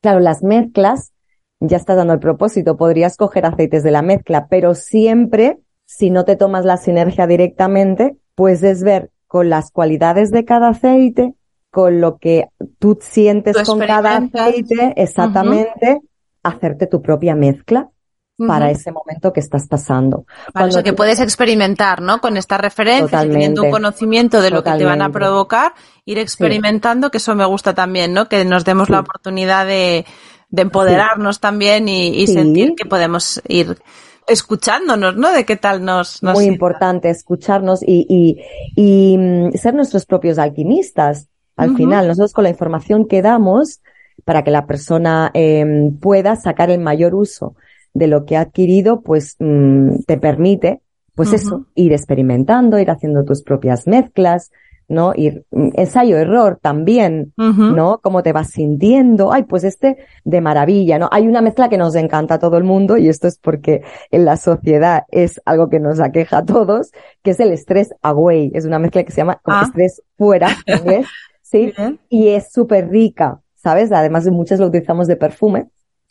Claro, 0.00 0.20
las 0.20 0.42
mezclas, 0.42 1.12
ya 1.60 1.76
estás 1.76 1.96
dando 1.96 2.12
el 2.12 2.20
propósito, 2.20 2.76
podrías 2.76 3.16
coger 3.16 3.46
aceites 3.46 3.82
de 3.82 3.90
la 3.90 4.02
mezcla, 4.02 4.46
pero 4.48 4.74
siempre, 4.74 5.58
si 5.86 6.10
no 6.10 6.24
te 6.24 6.36
tomas 6.36 6.64
la 6.64 6.76
sinergia 6.76 7.26
directamente, 7.26 8.16
puedes 8.34 8.82
ver 8.82 9.10
con 9.26 9.48
las 9.48 9.70
cualidades 9.70 10.30
de 10.30 10.44
cada 10.44 10.68
aceite, 10.68 11.34
con 11.70 12.00
lo 12.00 12.18
que 12.18 12.48
tú 12.78 12.98
sientes 13.00 13.56
con 13.64 13.80
cada 13.80 14.16
aceite, 14.16 14.94
exactamente, 14.96 16.00
hacerte 16.42 16.86
tu 16.86 17.02
propia 17.02 17.34
mezcla 17.34 17.90
para 18.38 18.70
ese 18.70 18.92
momento 18.92 19.32
que 19.32 19.40
estás 19.40 19.66
pasando. 19.66 20.26
Vale, 20.52 20.68
o 20.68 20.72
sea, 20.72 20.82
que 20.82 20.90
tú- 20.90 20.96
puedes 20.96 21.20
experimentar, 21.20 22.02
¿no? 22.02 22.20
Con 22.20 22.36
estas 22.36 22.60
referencias 22.60 23.22
teniendo 23.22 23.62
un 23.62 23.70
conocimiento 23.70 24.42
de 24.42 24.50
lo 24.50 24.62
que 24.62 24.72
te 24.72 24.84
van 24.84 25.02
a 25.02 25.10
provocar, 25.10 25.72
ir 26.04 26.18
experimentando, 26.18 27.10
que 27.10 27.18
eso 27.18 27.34
me 27.34 27.46
gusta 27.46 27.74
también, 27.74 28.12
¿no? 28.12 28.28
Que 28.28 28.44
nos 28.44 28.64
demos 28.64 28.90
la 28.90 29.00
oportunidad 29.00 29.66
de, 29.66 30.04
de 30.50 30.62
empoderarnos 30.62 31.40
también 31.40 31.88
y, 31.88 32.26
sentir 32.26 32.74
que 32.76 32.84
podemos 32.84 33.40
ir 33.48 33.78
escuchándonos, 34.28 35.16
¿no? 35.16 35.32
De 35.32 35.44
qué 35.44 35.56
tal 35.56 35.84
nos... 35.84 36.22
nos 36.22 36.34
muy 36.34 36.46
importante 36.46 37.08
escucharnos 37.10 37.82
y, 37.82 38.06
y, 38.08 38.42
y 38.74 39.16
mm, 39.16 39.52
ser 39.52 39.74
nuestros 39.74 40.04
propios 40.04 40.38
alquimistas. 40.38 41.28
Al 41.56 41.74
final, 41.74 42.06
nosotros 42.06 42.34
con 42.34 42.44
la 42.44 42.50
información 42.50 43.06
que 43.06 43.22
damos 43.22 43.80
para 44.24 44.42
que 44.42 44.50
la 44.50 44.66
persona 44.66 45.30
eh, 45.32 45.90
pueda 46.02 46.36
sacar 46.36 46.70
el 46.70 46.80
mayor 46.80 47.14
uso 47.14 47.54
de 47.98 48.06
lo 48.06 48.24
que 48.24 48.36
ha 48.36 48.40
adquirido, 48.42 49.00
pues 49.00 49.36
mm, 49.38 50.00
te 50.06 50.18
permite, 50.18 50.80
pues 51.14 51.32
eso, 51.32 51.66
ir 51.74 51.92
experimentando, 51.92 52.78
ir 52.78 52.90
haciendo 52.90 53.24
tus 53.24 53.42
propias 53.42 53.86
mezclas, 53.86 54.50
¿no? 54.88 55.12
Ir 55.16 55.44
mm, 55.50 55.70
ensayo-error 55.74 56.58
también, 56.62 57.32
Ujú. 57.38 57.74
¿no? 57.74 57.98
Cómo 58.02 58.22
te 58.22 58.32
vas 58.32 58.50
sintiendo. 58.50 59.32
Ay, 59.32 59.44
pues 59.44 59.64
este 59.64 59.96
de 60.24 60.40
maravilla, 60.40 60.98
¿no? 60.98 61.08
Hay 61.10 61.26
una 61.26 61.40
mezcla 61.40 61.68
que 61.68 61.78
nos 61.78 61.94
encanta 61.94 62.34
a 62.34 62.38
todo 62.38 62.56
el 62.58 62.64
mundo 62.64 62.96
y 62.98 63.08
esto 63.08 63.26
es 63.28 63.38
porque 63.38 63.82
en 64.10 64.24
la 64.24 64.36
sociedad 64.36 65.04
es 65.10 65.40
algo 65.44 65.68
que 65.70 65.80
nos 65.80 65.98
aqueja 66.00 66.38
a 66.38 66.44
todos, 66.44 66.92
que 67.22 67.30
es 67.32 67.40
el 67.40 67.50
estrés 67.52 67.94
away. 68.02 68.50
Es 68.54 68.64
una 68.66 68.78
mezcla 68.78 69.02
que 69.02 69.10
se 69.10 69.16
llama 69.22 69.40
Ah. 69.44 69.62
estrés 69.66 70.02
fuera, 70.16 70.48
inglés, 70.66 71.06
¿sí? 71.42 71.72
Bien. 71.76 71.98
Y 72.10 72.28
es 72.28 72.52
súper 72.52 72.88
rica, 72.90 73.40
¿sabes? 73.56 73.90
Además 73.90 74.24
de 74.24 74.30
muchas 74.30 74.60
lo 74.60 74.66
utilizamos 74.66 75.06
de 75.08 75.16
perfume, 75.16 75.66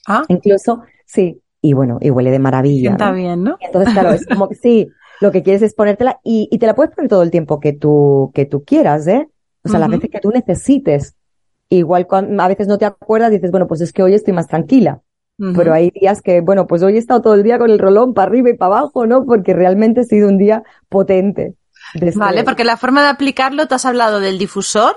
Ah, 0.07 0.23
incluso, 0.27 0.81
sí. 1.05 1.39
Y 1.65 1.73
bueno, 1.73 1.97
y 1.99 2.11
huele 2.11 2.29
de 2.29 2.37
maravilla. 2.37 2.95
¿no? 2.95 3.13
bien, 3.13 3.43
¿no? 3.43 3.57
Entonces, 3.59 3.91
claro, 3.91 4.11
es 4.11 4.23
como 4.27 4.47
que 4.47 4.53
sí, 4.53 4.87
lo 5.19 5.31
que 5.31 5.41
quieres 5.41 5.63
es 5.63 5.73
ponértela 5.73 6.19
y, 6.23 6.47
y 6.51 6.59
te 6.59 6.67
la 6.67 6.75
puedes 6.75 6.93
poner 6.93 7.09
todo 7.09 7.23
el 7.23 7.31
tiempo 7.31 7.59
que 7.59 7.73
tú, 7.73 8.31
que 8.35 8.45
tú 8.45 8.63
quieras, 8.63 9.07
¿eh? 9.07 9.27
O 9.63 9.69
sea, 9.69 9.79
las 9.79 9.89
veces 9.89 10.11
que 10.11 10.19
tú 10.19 10.29
necesites. 10.29 11.15
Igual 11.69 12.05
cuando, 12.05 12.43
a 12.43 12.47
veces 12.47 12.67
no 12.67 12.77
te 12.77 12.85
acuerdas, 12.85 13.31
dices, 13.31 13.49
bueno, 13.49 13.65
pues 13.65 13.81
es 13.81 13.91
que 13.91 14.03
hoy 14.03 14.13
estoy 14.13 14.33
más 14.35 14.47
tranquila. 14.47 15.01
Pero 15.37 15.73
hay 15.73 15.89
días 15.89 16.21
que, 16.21 16.39
bueno, 16.41 16.67
pues 16.67 16.83
hoy 16.83 16.95
he 16.95 16.99
estado 16.99 17.21
todo 17.21 17.33
el 17.33 17.43
día 17.43 17.57
con 17.57 17.71
el 17.71 17.79
rolón 17.79 18.13
para 18.13 18.29
arriba 18.29 18.51
y 18.51 18.53
para 18.53 18.77
abajo, 18.77 19.07
¿no? 19.07 19.25
Porque 19.25 19.53
realmente 19.53 20.01
ha 20.01 20.03
sido 20.03 20.29
un 20.29 20.37
día 20.37 20.61
potente. 20.87 21.55
Vale, 22.15 22.43
porque 22.43 22.63
la 22.63 22.77
forma 22.77 23.01
de 23.01 23.09
aplicarlo, 23.09 23.67
tú 23.67 23.75
has 23.75 23.85
hablado 23.85 24.19
del 24.19 24.37
difusor 24.37 24.95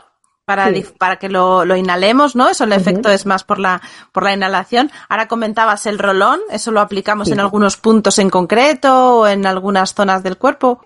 para, 0.49 0.73
Sí. 0.73 0.85
para 0.99 1.17
que 1.17 1.29
lo, 1.29 1.65
lo 1.67 1.77
inhalemos, 1.77 2.35
¿no? 2.35 2.49
Eso 2.49 2.65
el 2.65 2.73
efecto 2.73 3.11
es 3.11 3.27
más 3.27 3.45
por 3.45 3.59
la, 3.59 3.81
por 4.13 4.23
la 4.25 4.33
inhalación. 4.33 4.91
Ahora 5.11 5.29
comentabas 5.29 5.85
el 5.87 5.99
rolón, 5.99 6.41
eso 6.51 6.71
lo 6.73 6.81
aplicamos 6.81 7.29
Sí. 7.29 7.35
en 7.35 7.41
algunos 7.41 7.77
puntos 7.77 8.19
en 8.19 8.31
concreto 8.31 9.19
o 9.21 9.27
en 9.29 9.45
algunas 9.47 9.93
zonas 9.95 10.23
del 10.23 10.39
cuerpo. 10.39 10.81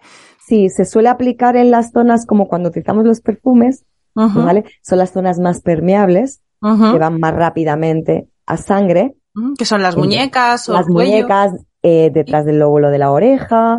Sí, 0.45 0.69
se 0.69 0.85
suele 0.85 1.09
aplicar 1.09 1.57
en 1.57 1.71
las 1.71 1.93
zonas 1.93 2.27
como 2.27 2.49
cuando 2.49 2.71
utilizamos 2.71 3.05
los 3.07 3.21
perfumes, 3.21 3.85
¿vale? 4.15 4.65
Son 4.83 4.99
las 4.99 5.13
zonas 5.13 5.39
más 5.39 5.61
permeables, 5.63 6.41
que 6.61 6.99
van 6.99 7.21
más 7.21 7.33
rápidamente 7.35 8.29
a 8.47 8.57
sangre. 8.57 9.15
Que 9.57 9.65
son 9.65 9.81
las 9.81 9.97
muñecas 9.97 10.69
o 10.69 10.73
Las 10.75 10.87
el 10.89 10.93
cuello. 10.93 11.13
muñecas, 11.13 11.53
eh, 11.83 12.11
detrás 12.13 12.45
del 12.45 12.61
lóbulo 12.61 12.91
de 12.91 12.99
la 12.99 13.11
oreja, 13.11 13.77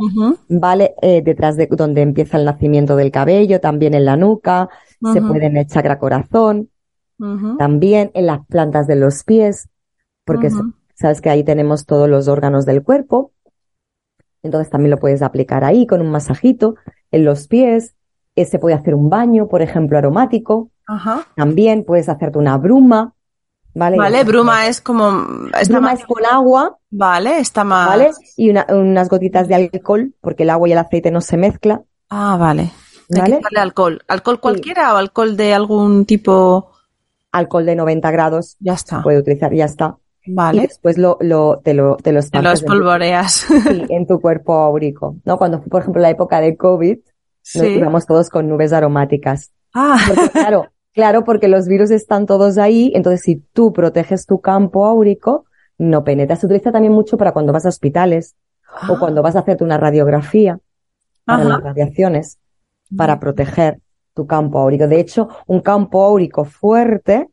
¿vale? 0.49 0.93
Eh, 1.01 1.21
detrás 1.21 1.55
de 1.55 1.67
donde 1.67 2.01
empieza 2.01 2.37
el 2.37 2.45
nacimiento 2.45 2.95
del 2.95 3.11
cabello, 3.11 3.61
también 3.61 3.93
en 3.93 4.05
la 4.05 4.17
nuca, 4.17 4.69
se 5.13 5.21
puede 5.21 5.45
en 5.45 5.57
el 5.57 5.67
chakra 5.67 5.99
corazón, 5.99 6.69
también 7.57 8.11
en 8.13 8.25
las 8.25 8.45
plantas 8.47 8.87
de 8.87 8.95
los 8.95 9.23
pies, 9.23 9.69
porque 10.25 10.49
sabes 10.95 11.21
que 11.21 11.29
ahí 11.29 11.43
tenemos 11.43 11.85
todos 11.85 12.09
los 12.09 12.27
órganos 12.27 12.65
del 12.65 12.83
cuerpo. 12.83 13.31
Entonces 14.41 14.69
también 14.69 14.91
lo 14.91 14.99
puedes 14.99 15.21
aplicar 15.21 15.63
ahí 15.63 15.87
con 15.87 16.01
un 16.01 16.11
masajito 16.11 16.75
en 17.11 17.23
los 17.23 17.47
pies. 17.47 17.95
Eh, 18.35 18.45
se 18.45 18.59
puede 18.59 18.75
hacer 18.75 18.95
un 18.95 19.09
baño, 19.09 19.47
por 19.47 19.61
ejemplo, 19.61 19.97
aromático. 19.97 20.69
También 21.35 21.85
puedes 21.85 22.09
hacerte 22.09 22.37
una 22.37 22.57
bruma. 22.57 23.12
Vale, 23.75 23.97
vale 23.97 24.23
bruma 24.23 24.67
es 24.67 24.81
como... 24.81 25.25
bruma 25.67 25.93
es 25.93 26.05
con 26.05 26.25
agua. 26.25 26.77
Vale, 26.91 27.39
está 27.39 27.63
más... 27.63 27.87
Vale, 27.87 28.11
y 28.37 28.49
unas 28.49 29.09
gotitas 29.09 29.47
de 29.47 29.55
alcohol, 29.55 30.13
porque 30.21 30.43
el 30.43 30.51
agua 30.51 30.69
y 30.69 30.73
el 30.73 30.77
aceite 30.77 31.11
no 31.11 31.21
se 31.21 31.37
mezcla. 31.37 31.81
Ah, 32.09 32.37
vale. 32.39 32.71
¿Vale? 33.09 33.41
Hay 33.43 33.61
alcohol. 33.61 34.01
¿Alcohol 34.07 34.39
cualquiera 34.39 34.93
o 34.93 34.97
alcohol 34.97 35.35
de 35.35 35.53
algún 35.53 36.05
tipo? 36.05 36.71
Alcohol 37.31 37.65
de 37.65 37.75
90 37.75 38.11
grados. 38.11 38.57
Ya 38.59 38.73
está. 38.73 39.01
Puede 39.01 39.19
utilizar, 39.19 39.53
ya 39.53 39.65
está. 39.65 39.97
Vale. 40.27 40.59
Y 40.59 40.67
después 40.67 40.97
lo, 40.97 41.17
lo, 41.19 41.59
te 41.63 41.73
lo, 41.73 41.97
te 41.97 42.13
lo 42.13 42.21
Te 42.21 42.41
lo 42.41 42.51
espolvoreas. 42.51 43.49
En 43.49 43.63
tu, 43.63 43.69
sí, 43.69 43.85
en 43.89 44.07
tu 44.07 44.21
cuerpo 44.21 44.53
áurico. 44.53 45.17
¿No? 45.25 45.37
Cuando 45.37 45.59
fue, 45.59 45.69
por 45.69 45.81
ejemplo, 45.81 46.01
la 46.01 46.11
época 46.11 46.39
de 46.39 46.55
COVID, 46.55 46.97
sí. 47.41 47.59
nos 47.59 47.67
íbamos 47.67 48.05
todos 48.05 48.29
con 48.29 48.47
nubes 48.47 48.71
aromáticas. 48.71 49.51
Ah. 49.73 49.97
Porque, 50.07 50.29
claro, 50.29 50.67
claro, 50.93 51.23
porque 51.23 51.47
los 51.47 51.67
virus 51.67 51.91
están 51.91 52.25
todos 52.25 52.57
ahí, 52.57 52.91
entonces 52.95 53.21
si 53.21 53.37
tú 53.37 53.73
proteges 53.73 54.25
tu 54.25 54.39
campo 54.39 54.85
áurico, 54.85 55.45
no 55.77 56.03
penetra. 56.03 56.35
Se 56.35 56.45
utiliza 56.45 56.71
también 56.71 56.93
mucho 56.93 57.17
para 57.17 57.31
cuando 57.31 57.53
vas 57.53 57.65
a 57.65 57.69
hospitales 57.69 58.35
o 58.89 58.99
cuando 58.99 59.21
vas 59.21 59.35
a 59.35 59.39
hacerte 59.39 59.63
una 59.63 59.77
radiografía 59.77 60.59
para 61.25 61.41
Ajá. 61.41 61.49
las 61.49 61.63
radiaciones, 61.63 62.39
para 62.95 63.19
proteger 63.19 63.79
tu 64.13 64.27
campo 64.27 64.59
áurico. 64.59 64.87
De 64.87 64.99
hecho, 64.99 65.29
un 65.47 65.61
campo 65.61 66.03
áurico 66.03 66.45
fuerte 66.45 67.29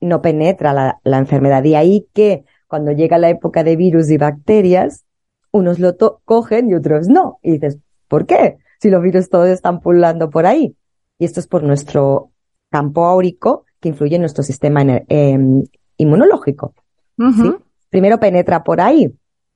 no 0.00 0.22
penetra 0.22 0.72
la, 0.72 1.00
la 1.04 1.18
enfermedad. 1.18 1.62
Y 1.64 1.74
ahí 1.74 2.06
que 2.12 2.44
cuando 2.66 2.92
llega 2.92 3.18
la 3.18 3.28
época 3.28 3.64
de 3.64 3.76
virus 3.76 4.10
y 4.10 4.16
bacterias, 4.16 5.04
unos 5.52 5.78
lo 5.78 5.96
cogen 6.24 6.70
y 6.70 6.74
otros 6.74 7.08
no. 7.08 7.38
Y 7.42 7.52
dices, 7.52 7.78
¿por 8.08 8.26
qué? 8.26 8.58
Si 8.80 8.90
los 8.90 9.02
virus 9.02 9.28
todos 9.28 9.48
están 9.48 9.80
pululando 9.80 10.30
por 10.30 10.46
ahí. 10.46 10.76
Y 11.18 11.24
esto 11.24 11.40
es 11.40 11.46
por 11.46 11.62
nuestro 11.62 12.29
campo 12.70 13.04
áurico 13.04 13.64
que 13.80 13.88
influye 13.88 14.16
en 14.16 14.22
nuestro 14.22 14.42
sistema 14.42 14.82
eh, 14.86 15.38
inmunológico. 15.96 16.74
Uh 17.18 17.24
-huh. 17.24 17.42
¿sí? 17.42 17.64
Primero 17.90 18.18
penetra 18.18 18.62
por 18.62 18.80
ahí. 18.80 19.06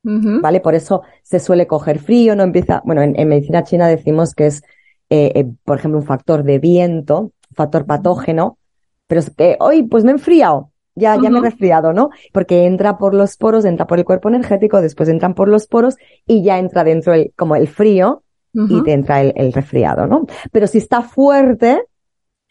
Uh 0.05 0.11
-huh. 0.11 0.41
¿Vale? 0.43 0.61
Por 0.61 0.75
eso 0.75 1.03
se 1.23 1.41
suele 1.41 1.67
coger 1.67 1.99
frío, 1.99 2.35
no 2.37 2.43
empieza. 2.43 2.83
Bueno, 2.85 3.03
en, 3.03 3.19
en 3.19 3.29
medicina 3.29 3.65
china 3.65 3.89
decimos 3.89 4.35
que 4.35 4.47
es, 4.47 4.63
eh, 5.11 5.33
eh, 5.35 5.47
por 5.65 5.79
ejemplo, 5.79 5.99
un 5.99 6.07
factor 6.07 6.43
de 6.43 6.59
viento, 6.59 7.21
un 7.21 7.33
factor 7.55 7.87
patógeno, 7.87 8.59
pero 9.07 9.21
es 9.21 9.31
que 9.31 9.57
hoy 9.61 9.85
pues 9.85 10.05
me 10.05 10.11
he 10.11 10.15
enfriado, 10.15 10.71
ya, 10.95 11.15
ya 11.15 11.21
uh 11.21 11.25
-huh. 11.25 11.31
me 11.31 11.39
he 11.39 11.43
resfriado, 11.43 11.93
¿no? 11.93 12.11
Porque 12.33 12.67
entra 12.67 12.99
por 12.99 13.15
los 13.15 13.37
poros, 13.37 13.65
entra 13.65 13.87
por 13.87 13.99
el 13.99 14.05
cuerpo 14.05 14.29
energético, 14.29 14.81
después 14.81 15.09
entran 15.09 15.35
por 15.35 15.49
los 15.49 15.67
poros 15.67 15.97
y 16.27 16.43
ya 16.43 16.59
entra 16.59 16.85
dentro 16.85 17.15
el, 17.15 17.33
como 17.37 17.57
el 17.57 17.69
frío 17.69 18.23
uh 18.55 18.61
-huh. 18.61 18.81
y 18.81 18.83
te 18.83 18.93
entra 18.93 19.21
el, 19.21 19.33
el, 19.37 19.53
resfriado, 19.53 20.07
¿no? 20.07 20.27
Pero 20.53 20.67
si 20.67 20.79
está 20.79 21.03
fuerte 21.03 21.83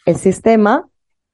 el 0.05 0.17
sistema, 0.17 0.87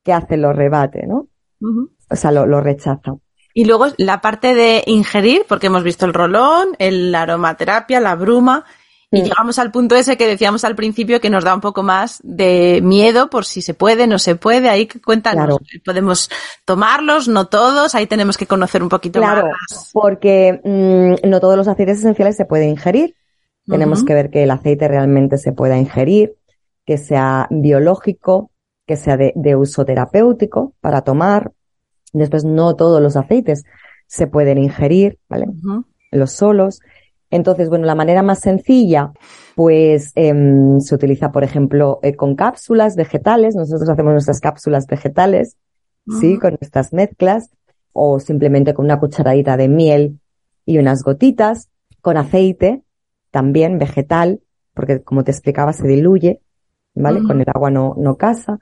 ¿qué 0.03 0.13
hace? 0.13 0.38
Lo 0.38 0.53
rebate, 0.53 1.05
¿no? 1.07 1.28
Uh 1.61 1.67
-huh. 1.67 1.89
O 2.09 2.15
sea, 2.15 2.32
lo, 2.32 2.45
lo 2.45 2.61
rechaza. 2.61 3.15
Y 3.53 3.65
luego 3.65 3.88
la 3.97 4.22
parte 4.22 4.53
de 4.53 4.84
ingerir, 4.86 5.43
porque 5.47 5.67
hemos 5.67 5.84
visto 5.84 6.05
el 6.05 6.13
rolón, 6.13 6.70
el, 6.78 7.11
la 7.11 7.24
aromaterapia, 7.24 7.99
la 7.99 8.15
bruma, 8.15 8.65
y 9.11 9.24
llegamos 9.24 9.57
al 9.57 9.72
punto 9.72 9.95
ese 9.95 10.17
que 10.17 10.28
decíamos 10.28 10.63
al 10.63 10.76
principio 10.76 11.20
que 11.20 11.32
nos 11.32 11.43
da 11.43 11.55
un 11.55 11.61
poco 11.61 11.82
más 11.82 12.20
de 12.24 12.80
miedo 12.84 13.32
por 13.32 13.43
si 13.43 13.63
se 13.63 13.74
puede, 13.74 14.05
no 14.05 14.20
se 14.20 14.36
puede. 14.36 14.70
Ahí 14.70 14.88
cuéntanos, 14.88 15.45
claro. 15.45 15.57
podemos 15.84 16.30
tomarlos, 16.63 17.28
no 17.28 17.47
todos, 17.47 17.95
ahí 17.95 18.05
tenemos 18.05 18.38
que 18.38 18.45
conocer 18.45 18.84
un 18.84 18.89
poquito 18.89 19.20
claro, 19.20 19.47
más. 19.47 19.89
porque 19.93 20.61
mmm, 20.63 21.28
no 21.28 21.39
todos 21.39 21.57
los 21.57 21.67
aceites 21.67 21.99
esenciales 21.99 22.38
se 22.38 22.45
pueden 22.45 22.70
ingerir. 22.70 23.15
Uh 23.65 23.72
-huh. 23.72 23.74
Tenemos 23.74 24.03
que 24.03 24.13
ver 24.13 24.30
que 24.30 24.43
el 24.43 24.51
aceite 24.51 24.88
realmente 24.88 25.39
se 25.39 25.53
pueda 25.53 25.76
ingerir, 25.76 26.36
que 26.86 26.99
sea 26.99 27.47
biológico, 27.49 28.51
que 28.90 28.96
sea 28.96 29.18
de, 29.18 29.34
de 29.36 29.56
uso 29.56 29.86
terapéutico 29.86 30.74
para 30.82 31.04
tomar. 31.04 31.52
Después, 32.12 32.44
no 32.44 32.76
todos 32.76 33.00
los 33.00 33.16
aceites 33.16 33.64
se 34.08 34.26
pueden 34.26 34.58
ingerir, 34.58 35.20
¿vale? 35.30 35.46
Uh 35.48 35.54
-huh. 35.54 35.86
Los 36.12 36.32
solos. 36.32 36.80
Entonces, 37.30 37.70
bueno, 37.70 37.86
la 37.86 37.94
manera 37.94 38.24
más 38.24 38.40
sencilla, 38.40 39.12
pues 39.56 40.12
eh, 40.16 40.34
se 40.80 40.96
utiliza, 40.96 41.32
por 41.32 41.44
ejemplo, 41.44 42.00
eh, 42.02 42.16
con 42.16 42.36
cápsulas 42.36 42.96
vegetales. 42.96 43.56
Nosotros 43.56 43.88
hacemos 43.88 44.14
nuestras 44.14 44.40
cápsulas 44.40 44.88
vegetales, 44.88 45.56
uh 46.08 46.14
-huh. 46.14 46.20
sí, 46.20 46.40
con 46.40 46.58
nuestras 46.60 46.92
mezclas, 46.92 47.52
o 47.94 48.20
simplemente 48.20 48.74
con 48.74 48.86
una 48.86 49.00
cucharadita 49.00 49.56
de 49.56 49.68
miel 49.68 50.20
y 50.66 50.80
unas 50.80 51.04
gotitas, 51.04 51.70
con 52.02 52.18
aceite, 52.18 52.82
también 53.30 53.78
vegetal, 53.78 54.40
porque 54.74 55.04
como 55.04 55.24
te 55.24 55.30
explicaba, 55.30 55.74
se 55.74 55.88
diluye, 55.88 56.42
¿vale? 56.96 57.20
Uh 57.20 57.24
-huh. 57.24 57.28
Con 57.28 57.42
el 57.42 57.50
agua 57.54 57.70
no, 57.70 57.94
no 58.00 58.16
casa. 58.16 58.58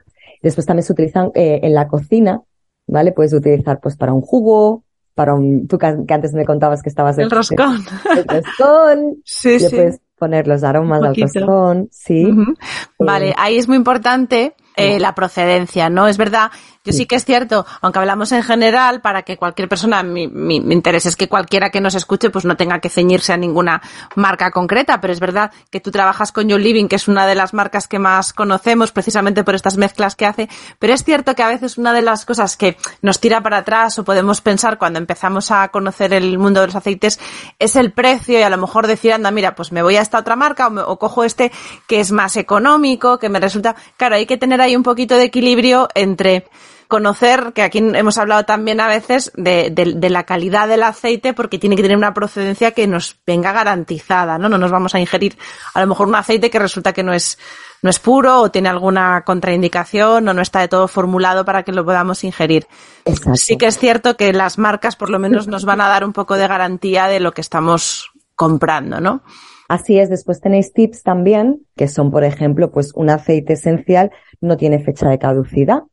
Después 0.47 0.65
también 0.65 0.83
se 0.83 0.93
utilizan 0.93 1.31
eh, 1.35 1.59
en 1.63 1.73
la 1.73 1.87
cocina, 1.87 2.41
¿vale? 2.87 3.11
Puedes 3.11 3.33
utilizar 3.33 3.79
pues 3.79 3.97
para 3.97 4.13
un 4.13 4.21
jugo, 4.21 4.83
para 5.13 5.33
un, 5.33 5.67
tú 5.67 5.77
que 5.77 5.87
antes 5.87 6.33
me 6.33 6.45
contabas 6.45 6.81
que 6.81 6.89
estabas 6.89 7.17
el 7.17 7.29
roscón. 7.29 7.83
El, 8.15 8.25
roscón. 8.25 9.17
sí, 9.25 9.59
sí. 9.59 9.75
Puedes 9.75 9.99
poner 10.17 10.47
los 10.47 10.63
aromas 10.63 11.01
del 11.01 11.15
roscón, 11.15 11.89
sí. 11.91 12.25
Uh 12.25 12.35
-huh. 12.35 12.57
Vale, 12.99 13.33
ahí 13.37 13.57
es 13.57 13.67
muy 13.67 13.77
importante 13.77 14.53
eh, 14.77 14.99
la 14.99 15.15
procedencia, 15.15 15.89
¿no? 15.89 16.07
Es 16.07 16.17
verdad, 16.17 16.51
yo 16.87 16.93
sí. 16.93 17.05
que 17.05 17.15
es 17.15 17.25
cierto, 17.25 17.65
aunque 17.81 17.99
hablamos 17.99 18.31
en 18.31 18.43
general, 18.43 19.01
para 19.01 19.23
que 19.23 19.35
cualquier 19.35 19.67
persona, 19.67 20.03
mi, 20.03 20.27
mi, 20.27 20.61
mi, 20.61 20.73
interés 20.73 21.05
es 21.05 21.17
que 21.17 21.27
cualquiera 21.27 21.69
que 21.69 21.81
nos 21.81 21.95
escuche 21.95 22.29
pues 22.29 22.45
no 22.45 22.55
tenga 22.55 22.79
que 22.79 22.89
ceñirse 22.89 23.33
a 23.33 23.37
ninguna 23.37 23.81
marca 24.15 24.51
concreta, 24.51 25.01
pero 25.01 25.11
es 25.11 25.19
verdad 25.19 25.51
que 25.69 25.81
tú 25.81 25.91
trabajas 25.91 26.31
con 26.31 26.47
Your 26.47 26.61
Living, 26.61 26.87
que 26.87 26.95
es 26.95 27.07
una 27.09 27.27
de 27.27 27.35
las 27.35 27.53
marcas 27.53 27.87
que 27.87 27.99
más 27.99 28.31
conocemos 28.31 28.93
precisamente 28.93 29.43
por 29.43 29.55
estas 29.55 29.75
mezclas 29.75 30.15
que 30.15 30.25
hace, 30.25 30.47
pero 30.79 30.93
es 30.93 31.03
cierto 31.03 31.35
que 31.35 31.43
a 31.43 31.49
veces 31.49 31.77
una 31.77 31.91
de 31.91 32.03
las 32.03 32.23
cosas 32.23 32.55
que 32.55 32.77
nos 33.01 33.19
tira 33.19 33.41
para 33.41 33.57
atrás 33.57 33.99
o 33.99 34.05
podemos 34.05 34.39
pensar 34.39 34.77
cuando 34.77 34.99
empezamos 34.99 35.51
a 35.51 35.67
conocer 35.69 36.13
el 36.13 36.37
mundo 36.37 36.61
de 36.61 36.67
los 36.67 36.75
aceites 36.75 37.19
es 37.59 37.75
el 37.75 37.91
precio 37.91 38.39
y 38.39 38.43
a 38.43 38.49
lo 38.49 38.57
mejor 38.57 38.87
decir, 38.87 39.11
anda, 39.11 39.31
mira, 39.31 39.55
pues 39.55 39.71
me 39.71 39.81
voy 39.81 39.97
a 39.97 40.01
esta 40.01 40.19
otra 40.19 40.35
marca 40.37 40.67
o, 40.67 40.69
me, 40.69 40.81
o 40.81 40.97
cojo 40.97 41.23
este 41.23 41.51
que 41.87 41.99
es 41.99 42.11
más 42.11 42.37
económico, 42.37 43.19
que 43.19 43.27
me 43.27 43.39
resulta, 43.39 43.75
claro, 43.97 44.15
hay 44.15 44.25
que 44.25 44.37
tener 44.37 44.61
hay 44.67 44.75
un 44.75 44.83
poquito 44.83 45.15
de 45.15 45.23
equilibrio 45.23 45.87
entre 45.95 46.45
conocer, 46.87 47.51
que 47.53 47.61
aquí 47.61 47.79
hemos 47.79 48.17
hablado 48.17 48.45
también 48.45 48.79
a 48.79 48.87
veces, 48.87 49.31
de, 49.35 49.69
de, 49.71 49.93
de, 49.95 50.09
la 50.09 50.23
calidad 50.23 50.67
del 50.67 50.83
aceite, 50.83 51.33
porque 51.33 51.59
tiene 51.59 51.75
que 51.75 51.81
tener 51.81 51.97
una 51.97 52.13
procedencia 52.13 52.71
que 52.71 52.87
nos 52.87 53.17
venga 53.25 53.51
garantizada, 53.51 54.37
¿no? 54.37 54.47
No 54.47 54.57
nos 54.57 54.71
vamos 54.71 54.95
a 54.95 54.99
ingerir 54.99 55.37
a 55.73 55.81
lo 55.81 55.87
mejor 55.87 56.07
un 56.07 56.15
aceite 56.15 56.49
que 56.49 56.59
resulta 56.59 56.93
que 56.93 57.03
no 57.03 57.13
es, 57.13 57.37
no 57.81 57.89
es 57.89 57.99
puro 57.99 58.41
o 58.41 58.51
tiene 58.51 58.69
alguna 58.69 59.23
contraindicación 59.25 60.27
o 60.27 60.33
no 60.33 60.41
está 60.41 60.61
de 60.61 60.69
todo 60.69 60.87
formulado 60.87 61.43
para 61.43 61.63
que 61.63 61.73
lo 61.73 61.83
podamos 61.83 62.23
ingerir. 62.23 62.67
Exacto. 63.05 63.35
Sí 63.35 63.57
que 63.57 63.67
es 63.67 63.77
cierto 63.77 64.15
que 64.15 64.31
las 64.31 64.57
marcas 64.57 64.95
por 64.95 65.09
lo 65.09 65.19
menos 65.19 65.47
nos 65.47 65.65
van 65.65 65.81
a 65.81 65.89
dar 65.89 66.05
un 66.05 66.13
poco 66.13 66.35
de 66.35 66.47
garantía 66.47 67.07
de 67.07 67.19
lo 67.19 67.33
que 67.33 67.41
estamos 67.41 68.11
comprando, 68.35 69.01
¿no? 69.01 69.23
Así 69.67 69.99
es, 69.99 70.09
después 70.09 70.39
tenéis 70.39 70.73
tips 70.73 71.03
también, 71.03 71.61
que 71.75 71.87
son, 71.87 72.11
por 72.11 72.23
ejemplo, 72.23 72.71
pues 72.71 72.93
un 72.95 73.09
aceite 73.09 73.53
esencial 73.53 74.11
no 74.39 74.55
tiene 74.55 74.79
fecha 74.79 75.09
de 75.09 75.19
caducidad. 75.19 75.83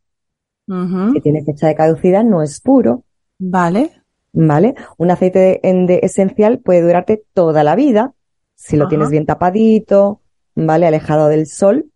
Uh 0.66 0.74
-huh. 0.74 1.12
Si 1.12 1.20
tiene 1.20 1.44
fecha 1.44 1.66
de 1.66 1.74
caducidad, 1.74 2.24
no 2.24 2.42
es 2.42 2.60
puro. 2.60 3.04
Vale. 3.38 3.90
Vale. 4.32 4.74
Un 4.96 5.10
aceite 5.10 5.38
de, 5.38 5.86
de 5.86 6.00
esencial 6.02 6.58
puede 6.58 6.82
durarte 6.82 7.22
toda 7.34 7.62
la 7.64 7.74
vida, 7.76 8.14
si 8.54 8.76
lo 8.76 8.84
uh 8.84 8.86
-huh. 8.86 8.90
tienes 8.90 9.10
bien 9.10 9.26
tapadito, 9.26 10.20
¿vale? 10.54 10.86
Alejado 10.86 11.28
del 11.28 11.46
sol. 11.46 11.86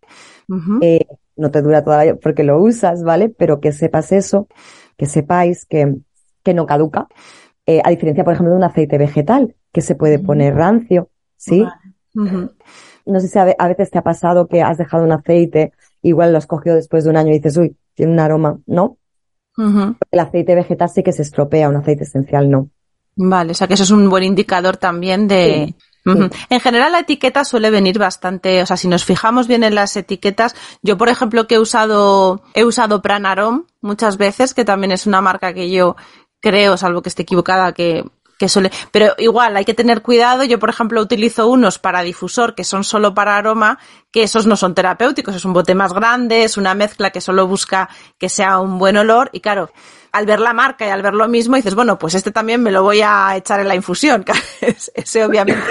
Uh 0.47 0.55
-huh. 0.55 0.79
eh, 0.81 1.05
no 1.35 1.49
te 1.51 1.61
dura 1.61 1.83
toda 1.83 1.97
la 1.97 2.03
vida 2.03 2.15
porque 2.21 2.43
lo 2.43 2.61
usas, 2.61 3.03
¿vale? 3.03 3.29
Pero 3.29 3.59
que 3.59 3.71
sepas 3.71 4.11
eso, 4.11 4.47
que 4.97 5.05
sepáis 5.05 5.65
que, 5.65 5.95
que 6.43 6.53
no 6.53 6.65
caduca. 6.65 7.07
Eh, 7.65 7.81
a 7.83 7.89
diferencia, 7.89 8.23
por 8.23 8.33
ejemplo, 8.33 8.51
de 8.51 8.57
un 8.57 8.63
aceite 8.63 8.97
vegetal, 8.97 9.55
que 9.71 9.81
se 9.81 9.95
puede 9.95 10.19
poner 10.19 10.55
rancio. 10.55 11.08
¿Sí? 11.39 11.65
Uh 12.15 12.21
-huh. 12.21 12.51
No 13.05 13.19
sé 13.19 13.27
si 13.27 13.39
a 13.39 13.67
veces 13.67 13.89
te 13.89 13.97
ha 13.97 14.03
pasado 14.03 14.47
que 14.47 14.61
has 14.61 14.77
dejado 14.77 15.03
un 15.03 15.11
aceite, 15.11 15.71
igual 16.01 16.31
lo 16.31 16.37
has 16.37 16.45
cogido 16.45 16.75
después 16.75 17.03
de 17.03 17.09
un 17.09 17.17
año 17.17 17.31
y 17.31 17.37
dices, 17.37 17.57
uy, 17.57 17.75
tiene 17.95 18.11
un 18.11 18.19
aroma, 18.19 18.59
¿no? 18.67 18.97
Uh 19.57 19.63
-huh. 19.63 19.95
El 20.11 20.19
aceite 20.19 20.53
vegetal 20.53 20.89
sí 20.89 21.01
que 21.01 21.11
se 21.13 21.23
estropea, 21.23 21.69
un 21.69 21.77
aceite 21.77 22.03
esencial 22.03 22.49
no. 22.49 22.69
Vale, 23.15 23.51
o 23.51 23.53
sea 23.55 23.67
que 23.67 23.73
eso 23.73 23.83
es 23.83 23.91
un 23.91 24.09
buen 24.09 24.23
indicador 24.23 24.77
también 24.77 25.27
de... 25.27 25.65
Sí. 25.67 25.75
Uh 26.05 26.13
-huh. 26.13 26.31
En 26.49 26.59
general 26.59 26.91
la 26.93 26.99
etiqueta 26.99 27.43
suele 27.43 27.69
venir 27.69 27.99
bastante, 27.99 28.61
o 28.61 28.65
sea, 28.65 28.77
si 28.77 28.87
nos 28.87 29.03
fijamos 29.03 29.47
bien 29.47 29.63
en 29.63 29.75
las 29.75 29.95
etiquetas, 29.97 30.55
yo 30.81 30.97
por 30.97 31.09
ejemplo 31.09 31.45
que 31.45 31.55
he 31.55 31.59
usado, 31.59 32.41
he 32.53 32.63
usado 32.63 33.01
Pranarom 33.01 33.65
muchas 33.81 34.17
veces, 34.17 34.53
que 34.53 34.65
también 34.65 34.91
es 34.91 35.07
una 35.07 35.21
marca 35.21 35.53
que 35.53 35.69
yo 35.69 35.95
creo, 36.41 36.77
salvo 36.77 37.01
que 37.01 37.09
esté 37.09 37.23
equivocada, 37.23 37.73
que 37.73 38.05
que 38.39 38.47
suele, 38.47 38.71
pero 38.91 39.13
igual 39.17 39.57
hay 39.57 39.65
que 39.65 39.73
tener 39.73 40.01
cuidado. 40.01 40.45
Yo, 40.45 40.57
por 40.57 40.69
ejemplo, 40.69 41.01
utilizo 41.01 41.47
unos 41.47 41.77
para 41.77 42.01
difusor 42.01 42.55
que 42.55 42.63
son 42.63 42.85
solo 42.85 43.13
para 43.13 43.37
aroma, 43.37 43.77
que 44.11 44.23
esos 44.23 44.47
no 44.47 44.55
son 44.55 44.73
terapéuticos, 44.73 45.35
es 45.35 45.43
un 45.43 45.53
bote 45.53 45.75
más 45.75 45.93
grande, 45.93 46.43
es 46.45 46.57
una 46.57 46.73
mezcla 46.73 47.11
que 47.11 47.19
solo 47.19 47.45
busca 47.45 47.89
que 48.17 48.29
sea 48.29 48.59
un 48.59 48.79
buen 48.79 48.95
olor 48.95 49.29
y 49.33 49.41
claro, 49.41 49.69
al 50.13 50.25
ver 50.25 50.39
la 50.39 50.53
marca 50.53 50.87
y 50.87 50.89
al 50.89 51.01
ver 51.01 51.13
lo 51.13 51.27
mismo 51.27 51.57
dices, 51.57 51.75
bueno, 51.75 51.99
pues 51.99 52.15
este 52.15 52.31
también 52.31 52.63
me 52.63 52.71
lo 52.71 52.81
voy 52.81 53.01
a 53.03 53.35
echar 53.35 53.59
en 53.59 53.67
la 53.67 53.75
infusión, 53.75 54.23
ese 54.95 55.25
obviamente 55.25 55.61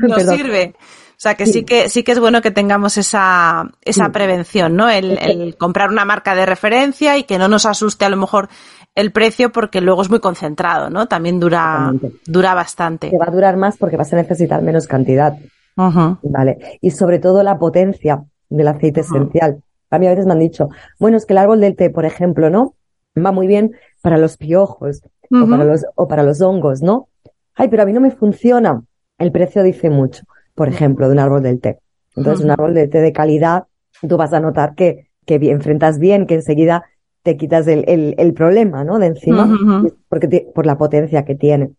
no 0.00 0.18
sirve. 0.18 0.74
O 1.18 1.20
sea 1.20 1.34
que 1.34 1.46
sí. 1.46 1.64
que 1.64 1.88
sí 1.88 2.04
que 2.04 2.12
es 2.12 2.20
bueno 2.20 2.40
que 2.40 2.52
tengamos 2.52 2.96
esa, 2.96 3.68
esa 3.82 4.12
prevención, 4.12 4.76
¿no? 4.76 4.88
El, 4.88 5.18
el, 5.18 5.56
comprar 5.56 5.90
una 5.90 6.04
marca 6.04 6.36
de 6.36 6.46
referencia 6.46 7.16
y 7.16 7.24
que 7.24 7.38
no 7.38 7.48
nos 7.48 7.66
asuste 7.66 8.04
a 8.04 8.08
lo 8.08 8.16
mejor 8.16 8.48
el 8.94 9.12
precio 9.12 9.52
porque 9.52 9.80
luego 9.80 10.02
es 10.02 10.10
muy 10.10 10.20
concentrado, 10.20 10.90
¿no? 10.90 11.06
También 11.06 11.38
dura, 11.38 11.92
dura 12.26 12.54
bastante. 12.54 13.10
Te 13.10 13.18
va 13.18 13.26
a 13.28 13.30
durar 13.30 13.56
más 13.56 13.76
porque 13.76 13.96
vas 13.96 14.12
a 14.12 14.16
necesitar 14.16 14.62
menos 14.62 14.86
cantidad. 14.86 15.36
Vale. 15.76 16.78
Y 16.80 16.90
sobre 16.90 17.18
todo 17.18 17.42
la 17.42 17.58
potencia 17.58 18.24
del 18.48 18.68
aceite 18.68 19.00
esencial. 19.00 19.62
A 19.90 19.98
mí 19.98 20.06
a 20.06 20.10
veces 20.10 20.26
me 20.26 20.32
han 20.32 20.40
dicho, 20.40 20.68
bueno, 20.98 21.16
es 21.16 21.26
que 21.26 21.34
el 21.34 21.38
árbol 21.38 21.60
del 21.60 21.76
té, 21.76 21.90
por 21.90 22.04
ejemplo, 22.04 22.50
¿no? 22.50 22.74
Va 23.16 23.32
muy 23.32 23.46
bien 23.46 23.72
para 24.02 24.18
los 24.18 24.36
piojos 24.36 25.02
o, 25.30 25.48
para 25.48 25.64
los, 25.64 25.84
o 25.94 26.08
para 26.08 26.22
los 26.24 26.40
hongos, 26.40 26.82
¿no? 26.82 27.08
Ay, 27.54 27.68
pero 27.68 27.84
a 27.84 27.86
mí 27.86 27.92
no 27.92 28.00
me 28.00 28.10
funciona. 28.10 28.82
El 29.18 29.32
precio 29.32 29.62
dice 29.62 29.90
mucho 29.90 30.24
por 30.58 30.68
ejemplo, 30.68 31.06
de 31.06 31.12
un 31.12 31.20
árbol 31.20 31.40
del 31.40 31.60
té. 31.60 31.78
Entonces, 32.16 32.44
un 32.44 32.50
árbol 32.50 32.74
del 32.74 32.90
té 32.90 33.00
de 33.00 33.12
calidad, 33.12 33.66
tú 34.08 34.16
vas 34.16 34.32
a 34.32 34.40
notar 34.40 34.74
que, 34.74 35.06
que 35.24 35.36
enfrentas 35.36 36.00
bien, 36.00 36.26
que 36.26 36.34
enseguida 36.34 36.84
te 37.22 37.36
quitas 37.36 37.66
el, 37.66 37.84
el, 37.88 38.14
el 38.18 38.32
problema, 38.32 38.84
¿no? 38.84 38.98
De 38.98 39.06
encima, 39.06 39.44
uh 39.44 39.48
-huh. 39.48 39.94
porque 40.08 40.28
te, 40.28 40.46
por 40.54 40.66
la 40.66 40.76
potencia 40.76 41.24
que 41.24 41.34
tiene. 41.34 41.72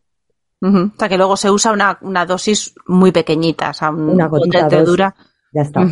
Uh 0.61 0.67
-huh. 0.67 0.91
O 0.93 0.99
sea, 0.99 1.09
que 1.09 1.17
luego 1.17 1.37
se 1.37 1.49
usa 1.49 1.71
una, 1.71 1.97
una 2.01 2.25
dosis 2.25 2.73
muy 2.87 3.11
pequeñita, 3.11 3.69
o 3.69 3.73
sea, 3.73 3.89
un, 3.89 4.09
una 4.09 4.27
gotita 4.27 4.67
de 4.67 4.83
dura. 4.83 5.15
Ya 5.53 5.61
está. 5.61 5.87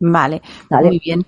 Vale, 0.00 0.40
vale, 0.70 0.88
muy 0.88 1.00
bien. 1.04 1.26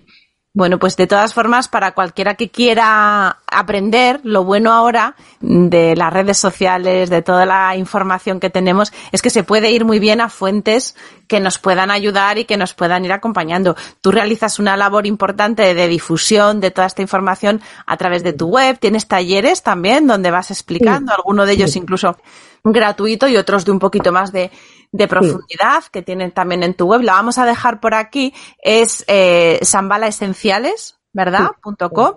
Bueno, 0.54 0.78
pues 0.78 0.98
de 0.98 1.06
todas 1.06 1.32
formas, 1.32 1.68
para 1.68 1.92
cualquiera 1.92 2.34
que 2.34 2.50
quiera 2.50 3.38
aprender, 3.46 4.20
lo 4.22 4.44
bueno 4.44 4.70
ahora 4.70 5.16
de 5.40 5.96
las 5.96 6.12
redes 6.12 6.36
sociales, 6.36 7.08
de 7.08 7.22
toda 7.22 7.46
la 7.46 7.74
información 7.74 8.38
que 8.38 8.50
tenemos, 8.50 8.92
es 9.12 9.22
que 9.22 9.30
se 9.30 9.44
puede 9.44 9.70
ir 9.70 9.86
muy 9.86 9.98
bien 9.98 10.20
a 10.20 10.28
fuentes 10.28 10.94
que 11.26 11.40
nos 11.40 11.58
puedan 11.58 11.90
ayudar 11.90 12.36
y 12.36 12.44
que 12.44 12.58
nos 12.58 12.74
puedan 12.74 13.02
ir 13.06 13.12
acompañando. 13.12 13.76
Tú 14.02 14.12
realizas 14.12 14.58
una 14.58 14.76
labor 14.76 15.06
importante 15.06 15.72
de 15.72 15.88
difusión 15.88 16.60
de 16.60 16.70
toda 16.70 16.86
esta 16.86 17.00
información 17.00 17.62
a 17.86 17.96
través 17.96 18.22
de 18.22 18.34
tu 18.34 18.48
web. 18.48 18.78
Tienes 18.78 19.08
talleres 19.08 19.62
también 19.62 20.06
donde 20.06 20.30
vas 20.30 20.50
explicando, 20.50 21.14
alguno 21.14 21.46
de 21.46 21.54
ellos 21.54 21.76
incluso 21.76 22.18
gratuito 22.64 23.28
y 23.28 23.36
otros 23.36 23.64
de 23.64 23.72
un 23.72 23.78
poquito 23.78 24.12
más 24.12 24.32
de, 24.32 24.50
de 24.92 25.08
profundidad 25.08 25.82
sí. 25.82 25.88
que 25.92 26.02
tienen 26.02 26.32
también 26.32 26.62
en 26.62 26.74
tu 26.74 26.86
web. 26.86 27.02
La 27.02 27.14
vamos 27.14 27.38
a 27.38 27.46
dejar 27.46 27.80
por 27.80 27.94
aquí. 27.94 28.34
Es 28.62 29.04
eh, 29.08 29.58
Sambala 29.62 30.06
Esenciales, 30.06 30.98
¿verdad? 31.12 31.50
Sí. 31.64 31.86
.com. 31.92 32.14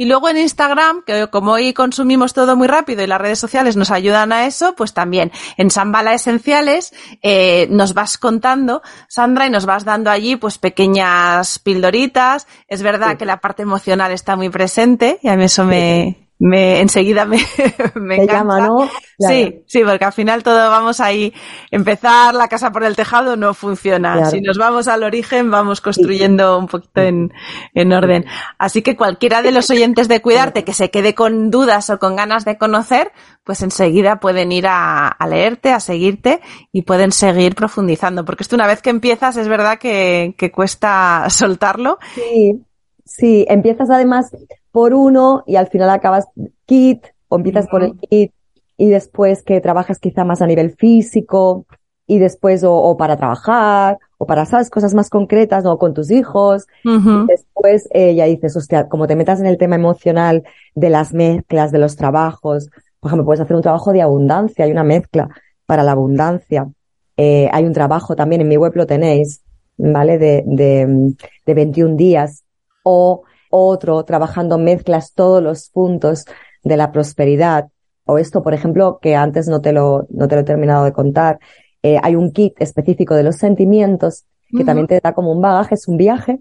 Y 0.00 0.04
luego 0.04 0.28
en 0.28 0.36
Instagram, 0.36 1.02
que 1.04 1.26
como 1.26 1.52
hoy 1.52 1.72
consumimos 1.72 2.32
todo 2.32 2.54
muy 2.54 2.68
rápido 2.68 3.02
y 3.02 3.08
las 3.08 3.20
redes 3.20 3.40
sociales 3.40 3.76
nos 3.76 3.90
ayudan 3.90 4.30
a 4.30 4.46
eso, 4.46 4.76
pues 4.76 4.94
también 4.94 5.32
en 5.56 5.72
Sambala 5.72 6.14
Esenciales 6.14 6.94
eh, 7.20 7.66
nos 7.70 7.94
vas 7.94 8.16
contando, 8.16 8.80
Sandra, 9.08 9.48
y 9.48 9.50
nos 9.50 9.66
vas 9.66 9.84
dando 9.84 10.10
allí 10.12 10.36
pues 10.36 10.58
pequeñas 10.58 11.58
pildoritas. 11.58 12.46
Es 12.68 12.82
verdad 12.82 13.10
sí. 13.12 13.16
que 13.16 13.24
la 13.24 13.40
parte 13.40 13.62
emocional 13.62 14.12
está 14.12 14.36
muy 14.36 14.50
presente 14.50 15.18
y 15.20 15.28
a 15.28 15.36
mí 15.36 15.42
eso 15.42 15.64
me, 15.64 16.27
me 16.38 16.80
enseguida 16.80 17.24
me, 17.24 17.38
me 17.94 18.18
Te 18.18 18.26
llama, 18.26 18.60
¿no? 18.60 18.88
Claro. 19.18 19.34
Sí, 19.34 19.62
sí, 19.66 19.82
porque 19.84 20.04
al 20.04 20.12
final 20.12 20.42
todo 20.44 20.70
vamos 20.70 21.00
ahí, 21.00 21.32
empezar 21.72 22.34
la 22.34 22.46
casa 22.46 22.70
por 22.70 22.84
el 22.84 22.94
tejado 22.94 23.36
no 23.36 23.52
funciona. 23.54 24.14
Claro. 24.14 24.30
Si 24.30 24.40
nos 24.40 24.58
vamos 24.58 24.86
al 24.86 25.02
origen, 25.02 25.50
vamos 25.50 25.80
construyendo 25.80 26.56
sí. 26.56 26.60
un 26.60 26.68
poquito 26.68 27.00
en, 27.00 27.32
en 27.74 27.92
orden. 27.92 28.26
Así 28.58 28.82
que 28.82 28.96
cualquiera 28.96 29.42
de 29.42 29.50
los 29.50 29.68
oyentes 29.70 30.06
de 30.06 30.22
Cuidarte 30.22 30.62
que 30.62 30.74
se 30.74 30.90
quede 30.90 31.14
con 31.14 31.50
dudas 31.50 31.90
o 31.90 31.98
con 31.98 32.14
ganas 32.14 32.44
de 32.44 32.58
conocer, 32.58 33.10
pues 33.42 33.62
enseguida 33.62 34.20
pueden 34.20 34.52
ir 34.52 34.68
a, 34.68 35.08
a 35.08 35.26
leerte, 35.26 35.72
a 35.72 35.80
seguirte 35.80 36.40
y 36.70 36.82
pueden 36.82 37.10
seguir 37.10 37.56
profundizando. 37.56 38.24
Porque 38.24 38.44
esto 38.44 38.54
una 38.54 38.68
vez 38.68 38.82
que 38.82 38.90
empiezas 38.90 39.36
es 39.36 39.48
verdad 39.48 39.78
que, 39.78 40.34
que 40.38 40.52
cuesta 40.52 41.26
soltarlo. 41.28 41.98
Sí, 42.14 42.62
sí, 43.08 43.46
empiezas 43.48 43.90
además 43.90 44.30
por 44.70 44.94
uno 44.94 45.42
y 45.46 45.56
al 45.56 45.68
final 45.68 45.90
acabas 45.90 46.26
kit 46.66 47.04
o 47.28 47.36
empiezas 47.36 47.64
uh 47.64 47.68
-huh. 47.68 47.70
por 47.70 47.82
el 47.82 47.96
kit 47.98 48.32
y 48.76 48.88
después 48.88 49.42
que 49.42 49.60
trabajas 49.60 49.98
quizá 49.98 50.24
más 50.24 50.40
a 50.40 50.46
nivel 50.46 50.76
físico 50.76 51.66
y 52.06 52.18
después 52.18 52.62
o, 52.64 52.74
o 52.74 52.96
para 52.96 53.16
trabajar 53.16 53.98
o 54.18 54.26
para, 54.26 54.44
¿sabes? 54.46 54.70
Cosas 54.70 54.94
más 54.94 55.10
concretas, 55.10 55.64
¿no? 55.64 55.78
Con 55.78 55.94
tus 55.94 56.10
hijos. 56.10 56.66
Uh 56.84 56.90
-huh. 56.90 57.24
y 57.24 57.26
después 57.28 57.88
eh, 57.92 58.14
ya 58.14 58.24
dices, 58.26 58.56
hostia, 58.56 58.88
como 58.88 59.06
te 59.06 59.16
metas 59.16 59.40
en 59.40 59.46
el 59.46 59.58
tema 59.58 59.76
emocional 59.76 60.44
de 60.74 60.90
las 60.90 61.12
mezclas, 61.12 61.70
de 61.70 61.78
los 61.78 61.96
trabajos, 61.96 62.68
por 63.00 63.08
ejemplo, 63.08 63.24
puedes 63.24 63.40
hacer 63.40 63.56
un 63.56 63.62
trabajo 63.62 63.92
de 63.92 64.02
abundancia, 64.02 64.64
hay 64.64 64.72
una 64.72 64.84
mezcla 64.84 65.28
para 65.66 65.82
la 65.82 65.92
abundancia. 65.92 66.68
Eh, 67.16 67.48
hay 67.52 67.64
un 67.64 67.72
trabajo 67.72 68.16
también, 68.16 68.40
en 68.40 68.48
mi 68.48 68.56
web 68.56 68.72
lo 68.74 68.86
tenéis, 68.86 69.42
¿vale? 69.76 70.18
De, 70.18 70.42
de, 70.46 71.14
de 71.46 71.54
21 71.54 71.96
días. 71.96 72.44
O 72.90 73.22
otro 73.50 74.04
trabajando 74.04 74.56
mezclas 74.58 75.12
todos 75.14 75.42
los 75.42 75.68
puntos 75.68 76.24
de 76.64 76.76
la 76.76 76.90
prosperidad. 76.90 77.68
O 78.06 78.18
esto, 78.18 78.42
por 78.42 78.54
ejemplo, 78.54 78.98
que 79.02 79.14
antes 79.14 79.48
no 79.48 79.60
te 79.60 79.72
lo, 79.72 80.06
no 80.08 80.26
te 80.28 80.34
lo 80.36 80.40
he 80.40 80.44
terminado 80.44 80.84
de 80.84 80.92
contar. 80.92 81.38
Eh, 81.82 81.98
hay 82.02 82.14
un 82.16 82.32
kit 82.32 82.54
específico 82.60 83.14
de 83.14 83.22
los 83.22 83.36
sentimientos 83.36 84.24
que 84.48 84.56
uh 84.56 84.60
-huh. 84.60 84.66
también 84.66 84.86
te 84.86 85.00
da 85.00 85.12
como 85.12 85.30
un 85.32 85.42
bagaje, 85.42 85.74
es 85.74 85.86
un 85.88 85.96
viaje, 85.96 86.40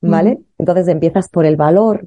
¿vale? 0.00 0.30
Uh 0.30 0.38
-huh. 0.38 0.44
Entonces 0.58 0.88
empiezas 0.88 1.28
por 1.28 1.44
el 1.44 1.56
valor, 1.56 2.06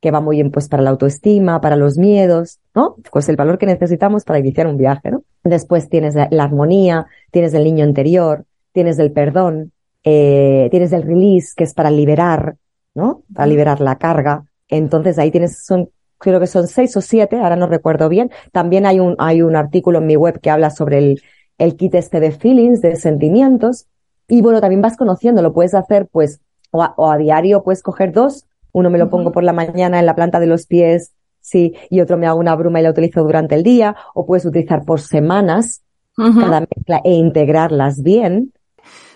que 0.00 0.10
va 0.10 0.20
muy 0.20 0.36
bien 0.36 0.50
pues 0.50 0.68
para 0.68 0.82
la 0.82 0.90
autoestima, 0.90 1.60
para 1.60 1.76
los 1.76 1.96
miedos, 1.96 2.60
¿no? 2.74 2.96
Pues 3.10 3.28
el 3.28 3.36
valor 3.36 3.56
que 3.58 3.66
necesitamos 3.66 4.24
para 4.24 4.38
iniciar 4.38 4.66
un 4.66 4.76
viaje, 4.76 5.10
¿no? 5.10 5.22
Después 5.42 5.88
tienes 5.88 6.14
la, 6.14 6.28
la 6.30 6.44
armonía, 6.44 7.06
tienes 7.32 7.54
el 7.54 7.64
niño 7.64 7.84
interior, 7.84 8.44
tienes 8.72 8.98
el 8.98 9.10
perdón, 9.10 9.72
eh, 10.04 10.68
tienes 10.70 10.92
el 10.92 11.02
release, 11.02 11.54
que 11.56 11.64
es 11.64 11.74
para 11.74 11.90
liberar, 11.90 12.56
¿no? 12.94 13.22
Para 13.34 13.46
liberar 13.46 13.80
la 13.80 13.96
carga. 13.96 14.44
Entonces 14.68 15.18
ahí 15.18 15.30
tienes, 15.30 15.64
son, 15.64 15.90
creo 16.18 16.40
que 16.40 16.46
son 16.46 16.66
seis 16.66 16.96
o 16.96 17.00
siete, 17.00 17.38
ahora 17.38 17.56
no 17.56 17.66
recuerdo 17.66 18.08
bien. 18.08 18.30
También 18.52 18.86
hay 18.86 19.00
un, 19.00 19.14
hay 19.18 19.42
un 19.42 19.56
artículo 19.56 19.98
en 19.98 20.06
mi 20.06 20.16
web 20.16 20.40
que 20.40 20.50
habla 20.50 20.70
sobre 20.70 20.98
el, 20.98 21.22
el 21.58 21.76
kit 21.76 21.94
este 21.94 22.20
de 22.20 22.30
feelings, 22.30 22.80
de 22.80 22.96
sentimientos. 22.96 23.86
Y 24.26 24.40
bueno, 24.40 24.60
también 24.60 24.80
vas 24.80 24.96
conociendo, 24.96 25.42
lo 25.42 25.52
puedes 25.52 25.74
hacer 25.74 26.08
pues, 26.10 26.40
o 26.70 26.82
a, 26.82 26.94
o 26.96 27.10
a 27.10 27.18
diario 27.18 27.62
puedes 27.62 27.82
coger 27.82 28.12
dos. 28.12 28.46
Uno 28.72 28.90
me 28.90 28.98
lo 28.98 29.08
pongo 29.10 29.30
por 29.30 29.44
la 29.44 29.52
mañana 29.52 30.00
en 30.00 30.06
la 30.06 30.14
planta 30.14 30.40
de 30.40 30.46
los 30.46 30.66
pies, 30.66 31.12
sí, 31.40 31.74
y 31.90 32.00
otro 32.00 32.16
me 32.16 32.26
hago 32.26 32.40
una 32.40 32.56
bruma 32.56 32.80
y 32.80 32.82
la 32.82 32.90
utilizo 32.90 33.22
durante 33.22 33.54
el 33.54 33.62
día. 33.62 33.94
O 34.14 34.24
puedes 34.26 34.44
utilizar 34.46 34.84
por 34.84 35.00
semanas 35.00 35.82
uh 36.18 36.22
-huh. 36.22 36.40
cada 36.40 36.60
mezcla 36.60 37.00
e 37.04 37.12
integrarlas 37.12 38.02
bien, 38.02 38.52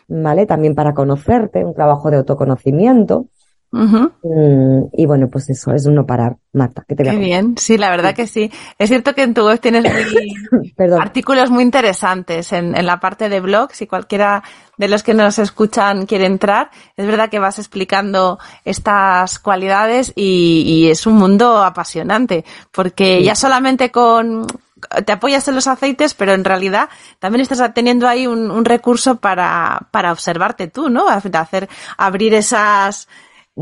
¿vale? 0.07 0.47
También 0.47 0.75
para 0.75 0.93
conocerte, 0.95 1.65
un 1.65 1.75
trabajo 1.75 2.11
de 2.11 2.19
autoconocimiento. 2.19 3.27
Uh 3.71 3.81
-huh. 3.81 4.13
mm, 4.23 4.89
y 4.95 5.05
bueno, 5.05 5.29
pues 5.31 5.51
eso, 5.51 5.73
es 5.73 5.85
uno 5.85 6.07
parar, 6.07 6.37
Marta. 6.55 6.85
Que 6.89 6.95
te 6.95 7.05
Qué 7.05 7.17
bien, 7.17 7.55
sí, 7.59 7.77
la 7.77 7.91
verdad 7.91 8.11
sí. 8.11 8.15
que 8.15 8.27
sí. 8.27 8.51
Es 8.79 8.89
cierto 8.89 9.15
que 9.15 9.23
en 9.23 9.35
tu 9.35 9.45
web 9.45 9.61
tienes 9.61 9.85
muy 9.85 10.35
artículos 10.99 11.51
muy 11.51 11.63
interesantes 11.63 12.53
en, 12.53 12.75
en, 12.75 12.87
la 12.87 12.99
parte 12.99 13.29
de 13.29 13.41
blog, 13.41 13.73
si 13.73 13.87
cualquiera 13.87 14.43
de 14.79 14.89
los 14.89 15.03
que 15.03 15.13
nos 15.13 15.39
escuchan 15.39 16.07
quiere 16.07 16.25
entrar. 16.25 16.71
Es 16.97 17.07
verdad 17.07 17.29
que 17.29 17.39
vas 17.39 17.59
explicando 17.59 18.39
estas 18.65 19.39
cualidades 19.39 20.13
y, 20.17 20.63
y 20.67 20.91
es 20.91 21.07
un 21.07 21.17
mundo 21.17 21.63
apasionante, 21.63 22.47
porque 22.73 23.19
sí. 23.19 23.25
ya 23.25 23.35
solamente 23.35 23.91
con, 23.91 24.47
te 25.05 25.13
apoyas 25.13 25.47
en 25.49 25.55
los 25.55 25.67
aceites, 25.67 26.15
pero 26.15 26.33
en 26.33 26.45
realidad 26.45 26.89
también 27.19 27.43
estás 27.43 27.75
teniendo 27.75 28.09
ahí 28.09 28.27
un, 28.27 28.51
un 28.51 28.65
recurso 28.65 29.17
para, 29.17 29.89
para 29.91 30.13
observarte 30.13 30.69
tú, 30.69 30.89
¿no? 30.89 31.09
Hacer, 31.09 31.69
abrir 31.97 32.35
esas, 32.35 33.09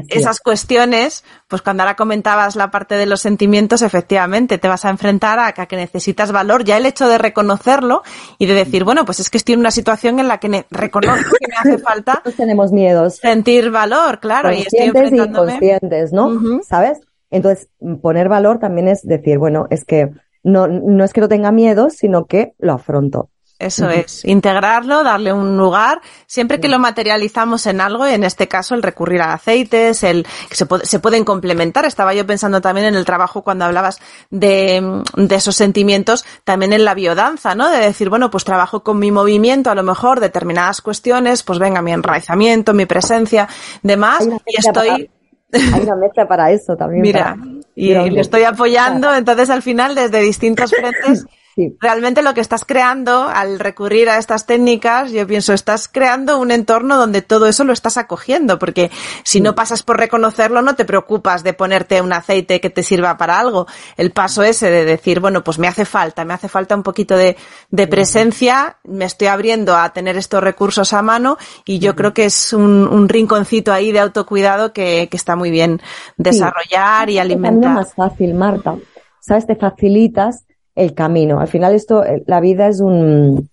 esas 0.08 0.40
cuestiones, 0.40 1.24
pues 1.48 1.62
cuando 1.62 1.82
ahora 1.82 1.96
comentabas 1.96 2.56
la 2.56 2.70
parte 2.70 2.96
de 2.96 3.06
los 3.06 3.20
sentimientos, 3.20 3.82
efectivamente 3.82 4.58
te 4.58 4.68
vas 4.68 4.84
a 4.84 4.90
enfrentar 4.90 5.38
a, 5.38 5.48
a, 5.48 5.66
que 5.66 5.76
necesitas 5.76 6.32
valor. 6.32 6.64
Ya 6.64 6.76
el 6.76 6.86
hecho 6.86 7.08
de 7.08 7.18
reconocerlo 7.18 8.02
y 8.38 8.46
de 8.46 8.54
decir, 8.54 8.84
bueno, 8.84 9.04
pues 9.04 9.20
es 9.20 9.30
que 9.30 9.38
estoy 9.38 9.54
en 9.54 9.60
una 9.60 9.70
situación 9.70 10.18
en 10.18 10.28
la 10.28 10.38
que 10.38 10.66
reconozco 10.70 11.36
que 11.38 11.46
me 11.48 11.56
hace 11.56 11.82
falta. 11.82 12.20
Todos 12.24 12.36
tenemos 12.36 12.72
miedos. 12.72 13.16
Sentir 13.16 13.70
valor, 13.70 14.20
claro. 14.20 14.48
Conscientes 14.48 14.72
y, 14.72 14.76
estoy 14.76 15.02
enfrentándome... 15.02 15.52
y 15.52 15.54
conscientes, 15.54 16.12
¿no? 16.12 16.26
Uh 16.26 16.40
-huh. 16.40 16.62
¿Sabes? 16.62 17.00
Entonces, 17.30 17.68
poner 18.02 18.28
valor 18.28 18.58
también 18.58 18.88
es 18.88 19.02
decir, 19.02 19.38
bueno, 19.38 19.66
es 19.70 19.84
que 19.84 20.10
no, 20.42 20.68
no 20.68 21.04
es 21.04 21.12
que 21.12 21.20
no 21.20 21.28
tenga 21.28 21.50
miedo, 21.50 21.90
sino 21.90 22.26
que 22.26 22.54
lo 22.58 22.74
afronto. 22.74 23.30
Eso 23.58 23.88
es, 23.88 24.22
integrarlo, 24.26 25.02
darle 25.02 25.32
un 25.32 25.56
lugar, 25.56 26.02
siempre 26.26 26.60
que 26.60 26.68
lo 26.68 26.78
materializamos 26.78 27.66
en 27.66 27.80
algo, 27.80 28.04
en 28.04 28.22
este 28.22 28.48
caso 28.48 28.74
el 28.74 28.82
recurrir 28.82 29.22
a 29.22 29.32
aceites, 29.32 30.02
el 30.02 30.26
que 30.50 30.54
se, 30.54 30.66
se 30.82 30.98
pueden 30.98 31.24
complementar. 31.24 31.86
Estaba 31.86 32.12
yo 32.12 32.26
pensando 32.26 32.60
también 32.60 32.88
en 32.88 32.96
el 32.96 33.06
trabajo 33.06 33.42
cuando 33.42 33.64
hablabas 33.64 33.98
de, 34.28 35.02
de, 35.16 35.34
esos 35.34 35.56
sentimientos, 35.56 36.26
también 36.44 36.74
en 36.74 36.84
la 36.84 36.92
biodanza, 36.92 37.54
¿no? 37.54 37.70
De 37.70 37.78
decir, 37.78 38.10
bueno, 38.10 38.30
pues 38.30 38.44
trabajo 38.44 38.82
con 38.82 38.98
mi 38.98 39.10
movimiento, 39.10 39.70
a 39.70 39.74
lo 39.74 39.82
mejor 39.82 40.20
determinadas 40.20 40.82
cuestiones, 40.82 41.42
pues 41.42 41.58
venga, 41.58 41.80
mi 41.80 41.92
enraizamiento, 41.92 42.74
mi 42.74 42.84
presencia, 42.84 43.48
demás, 43.82 44.28
y 44.46 44.58
estoy... 44.58 45.10
Hay 45.52 45.82
una 45.82 45.96
mezcla 46.02 46.28
para 46.28 46.50
eso 46.50 46.76
también. 46.76 47.00
Mira, 47.00 47.38
y, 47.74 47.92
y 47.92 48.10
le 48.10 48.20
estoy 48.20 48.42
apoyando, 48.42 49.14
entonces 49.14 49.48
al 49.48 49.62
final 49.62 49.94
desde 49.94 50.20
distintos 50.20 50.72
frentes 50.72 51.24
Realmente 51.80 52.20
lo 52.20 52.34
que 52.34 52.42
estás 52.42 52.66
creando 52.66 53.22
al 53.22 53.58
recurrir 53.58 54.10
a 54.10 54.18
estas 54.18 54.44
técnicas, 54.44 55.10
yo 55.10 55.26
pienso, 55.26 55.54
estás 55.54 55.88
creando 55.88 56.38
un 56.38 56.50
entorno 56.50 56.98
donde 56.98 57.22
todo 57.22 57.46
eso 57.46 57.64
lo 57.64 57.72
estás 57.72 57.96
acogiendo, 57.96 58.58
porque 58.58 58.90
si 59.24 59.40
no 59.40 59.54
pasas 59.54 59.82
por 59.82 59.96
reconocerlo, 59.96 60.60
no 60.60 60.74
te 60.74 60.84
preocupas 60.84 61.44
de 61.44 61.54
ponerte 61.54 62.02
un 62.02 62.12
aceite 62.12 62.60
que 62.60 62.68
te 62.68 62.82
sirva 62.82 63.16
para 63.16 63.40
algo. 63.40 63.66
El 63.96 64.12
paso 64.12 64.42
ese 64.42 64.70
de 64.70 64.84
decir, 64.84 65.20
bueno, 65.20 65.42
pues 65.42 65.58
me 65.58 65.66
hace 65.66 65.86
falta, 65.86 66.26
me 66.26 66.34
hace 66.34 66.48
falta 66.48 66.76
un 66.76 66.82
poquito 66.82 67.16
de, 67.16 67.38
de 67.70 67.86
presencia, 67.86 68.76
me 68.84 69.06
estoy 69.06 69.28
abriendo 69.28 69.76
a 69.76 69.94
tener 69.94 70.18
estos 70.18 70.42
recursos 70.42 70.92
a 70.92 71.00
mano 71.00 71.38
y 71.64 71.78
yo 71.78 71.96
creo 71.96 72.12
que 72.12 72.26
es 72.26 72.52
un, 72.52 72.86
un, 72.86 73.08
rinconcito 73.08 73.72
ahí 73.72 73.92
de 73.92 74.00
autocuidado 74.00 74.74
que, 74.74 75.08
que 75.10 75.16
está 75.16 75.36
muy 75.36 75.50
bien 75.50 75.80
desarrollar 76.18 77.08
y 77.08 77.18
alimentar. 77.18 77.70
Es 77.70 77.76
más 77.76 77.94
fácil, 77.94 78.34
Marta. 78.34 78.76
¿Sabes? 79.20 79.46
Te 79.46 79.56
facilitas 79.56 80.45
el 80.76 80.94
camino. 80.94 81.40
Al 81.40 81.48
final 81.48 81.74
esto, 81.74 82.04
eh, 82.04 82.22
la 82.26 82.40
vida 82.40 82.68
es 82.68 82.80
un, 82.80 83.50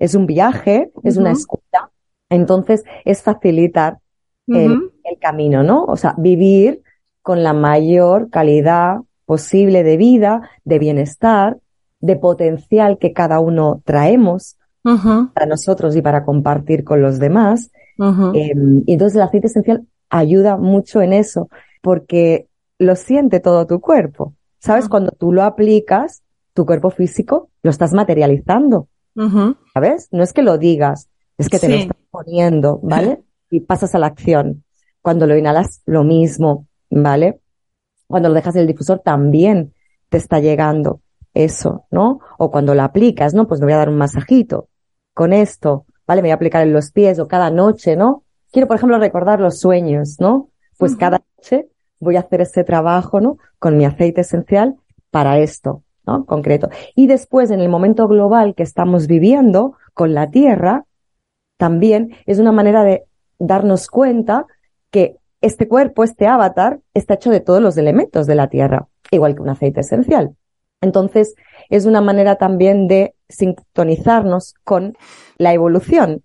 es 0.00 0.14
un 0.14 0.26
viaje, 0.26 0.90
es 1.04 1.16
una 1.16 1.30
escuela. 1.30 1.90
Entonces 2.28 2.82
es 3.04 3.22
facilitar 3.22 3.98
el, 4.48 4.90
el, 5.04 5.18
camino, 5.20 5.62
¿no? 5.62 5.84
O 5.84 5.96
sea, 5.96 6.14
vivir 6.18 6.82
con 7.22 7.44
la 7.44 7.52
mayor 7.52 8.28
calidad 8.30 8.96
posible 9.24 9.84
de 9.84 9.96
vida, 9.96 10.50
de 10.64 10.78
bienestar, 10.78 11.58
de 12.00 12.16
potencial 12.16 12.98
que 12.98 13.12
cada 13.12 13.38
uno 13.38 13.80
traemos 13.84 14.56
para 14.82 15.46
nosotros 15.46 15.94
y 15.94 16.02
para 16.02 16.24
compartir 16.24 16.82
con 16.84 17.00
los 17.00 17.18
demás. 17.18 17.70
Eh, 18.34 18.52
y 18.86 18.92
entonces 18.92 19.14
el 19.14 19.22
aceite 19.22 19.46
esencial 19.46 19.86
ayuda 20.10 20.56
mucho 20.56 21.00
en 21.00 21.12
eso, 21.12 21.48
porque 21.80 22.48
lo 22.78 22.96
siente 22.96 23.38
todo 23.38 23.66
tu 23.66 23.80
cuerpo. 23.80 24.34
¿Sabes? 24.58 24.88
Cuando 24.88 25.10
tú 25.12 25.32
lo 25.32 25.42
aplicas, 25.42 26.22
tu 26.54 26.66
cuerpo 26.66 26.90
físico 26.90 27.50
lo 27.62 27.70
estás 27.70 27.92
materializando. 27.92 28.88
¿Sabes? 29.74 30.08
No 30.10 30.22
es 30.22 30.32
que 30.32 30.42
lo 30.42 30.56
digas, 30.56 31.10
es 31.36 31.48
que 31.48 31.58
te 31.58 31.68
lo 31.68 31.74
estás 31.74 31.96
poniendo, 32.10 32.80
¿vale? 32.82 33.22
y 33.50 33.60
pasas 33.60 33.94
a 33.94 33.98
la 33.98 34.06
acción. 34.06 34.64
Cuando 35.02 35.26
lo 35.26 35.36
inhalas, 35.36 35.82
lo 35.84 36.04
mismo, 36.04 36.66
¿vale? 36.90 37.40
Cuando 38.06 38.28
lo 38.28 38.34
dejas 38.34 38.54
en 38.54 38.62
el 38.62 38.66
difusor, 38.68 39.00
también 39.00 39.74
te 40.08 40.16
está 40.18 40.40
llegando 40.40 41.00
eso, 41.34 41.86
¿no? 41.90 42.20
O 42.38 42.50
cuando 42.50 42.74
lo 42.74 42.82
aplicas, 42.82 43.34
¿no? 43.34 43.46
Pues 43.46 43.60
me 43.60 43.66
voy 43.66 43.74
a 43.74 43.78
dar 43.78 43.88
un 43.88 43.96
masajito 43.96 44.68
con 45.14 45.32
esto, 45.32 45.86
¿vale? 46.06 46.22
Me 46.22 46.28
voy 46.28 46.32
a 46.32 46.36
aplicar 46.36 46.62
en 46.62 46.72
los 46.72 46.92
pies 46.92 47.18
o 47.18 47.28
cada 47.28 47.50
noche, 47.50 47.96
¿no? 47.96 48.24
Quiero, 48.50 48.68
por 48.68 48.76
ejemplo, 48.76 48.98
recordar 48.98 49.40
los 49.40 49.60
sueños, 49.60 50.16
¿no? 50.20 50.50
Pues 50.78 50.96
cada 50.96 51.22
noche 51.36 51.68
voy 52.00 52.16
a 52.16 52.20
hacer 52.20 52.42
ese 52.42 52.64
trabajo, 52.64 53.20
¿no? 53.20 53.38
Con 53.58 53.76
mi 53.76 53.84
aceite 53.84 54.22
esencial 54.22 54.76
para 55.10 55.38
esto, 55.38 55.82
¿no? 56.06 56.24
Concreto. 56.26 56.68
Y 56.94 57.06
después, 57.06 57.50
en 57.50 57.60
el 57.60 57.68
momento 57.68 58.08
global 58.08 58.54
que 58.54 58.62
estamos 58.62 59.06
viviendo 59.06 59.76
con 59.94 60.14
la 60.14 60.30
Tierra, 60.30 60.84
también 61.56 62.16
es 62.26 62.38
una 62.38 62.52
manera 62.52 62.84
de 62.84 63.04
darnos 63.38 63.88
cuenta 63.88 64.46
que 64.90 65.16
este 65.40 65.68
cuerpo, 65.68 66.04
este 66.04 66.26
avatar, 66.26 66.80
está 66.94 67.14
hecho 67.14 67.30
de 67.30 67.40
todos 67.40 67.60
los 67.60 67.76
elementos 67.76 68.26
de 68.26 68.34
la 68.34 68.48
Tierra, 68.48 68.86
igual 69.10 69.34
que 69.34 69.42
un 69.42 69.48
aceite 69.48 69.80
esencial. 69.80 70.36
Entonces, 70.80 71.34
es 71.70 71.86
una 71.86 72.00
manera 72.00 72.36
también 72.36 72.88
de 72.88 73.14
sintonizarnos 73.28 74.54
con 74.64 74.96
la 75.38 75.52
evolución, 75.52 76.22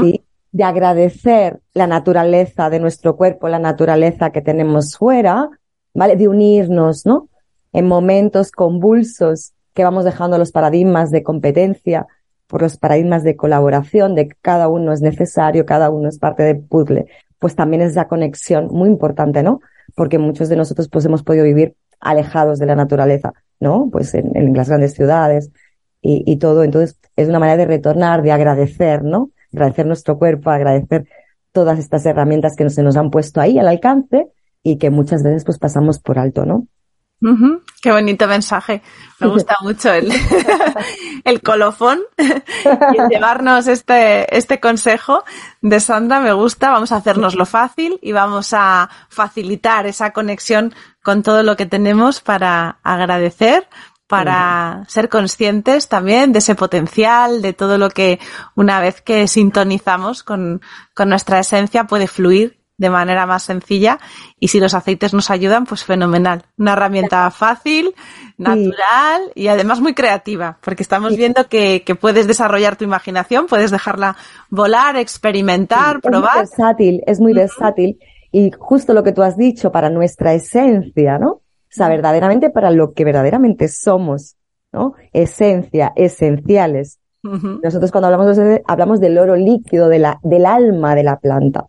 ¿sí? 0.00 0.24
De 0.50 0.64
agradecer 0.64 1.60
la 1.74 1.86
naturaleza 1.86 2.70
de 2.70 2.80
nuestro 2.80 3.16
cuerpo, 3.16 3.48
la 3.48 3.58
naturaleza 3.58 4.30
que 4.30 4.40
tenemos 4.40 4.96
fuera, 4.96 5.50
¿vale? 5.94 6.16
De 6.16 6.26
unirnos, 6.26 7.04
¿no? 7.04 7.28
En 7.72 7.86
momentos 7.86 8.52
convulsos 8.52 9.52
que 9.74 9.84
vamos 9.84 10.04
dejando 10.04 10.38
los 10.38 10.52
paradigmas 10.52 11.10
de 11.10 11.22
competencia 11.22 12.06
por 12.46 12.62
los 12.62 12.76
paradigmas 12.78 13.22
de 13.22 13.36
colaboración, 13.36 14.14
de 14.14 14.28
que 14.28 14.36
cada 14.40 14.68
uno 14.68 14.92
es 14.92 15.02
necesario, 15.02 15.66
cada 15.66 15.90
uno 15.90 16.08
es 16.08 16.18
parte 16.18 16.42
del 16.42 16.60
puzzle, 16.60 17.06
pues 17.38 17.54
también 17.54 17.82
es 17.82 17.94
la 17.94 18.08
conexión 18.08 18.68
muy 18.68 18.88
importante, 18.88 19.42
¿no? 19.42 19.60
Porque 19.94 20.18
muchos 20.18 20.48
de 20.48 20.56
nosotros 20.56 20.88
pues 20.88 21.04
hemos 21.04 21.22
podido 21.22 21.44
vivir 21.44 21.76
alejados 22.00 22.58
de 22.58 22.66
la 22.66 22.74
naturaleza, 22.74 23.34
¿no? 23.60 23.88
Pues 23.92 24.14
en, 24.14 24.36
en 24.36 24.54
las 24.54 24.68
grandes 24.68 24.94
ciudades 24.94 25.50
y, 26.00 26.24
y, 26.26 26.36
todo. 26.38 26.64
Entonces 26.64 26.98
es 27.16 27.28
una 27.28 27.38
manera 27.38 27.58
de 27.58 27.66
retornar, 27.66 28.22
de 28.22 28.32
agradecer, 28.32 29.04
¿no? 29.04 29.30
Agradecer 29.52 29.86
nuestro 29.86 30.18
cuerpo, 30.18 30.50
agradecer 30.50 31.06
todas 31.52 31.78
estas 31.78 32.06
herramientas 32.06 32.56
que 32.56 32.68
se 32.70 32.82
nos 32.82 32.96
han 32.96 33.10
puesto 33.10 33.40
ahí 33.40 33.58
al 33.58 33.68
alcance 33.68 34.28
y 34.62 34.78
que 34.78 34.90
muchas 34.90 35.22
veces 35.22 35.44
pues 35.44 35.58
pasamos 35.58 35.98
por 35.98 36.18
alto, 36.18 36.46
¿no? 36.46 36.66
Qué 37.82 37.90
bonito 37.90 38.28
mensaje. 38.28 38.82
Me 39.18 39.26
gusta 39.26 39.56
mucho 39.62 39.92
el, 39.92 40.12
el 41.24 41.42
colofón 41.42 42.00
y 42.16 43.12
llevarnos 43.12 43.66
este, 43.66 44.36
este 44.36 44.60
consejo 44.60 45.24
de 45.60 45.80
Sandra. 45.80 46.20
Me 46.20 46.32
gusta. 46.32 46.70
Vamos 46.70 46.92
a 46.92 46.96
hacernos 46.96 47.34
lo 47.34 47.44
fácil 47.44 47.98
y 48.02 48.12
vamos 48.12 48.50
a 48.52 48.88
facilitar 49.08 49.86
esa 49.86 50.12
conexión 50.12 50.74
con 51.02 51.22
todo 51.22 51.42
lo 51.42 51.56
que 51.56 51.66
tenemos 51.66 52.20
para 52.20 52.78
agradecer, 52.84 53.68
para 54.06 54.84
ser 54.86 55.08
conscientes 55.08 55.88
también 55.88 56.32
de 56.32 56.38
ese 56.38 56.54
potencial, 56.54 57.42
de 57.42 57.52
todo 57.52 57.78
lo 57.78 57.90
que 57.90 58.20
una 58.54 58.80
vez 58.80 59.00
que 59.02 59.26
sintonizamos 59.26 60.22
con, 60.22 60.60
con 60.94 61.08
nuestra 61.08 61.40
esencia 61.40 61.84
puede 61.84 62.06
fluir 62.06 62.58
de 62.78 62.90
manera 62.90 63.26
más 63.26 63.42
sencilla 63.42 63.98
y 64.40 64.48
si 64.48 64.60
los 64.60 64.72
aceites 64.72 65.12
nos 65.12 65.30
ayudan, 65.30 65.66
pues 65.66 65.84
fenomenal. 65.84 66.44
Una 66.56 66.72
herramienta 66.72 67.30
fácil, 67.32 67.94
natural 68.38 69.22
y 69.34 69.48
además 69.48 69.80
muy 69.80 69.94
creativa, 69.94 70.58
porque 70.62 70.82
estamos 70.82 71.16
viendo 71.16 71.48
que, 71.48 71.82
que, 71.84 71.96
puedes 71.96 72.26
desarrollar 72.26 72.76
tu 72.76 72.84
imaginación, 72.84 73.46
puedes 73.46 73.70
dejarla 73.70 74.16
volar, 74.48 74.96
experimentar, 74.96 76.00
probar. 76.00 76.30
Es 76.30 76.34
muy 76.34 76.40
versátil, 76.40 77.02
es 77.06 77.20
muy 77.20 77.32
versátil 77.34 77.98
y 78.30 78.50
justo 78.56 78.94
lo 78.94 79.02
que 79.02 79.12
tú 79.12 79.22
has 79.22 79.36
dicho 79.36 79.72
para 79.72 79.90
nuestra 79.90 80.32
esencia, 80.32 81.18
¿no? 81.18 81.30
O 81.30 81.70
sea, 81.70 81.88
verdaderamente 81.88 82.48
para 82.48 82.70
lo 82.70 82.92
que 82.92 83.04
verdaderamente 83.04 83.68
somos, 83.68 84.36
¿no? 84.72 84.94
Esencia, 85.12 85.92
esenciales. 85.96 87.00
Nosotros 87.22 87.90
cuando 87.90 88.06
hablamos 88.06 88.36
de 88.36 88.62
hablamos 88.66 89.00
del 89.00 89.18
oro 89.18 89.36
líquido 89.36 89.88
de 89.88 89.98
la, 89.98 90.18
del 90.22 90.46
alma 90.46 90.94
de 90.94 91.02
la 91.02 91.18
planta. 91.18 91.66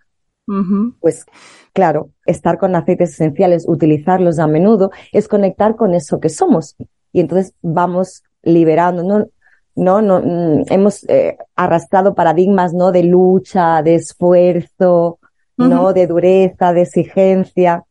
Pues 1.00 1.26
claro, 1.74 2.10
estar 2.26 2.58
con 2.58 2.76
aceites 2.76 3.12
esenciales, 3.12 3.66
utilizarlos 3.68 4.40
a 4.40 4.48
menudo, 4.48 4.92
es 5.12 5.28
conectar 5.28 5.76
con 5.76 5.94
eso 5.94 6.20
que 6.20 6.30
somos. 6.30 6.76
Y 7.14 7.20
entonces 7.20 7.54
vamos 7.62 8.24
liberando, 8.42 9.04
¿no? 9.04 9.28
No, 9.76 10.02
no, 10.02 10.20
mm, 10.20 10.66
hemos 10.70 11.08
eh, 11.08 11.38
arrastrado 11.56 12.16
paradigmas, 12.16 12.74
¿no? 12.74 12.92
De 12.92 13.04
lucha, 13.04 13.82
de 13.82 13.96
esfuerzo, 13.96 15.20
¿no? 15.58 15.94
De 15.94 16.08
dureza, 16.08 16.74
de 16.74 16.82
exigencia. 16.82 17.84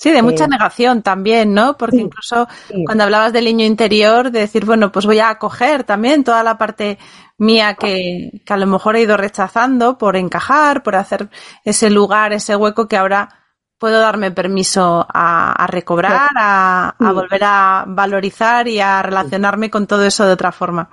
Sí, 0.00 0.10
de 0.12 0.22
mucha 0.22 0.46
eh, 0.46 0.48
negación 0.48 1.02
también, 1.02 1.52
¿no? 1.52 1.76
Porque 1.76 1.98
incluso 1.98 2.48
cuando 2.86 3.04
hablabas 3.04 3.34
del 3.34 3.44
niño 3.44 3.66
interior, 3.66 4.30
de 4.30 4.40
decir, 4.40 4.64
bueno, 4.64 4.90
pues 4.90 5.04
voy 5.04 5.18
a 5.18 5.28
acoger 5.28 5.84
también 5.84 6.24
toda 6.24 6.42
la 6.42 6.56
parte 6.56 6.96
mía 7.36 7.74
que, 7.74 8.40
que 8.46 8.52
a 8.54 8.56
lo 8.56 8.66
mejor 8.66 8.96
he 8.96 9.02
ido 9.02 9.18
rechazando 9.18 9.98
por 9.98 10.16
encajar, 10.16 10.82
por 10.82 10.96
hacer 10.96 11.28
ese 11.66 11.90
lugar, 11.90 12.32
ese 12.32 12.56
hueco 12.56 12.88
que 12.88 12.96
ahora 12.96 13.28
puedo 13.76 14.00
darme 14.00 14.30
permiso 14.30 15.06
a, 15.06 15.52
a 15.52 15.66
recobrar, 15.66 16.30
a, 16.34 16.94
a, 16.98 17.12
volver 17.12 17.42
a 17.44 17.84
valorizar 17.86 18.68
y 18.68 18.80
a 18.80 19.02
relacionarme 19.02 19.68
con 19.68 19.86
todo 19.86 20.06
eso 20.06 20.24
de 20.24 20.32
otra 20.32 20.50
forma. 20.50 20.88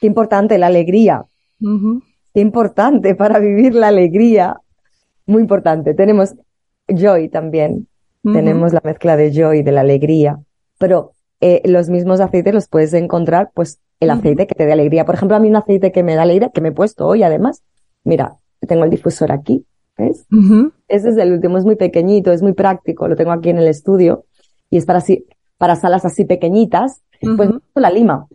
Qué 0.00 0.06
importante 0.06 0.56
la 0.56 0.68
alegría. 0.68 1.24
Qué 1.58 2.40
importante 2.40 3.16
para 3.16 3.40
vivir 3.40 3.74
la 3.74 3.88
alegría. 3.88 4.56
Muy 5.26 5.42
importante. 5.42 5.94
Tenemos 5.94 6.36
joy 6.86 7.28
también. 7.28 7.88
Tenemos 8.22 8.72
la 8.72 8.80
mezcla 8.84 9.16
de 9.16 9.32
joy, 9.32 9.62
de 9.62 9.72
la 9.72 9.80
alegría, 9.80 10.38
pero 10.78 11.12
eh, 11.40 11.60
los 11.64 11.88
mismos 11.88 12.20
aceites 12.20 12.54
los 12.54 12.68
puedes 12.68 12.92
encontrar, 12.94 13.50
pues 13.52 13.80
el 13.98 14.10
aceite 14.10 14.46
que 14.46 14.54
te 14.54 14.64
dé 14.64 14.72
alegría. 14.72 15.04
Por 15.04 15.16
ejemplo, 15.16 15.36
a 15.36 15.40
mí 15.40 15.48
un 15.48 15.56
aceite 15.56 15.90
que 15.90 16.02
me 16.04 16.14
da 16.14 16.22
alegría, 16.22 16.50
que 16.50 16.60
me 16.60 16.68
he 16.68 16.72
puesto 16.72 17.06
hoy 17.06 17.24
además, 17.24 17.62
mira, 18.04 18.36
tengo 18.60 18.84
el 18.84 18.90
difusor 18.90 19.32
aquí, 19.32 19.64
¿ves? 19.98 20.24
Este 20.88 21.08
es 21.08 21.16
el 21.16 21.32
último, 21.32 21.58
es 21.58 21.64
muy 21.64 21.76
pequeñito, 21.76 22.30
es 22.30 22.42
muy 22.42 22.52
práctico, 22.52 23.08
lo 23.08 23.16
tengo 23.16 23.32
aquí 23.32 23.50
en 23.50 23.58
el 23.58 23.66
estudio 23.66 24.24
y 24.70 24.76
es 24.76 24.86
para 24.86 24.98
así, 25.00 25.26
para 25.58 25.74
salas 25.74 26.04
así 26.04 26.24
pequeñitas, 26.24 27.02
pues 27.36 27.50
la 27.74 27.90
lima. 27.90 28.26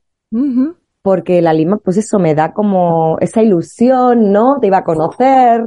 porque 1.01 1.41
la 1.41 1.53
lima, 1.53 1.77
pues 1.77 1.95
eso, 1.95 2.19
me 2.19 2.35
da 2.35 2.51
como 2.51 3.17
esa 3.21 3.41
ilusión, 3.41 4.33
¿no? 4.33 4.59
Te 4.59 4.67
iba 4.67 4.79
a 4.79 4.83
conocer, 4.83 5.65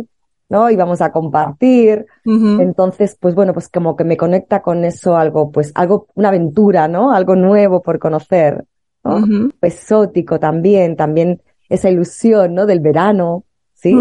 ¿no? 0.51 0.69
Íbamos 0.69 1.01
a 1.01 1.11
compartir. 1.11 2.05
Entonces, 2.27 3.17
pues 3.19 3.35
bueno, 3.35 3.55
pues 3.55 3.71
como 3.71 3.97
que 3.97 4.05
me 4.05 4.19
conecta 4.19 4.61
con 4.61 4.85
eso 4.85 5.17
algo, 5.17 5.51
pues 5.51 5.73
algo, 5.75 6.09
una 6.15 6.29
aventura, 6.29 6.89
¿no? 6.89 7.13
Algo 7.13 7.37
nuevo 7.37 7.81
por 7.81 7.99
conocer, 7.99 8.65
¿no? 9.03 9.49
Exótico 9.63 10.39
también, 10.39 10.97
también 10.97 11.41
esa 11.69 11.89
ilusión, 11.89 12.55
¿no? 12.55 12.67
Del 12.67 12.81
verano, 12.81 13.45
¿sí? 13.73 13.97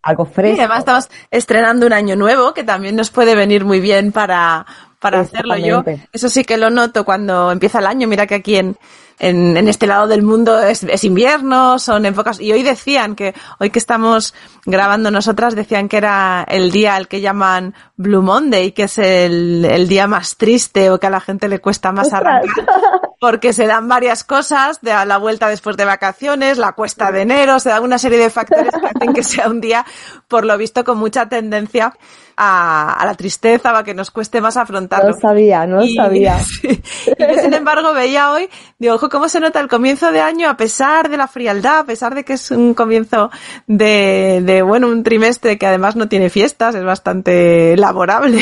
Algo 0.00 0.24
fresco. 0.24 0.56
Y 0.56 0.60
además 0.60 0.78
estamos 0.78 1.10
estrenando 1.30 1.84
un 1.84 1.92
año 1.92 2.16
nuevo 2.16 2.54
que 2.54 2.62
también 2.62 2.96
nos 2.96 3.10
puede 3.10 3.34
venir 3.34 3.64
muy 3.64 3.80
bien 3.80 4.12
para, 4.12 4.64
para 5.00 5.20
hacerlo 5.20 5.56
yo. 5.56 5.84
Eso 6.12 6.28
sí 6.28 6.44
que 6.44 6.56
lo 6.56 6.70
noto 6.70 7.04
cuando 7.04 7.52
empieza 7.52 7.78
el 7.78 7.86
año. 7.86 8.08
Mira 8.08 8.26
que 8.26 8.36
aquí 8.36 8.56
en, 8.56 8.76
en, 9.18 9.56
en 9.56 9.68
este 9.68 9.86
lado 9.86 10.06
del 10.06 10.22
mundo 10.22 10.60
es, 10.60 10.82
es, 10.82 11.04
invierno, 11.04 11.78
son 11.78 12.06
épocas. 12.06 12.40
Y 12.40 12.52
hoy 12.52 12.62
decían 12.62 13.14
que, 13.14 13.34
hoy 13.58 13.70
que 13.70 13.78
estamos 13.78 14.34
grabando 14.66 15.10
nosotras, 15.10 15.54
decían 15.54 15.88
que 15.88 15.98
era 15.98 16.44
el 16.48 16.70
día 16.70 16.96
al 16.96 17.08
que 17.08 17.20
llaman 17.20 17.74
Blue 17.96 18.22
Monday, 18.22 18.72
que 18.72 18.84
es 18.84 18.98
el, 18.98 19.64
el 19.64 19.88
día 19.88 20.06
más 20.06 20.36
triste 20.36 20.90
o 20.90 20.98
que 20.98 21.06
a 21.06 21.10
la 21.10 21.20
gente 21.20 21.48
le 21.48 21.60
cuesta 21.60 21.92
más 21.92 22.12
arrancar. 22.12 22.66
Porque 23.20 23.52
se 23.52 23.66
dan 23.66 23.88
varias 23.88 24.22
cosas 24.22 24.80
de 24.80 24.92
la 25.04 25.18
vuelta 25.18 25.48
después 25.48 25.76
de 25.76 25.84
vacaciones, 25.84 26.56
la 26.56 26.72
cuesta 26.72 27.10
de 27.10 27.22
enero, 27.22 27.58
se 27.58 27.70
dan 27.70 27.82
una 27.82 27.98
serie 27.98 28.18
de 28.18 28.30
factores 28.30 28.72
que 28.72 28.86
hacen 28.86 29.12
que 29.12 29.22
sea 29.24 29.48
un 29.48 29.60
día, 29.60 29.84
por 30.28 30.44
lo 30.44 30.56
visto, 30.56 30.84
con 30.84 30.98
mucha 30.98 31.28
tendencia 31.28 31.94
a, 32.38 32.94
a 32.94 33.04
la 33.04 33.14
tristeza 33.14 33.76
a 33.76 33.82
que 33.82 33.94
nos 33.94 34.10
cueste 34.10 34.40
más 34.40 34.56
afrontarlo. 34.56 35.10
No 35.10 35.20
sabía, 35.20 35.66
no 35.66 35.84
y, 35.84 35.94
sabía. 35.94 36.38
Sí. 36.48 36.80
Y 37.06 37.22
yo, 37.22 37.42
sin 37.42 37.54
embargo, 37.54 37.92
veía 37.92 38.30
hoy, 38.30 38.48
digo, 38.78 38.94
ojo, 38.94 39.08
cómo 39.08 39.28
se 39.28 39.40
nota 39.40 39.60
el 39.60 39.68
comienzo 39.68 40.12
de 40.12 40.20
año 40.20 40.48
a 40.48 40.56
pesar 40.56 41.08
de 41.08 41.16
la 41.16 41.26
frialdad, 41.26 41.80
a 41.80 41.84
pesar 41.84 42.14
de 42.14 42.24
que 42.24 42.34
es 42.34 42.50
un 42.50 42.74
comienzo 42.74 43.30
de, 43.66 44.40
de 44.44 44.62
bueno, 44.62 44.88
un 44.88 45.02
trimestre 45.02 45.58
que 45.58 45.66
además 45.66 45.96
no 45.96 46.08
tiene 46.08 46.30
fiestas, 46.30 46.74
es 46.74 46.84
bastante 46.84 47.76
laborable. 47.76 48.40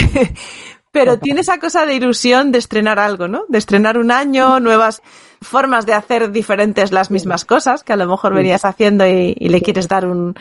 Pero 0.98 1.18
tiene 1.18 1.40
esa 1.40 1.58
cosa 1.58 1.86
de 1.86 1.94
ilusión 1.94 2.52
de 2.52 2.58
estrenar 2.58 2.98
algo, 2.98 3.28
¿no? 3.28 3.44
De 3.48 3.58
estrenar 3.58 3.98
un 3.98 4.10
año, 4.10 4.60
nuevas 4.60 5.02
formas 5.42 5.84
de 5.86 5.92
hacer 5.92 6.30
diferentes 6.30 6.92
las 6.92 7.10
mismas 7.10 7.44
cosas 7.44 7.84
que 7.84 7.92
a 7.92 7.96
lo 7.96 8.06
mejor 8.06 8.34
venías 8.34 8.64
haciendo 8.64 9.06
y, 9.06 9.36
y 9.38 9.48
le 9.48 9.60
quieres 9.60 9.88
dar 9.88 10.06
un, 10.06 10.34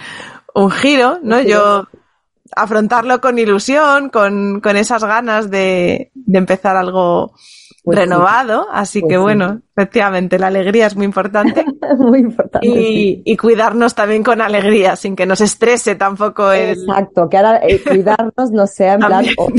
un 0.53 0.71
giro, 0.71 1.19
¿no? 1.21 1.41
Yo 1.41 1.87
afrontarlo 2.55 3.21
con 3.21 3.39
ilusión, 3.39 4.09
con, 4.09 4.61
con 4.61 4.77
esas 4.77 5.03
ganas 5.03 5.49
de, 5.49 6.11
de 6.13 6.37
empezar 6.37 6.75
algo 6.75 7.33
pues 7.85 7.99
renovado. 7.99 8.63
Sí. 8.63 8.69
Así 8.73 9.01
pues 9.01 9.11
que 9.11 9.17
bueno, 9.17 9.61
efectivamente, 9.75 10.39
la 10.39 10.47
alegría 10.47 10.87
es 10.87 10.95
muy 10.95 11.05
importante. 11.05 11.63
muy 11.99 12.19
importante. 12.19 12.67
Y, 12.67 12.73
sí. 12.73 13.21
y, 13.23 13.37
cuidarnos 13.37 13.93
también 13.93 14.23
con 14.23 14.41
alegría, 14.41 14.95
sin 14.95 15.15
que 15.15 15.25
nos 15.25 15.39
estrese 15.39 15.95
tampoco 15.95 16.51
el... 16.51 16.71
Exacto, 16.71 17.29
que 17.29 17.37
ahora 17.37 17.59
eh, 17.63 17.81
cuidarnos 17.81 18.51
no 18.51 18.65
sea 18.65 18.95
en 18.95 18.99
plan 19.01 19.25
o, 19.37 19.49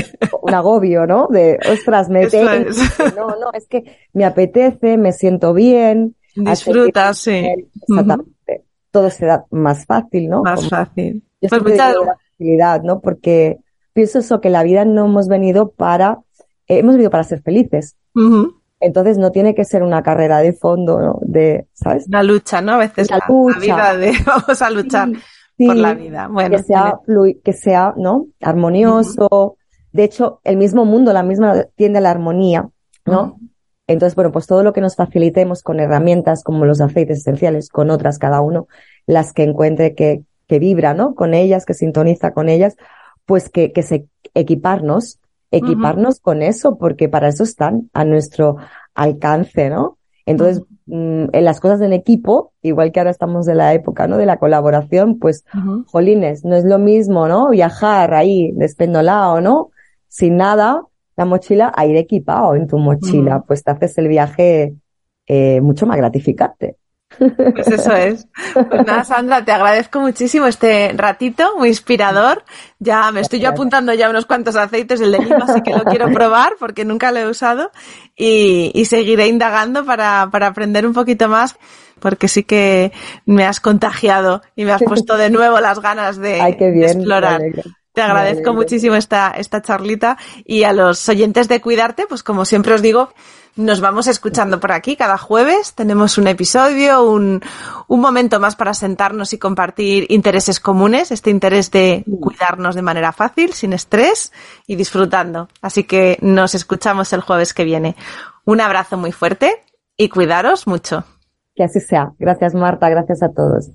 un 0.42 0.54
agobio, 0.54 1.06
¿no? 1.06 1.28
De, 1.30 1.58
ostras, 1.70 2.08
me 2.08 2.24
es. 2.24 2.34
No, 2.34 3.28
no, 3.28 3.52
es 3.52 3.66
que 3.68 3.84
me 4.12 4.24
apetece, 4.24 4.98
me 4.98 5.12
siento 5.12 5.54
bien. 5.54 6.16
Disfrutas, 6.34 7.18
sí. 7.18 7.46
Exactamente. 7.88 8.32
Uh 8.48 8.52
-huh. 8.52 8.62
Todo 8.90 9.10
se 9.10 9.26
da 9.26 9.44
más 9.50 9.84
fácil, 9.84 10.28
¿no? 10.28 10.42
Más 10.42 10.56
Como, 10.56 10.70
fácil. 10.70 11.22
Pues 11.40 11.62
muchas... 11.62 11.94
facilidad, 12.36 12.82
¿no? 12.82 13.00
Porque 13.00 13.58
pienso 13.92 14.18
eso, 14.18 14.40
que 14.40 14.50
la 14.50 14.62
vida 14.62 14.84
no 14.84 15.06
hemos 15.06 15.28
venido 15.28 15.70
para, 15.70 16.18
eh, 16.68 16.78
hemos 16.78 16.94
venido 16.94 17.10
para 17.10 17.24
ser 17.24 17.42
felices. 17.42 17.96
Uh 18.14 18.20
-huh. 18.20 18.54
Entonces 18.78 19.16
no 19.16 19.32
tiene 19.32 19.54
que 19.54 19.64
ser 19.64 19.82
una 19.82 20.02
carrera 20.02 20.38
de 20.40 20.52
fondo, 20.52 21.00
¿no? 21.00 21.18
De, 21.22 21.66
¿sabes? 21.72 22.06
Una 22.08 22.22
lucha, 22.22 22.60
¿no? 22.60 22.72
A 22.72 22.78
veces 22.78 23.10
la, 23.10 23.18
la 23.26 23.58
vida 23.58 23.96
de 23.96 24.12
vamos 24.26 24.62
a 24.62 24.70
luchar 24.70 25.08
sí, 25.08 25.22
sí, 25.56 25.66
por 25.66 25.76
la 25.76 25.94
vida. 25.94 26.28
Bueno, 26.28 26.56
que 26.56 26.62
sea, 26.62 27.00
que 27.42 27.52
sea, 27.52 27.94
¿no? 27.96 28.26
Armonioso. 28.40 29.28
Uh 29.30 29.34
-huh. 29.34 29.54
De 29.92 30.04
hecho, 30.04 30.40
el 30.44 30.58
mismo 30.58 30.84
mundo, 30.84 31.12
la 31.14 31.22
misma 31.22 31.64
tiende 31.74 31.98
a 31.98 32.02
la 32.02 32.10
armonía, 32.10 32.68
¿no? 33.06 33.22
Uh 33.22 33.26
-huh. 33.26 33.48
Entonces, 33.86 34.14
bueno, 34.16 34.32
pues 34.32 34.46
todo 34.46 34.62
lo 34.62 34.72
que 34.72 34.80
nos 34.80 34.96
facilitemos 34.96 35.62
con 35.62 35.80
herramientas 35.80 36.42
como 36.42 36.64
los 36.66 36.80
aceites 36.80 37.18
esenciales, 37.18 37.68
con 37.68 37.90
otras 37.90 38.18
cada 38.18 38.40
uno, 38.40 38.66
las 39.06 39.32
que 39.32 39.44
encuentre 39.44 39.94
que, 39.94 40.22
que 40.46 40.58
vibra, 40.58 40.94
¿no? 40.94 41.14
Con 41.14 41.34
ellas, 41.34 41.64
que 41.64 41.74
sintoniza 41.74 42.32
con 42.32 42.48
ellas, 42.48 42.76
pues 43.24 43.48
que, 43.48 43.72
que 43.72 43.82
se 43.82 44.06
equiparnos, 44.34 45.18
equiparnos 45.50 46.16
uh 46.16 46.18
-huh. 46.18 46.22
con 46.22 46.42
eso, 46.42 46.78
porque 46.78 47.08
para 47.08 47.28
eso 47.28 47.42
están 47.42 47.90
a 47.92 48.04
nuestro 48.04 48.56
alcance, 48.94 49.70
¿no? 49.70 49.98
Entonces, 50.24 50.62
uh 50.86 50.94
-huh. 50.94 51.30
en 51.32 51.44
las 51.44 51.60
cosas 51.60 51.80
en 51.80 51.92
equipo, 51.92 52.52
igual 52.62 52.92
que 52.92 53.00
ahora 53.00 53.10
estamos 53.10 53.46
de 53.46 53.54
la 53.54 53.74
época, 53.74 54.06
¿no? 54.06 54.16
De 54.16 54.26
la 54.26 54.38
colaboración, 54.38 55.18
pues, 55.18 55.44
uh 55.54 55.58
-huh. 55.58 55.84
jolines, 55.86 56.44
no 56.44 56.56
es 56.56 56.64
lo 56.64 56.78
mismo, 56.78 57.28
¿no? 57.28 57.50
Viajar 57.50 58.14
ahí 58.14 58.52
despendolado, 58.54 59.40
¿no? 59.40 59.70
Sin 60.08 60.36
nada, 60.36 60.82
la 61.16 61.24
mochila, 61.24 61.72
a 61.74 61.86
ir 61.86 61.96
equipado 61.96 62.54
en 62.54 62.66
tu 62.66 62.78
mochila, 62.78 63.42
pues 63.46 63.62
te 63.64 63.70
haces 63.70 63.96
el 63.98 64.08
viaje 64.08 64.74
eh, 65.26 65.60
mucho 65.60 65.86
más 65.86 65.96
gratificante. 65.96 66.76
Pues 67.18 67.68
eso 67.68 67.92
es. 67.92 68.26
Pues 68.52 68.86
nada, 68.86 69.04
Sandra, 69.04 69.44
te 69.44 69.52
agradezco 69.52 70.00
muchísimo 70.00 70.46
este 70.46 70.92
ratito, 70.94 71.56
muy 71.56 71.68
inspirador. 71.68 72.44
Ya 72.78 73.10
me 73.12 73.20
estoy 73.20 73.40
yo 73.40 73.48
apuntando 73.48 73.94
ya 73.94 74.10
unos 74.10 74.26
cuantos 74.26 74.56
aceites, 74.56 75.00
el 75.00 75.12
de 75.12 75.20
lima, 75.20 75.44
así 75.48 75.62
que 75.62 75.72
lo 75.72 75.84
quiero 75.84 76.10
probar 76.12 76.54
porque 76.58 76.84
nunca 76.84 77.12
lo 77.12 77.20
he 77.20 77.26
usado 77.26 77.70
y, 78.16 78.70
y 78.74 78.84
seguiré 78.86 79.28
indagando 79.28 79.84
para, 79.84 80.28
para 80.30 80.48
aprender 80.48 80.86
un 80.86 80.92
poquito 80.92 81.28
más 81.28 81.56
porque 82.00 82.28
sí 82.28 82.42
que 82.44 82.92
me 83.24 83.44
has 83.44 83.60
contagiado 83.60 84.42
y 84.54 84.64
me 84.64 84.72
has 84.72 84.82
puesto 84.86 85.16
de 85.16 85.30
nuevo 85.30 85.60
las 85.60 85.80
ganas 85.80 86.18
de, 86.18 86.40
Ay, 86.40 86.54
bien, 86.58 86.80
de 86.80 86.86
explorar. 86.86 87.40
Te 87.92 88.02
agradezco 88.02 88.52
muchísimo 88.52 88.94
esta, 88.94 89.30
esta 89.30 89.62
charlita 89.62 90.18
y 90.44 90.64
a 90.64 90.74
los 90.74 91.08
oyentes 91.08 91.48
de 91.48 91.62
Cuidarte, 91.62 92.04
pues 92.06 92.22
como 92.22 92.44
siempre 92.44 92.74
os 92.74 92.82
digo, 92.82 93.14
nos 93.56 93.80
vamos 93.80 94.06
escuchando 94.06 94.60
por 94.60 94.72
aquí 94.72 94.96
cada 94.96 95.18
jueves. 95.18 95.74
Tenemos 95.74 96.18
un 96.18 96.28
episodio, 96.28 97.02
un, 97.10 97.42
un 97.88 98.00
momento 98.00 98.38
más 98.38 98.54
para 98.54 98.74
sentarnos 98.74 99.32
y 99.32 99.38
compartir 99.38 100.06
intereses 100.10 100.60
comunes, 100.60 101.10
este 101.10 101.30
interés 101.30 101.70
de 101.70 102.04
cuidarnos 102.20 102.74
de 102.74 102.82
manera 102.82 103.12
fácil, 103.12 103.52
sin 103.52 103.72
estrés 103.72 104.32
y 104.66 104.76
disfrutando. 104.76 105.48
Así 105.62 105.84
que 105.84 106.18
nos 106.20 106.54
escuchamos 106.54 107.12
el 107.12 107.22
jueves 107.22 107.54
que 107.54 107.64
viene. 107.64 107.96
Un 108.44 108.60
abrazo 108.60 108.96
muy 108.96 109.12
fuerte 109.12 109.64
y 109.96 110.08
cuidaros 110.08 110.66
mucho. 110.66 111.04
Que 111.54 111.64
así 111.64 111.80
sea. 111.80 112.12
Gracias 112.18 112.54
Marta, 112.54 112.88
gracias 112.90 113.22
a 113.22 113.32
todos. 113.32 113.70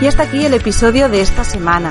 Y 0.00 0.06
hasta 0.06 0.22
aquí 0.24 0.44
el 0.44 0.54
episodio 0.54 1.08
de 1.08 1.20
esta 1.20 1.42
semana. 1.42 1.90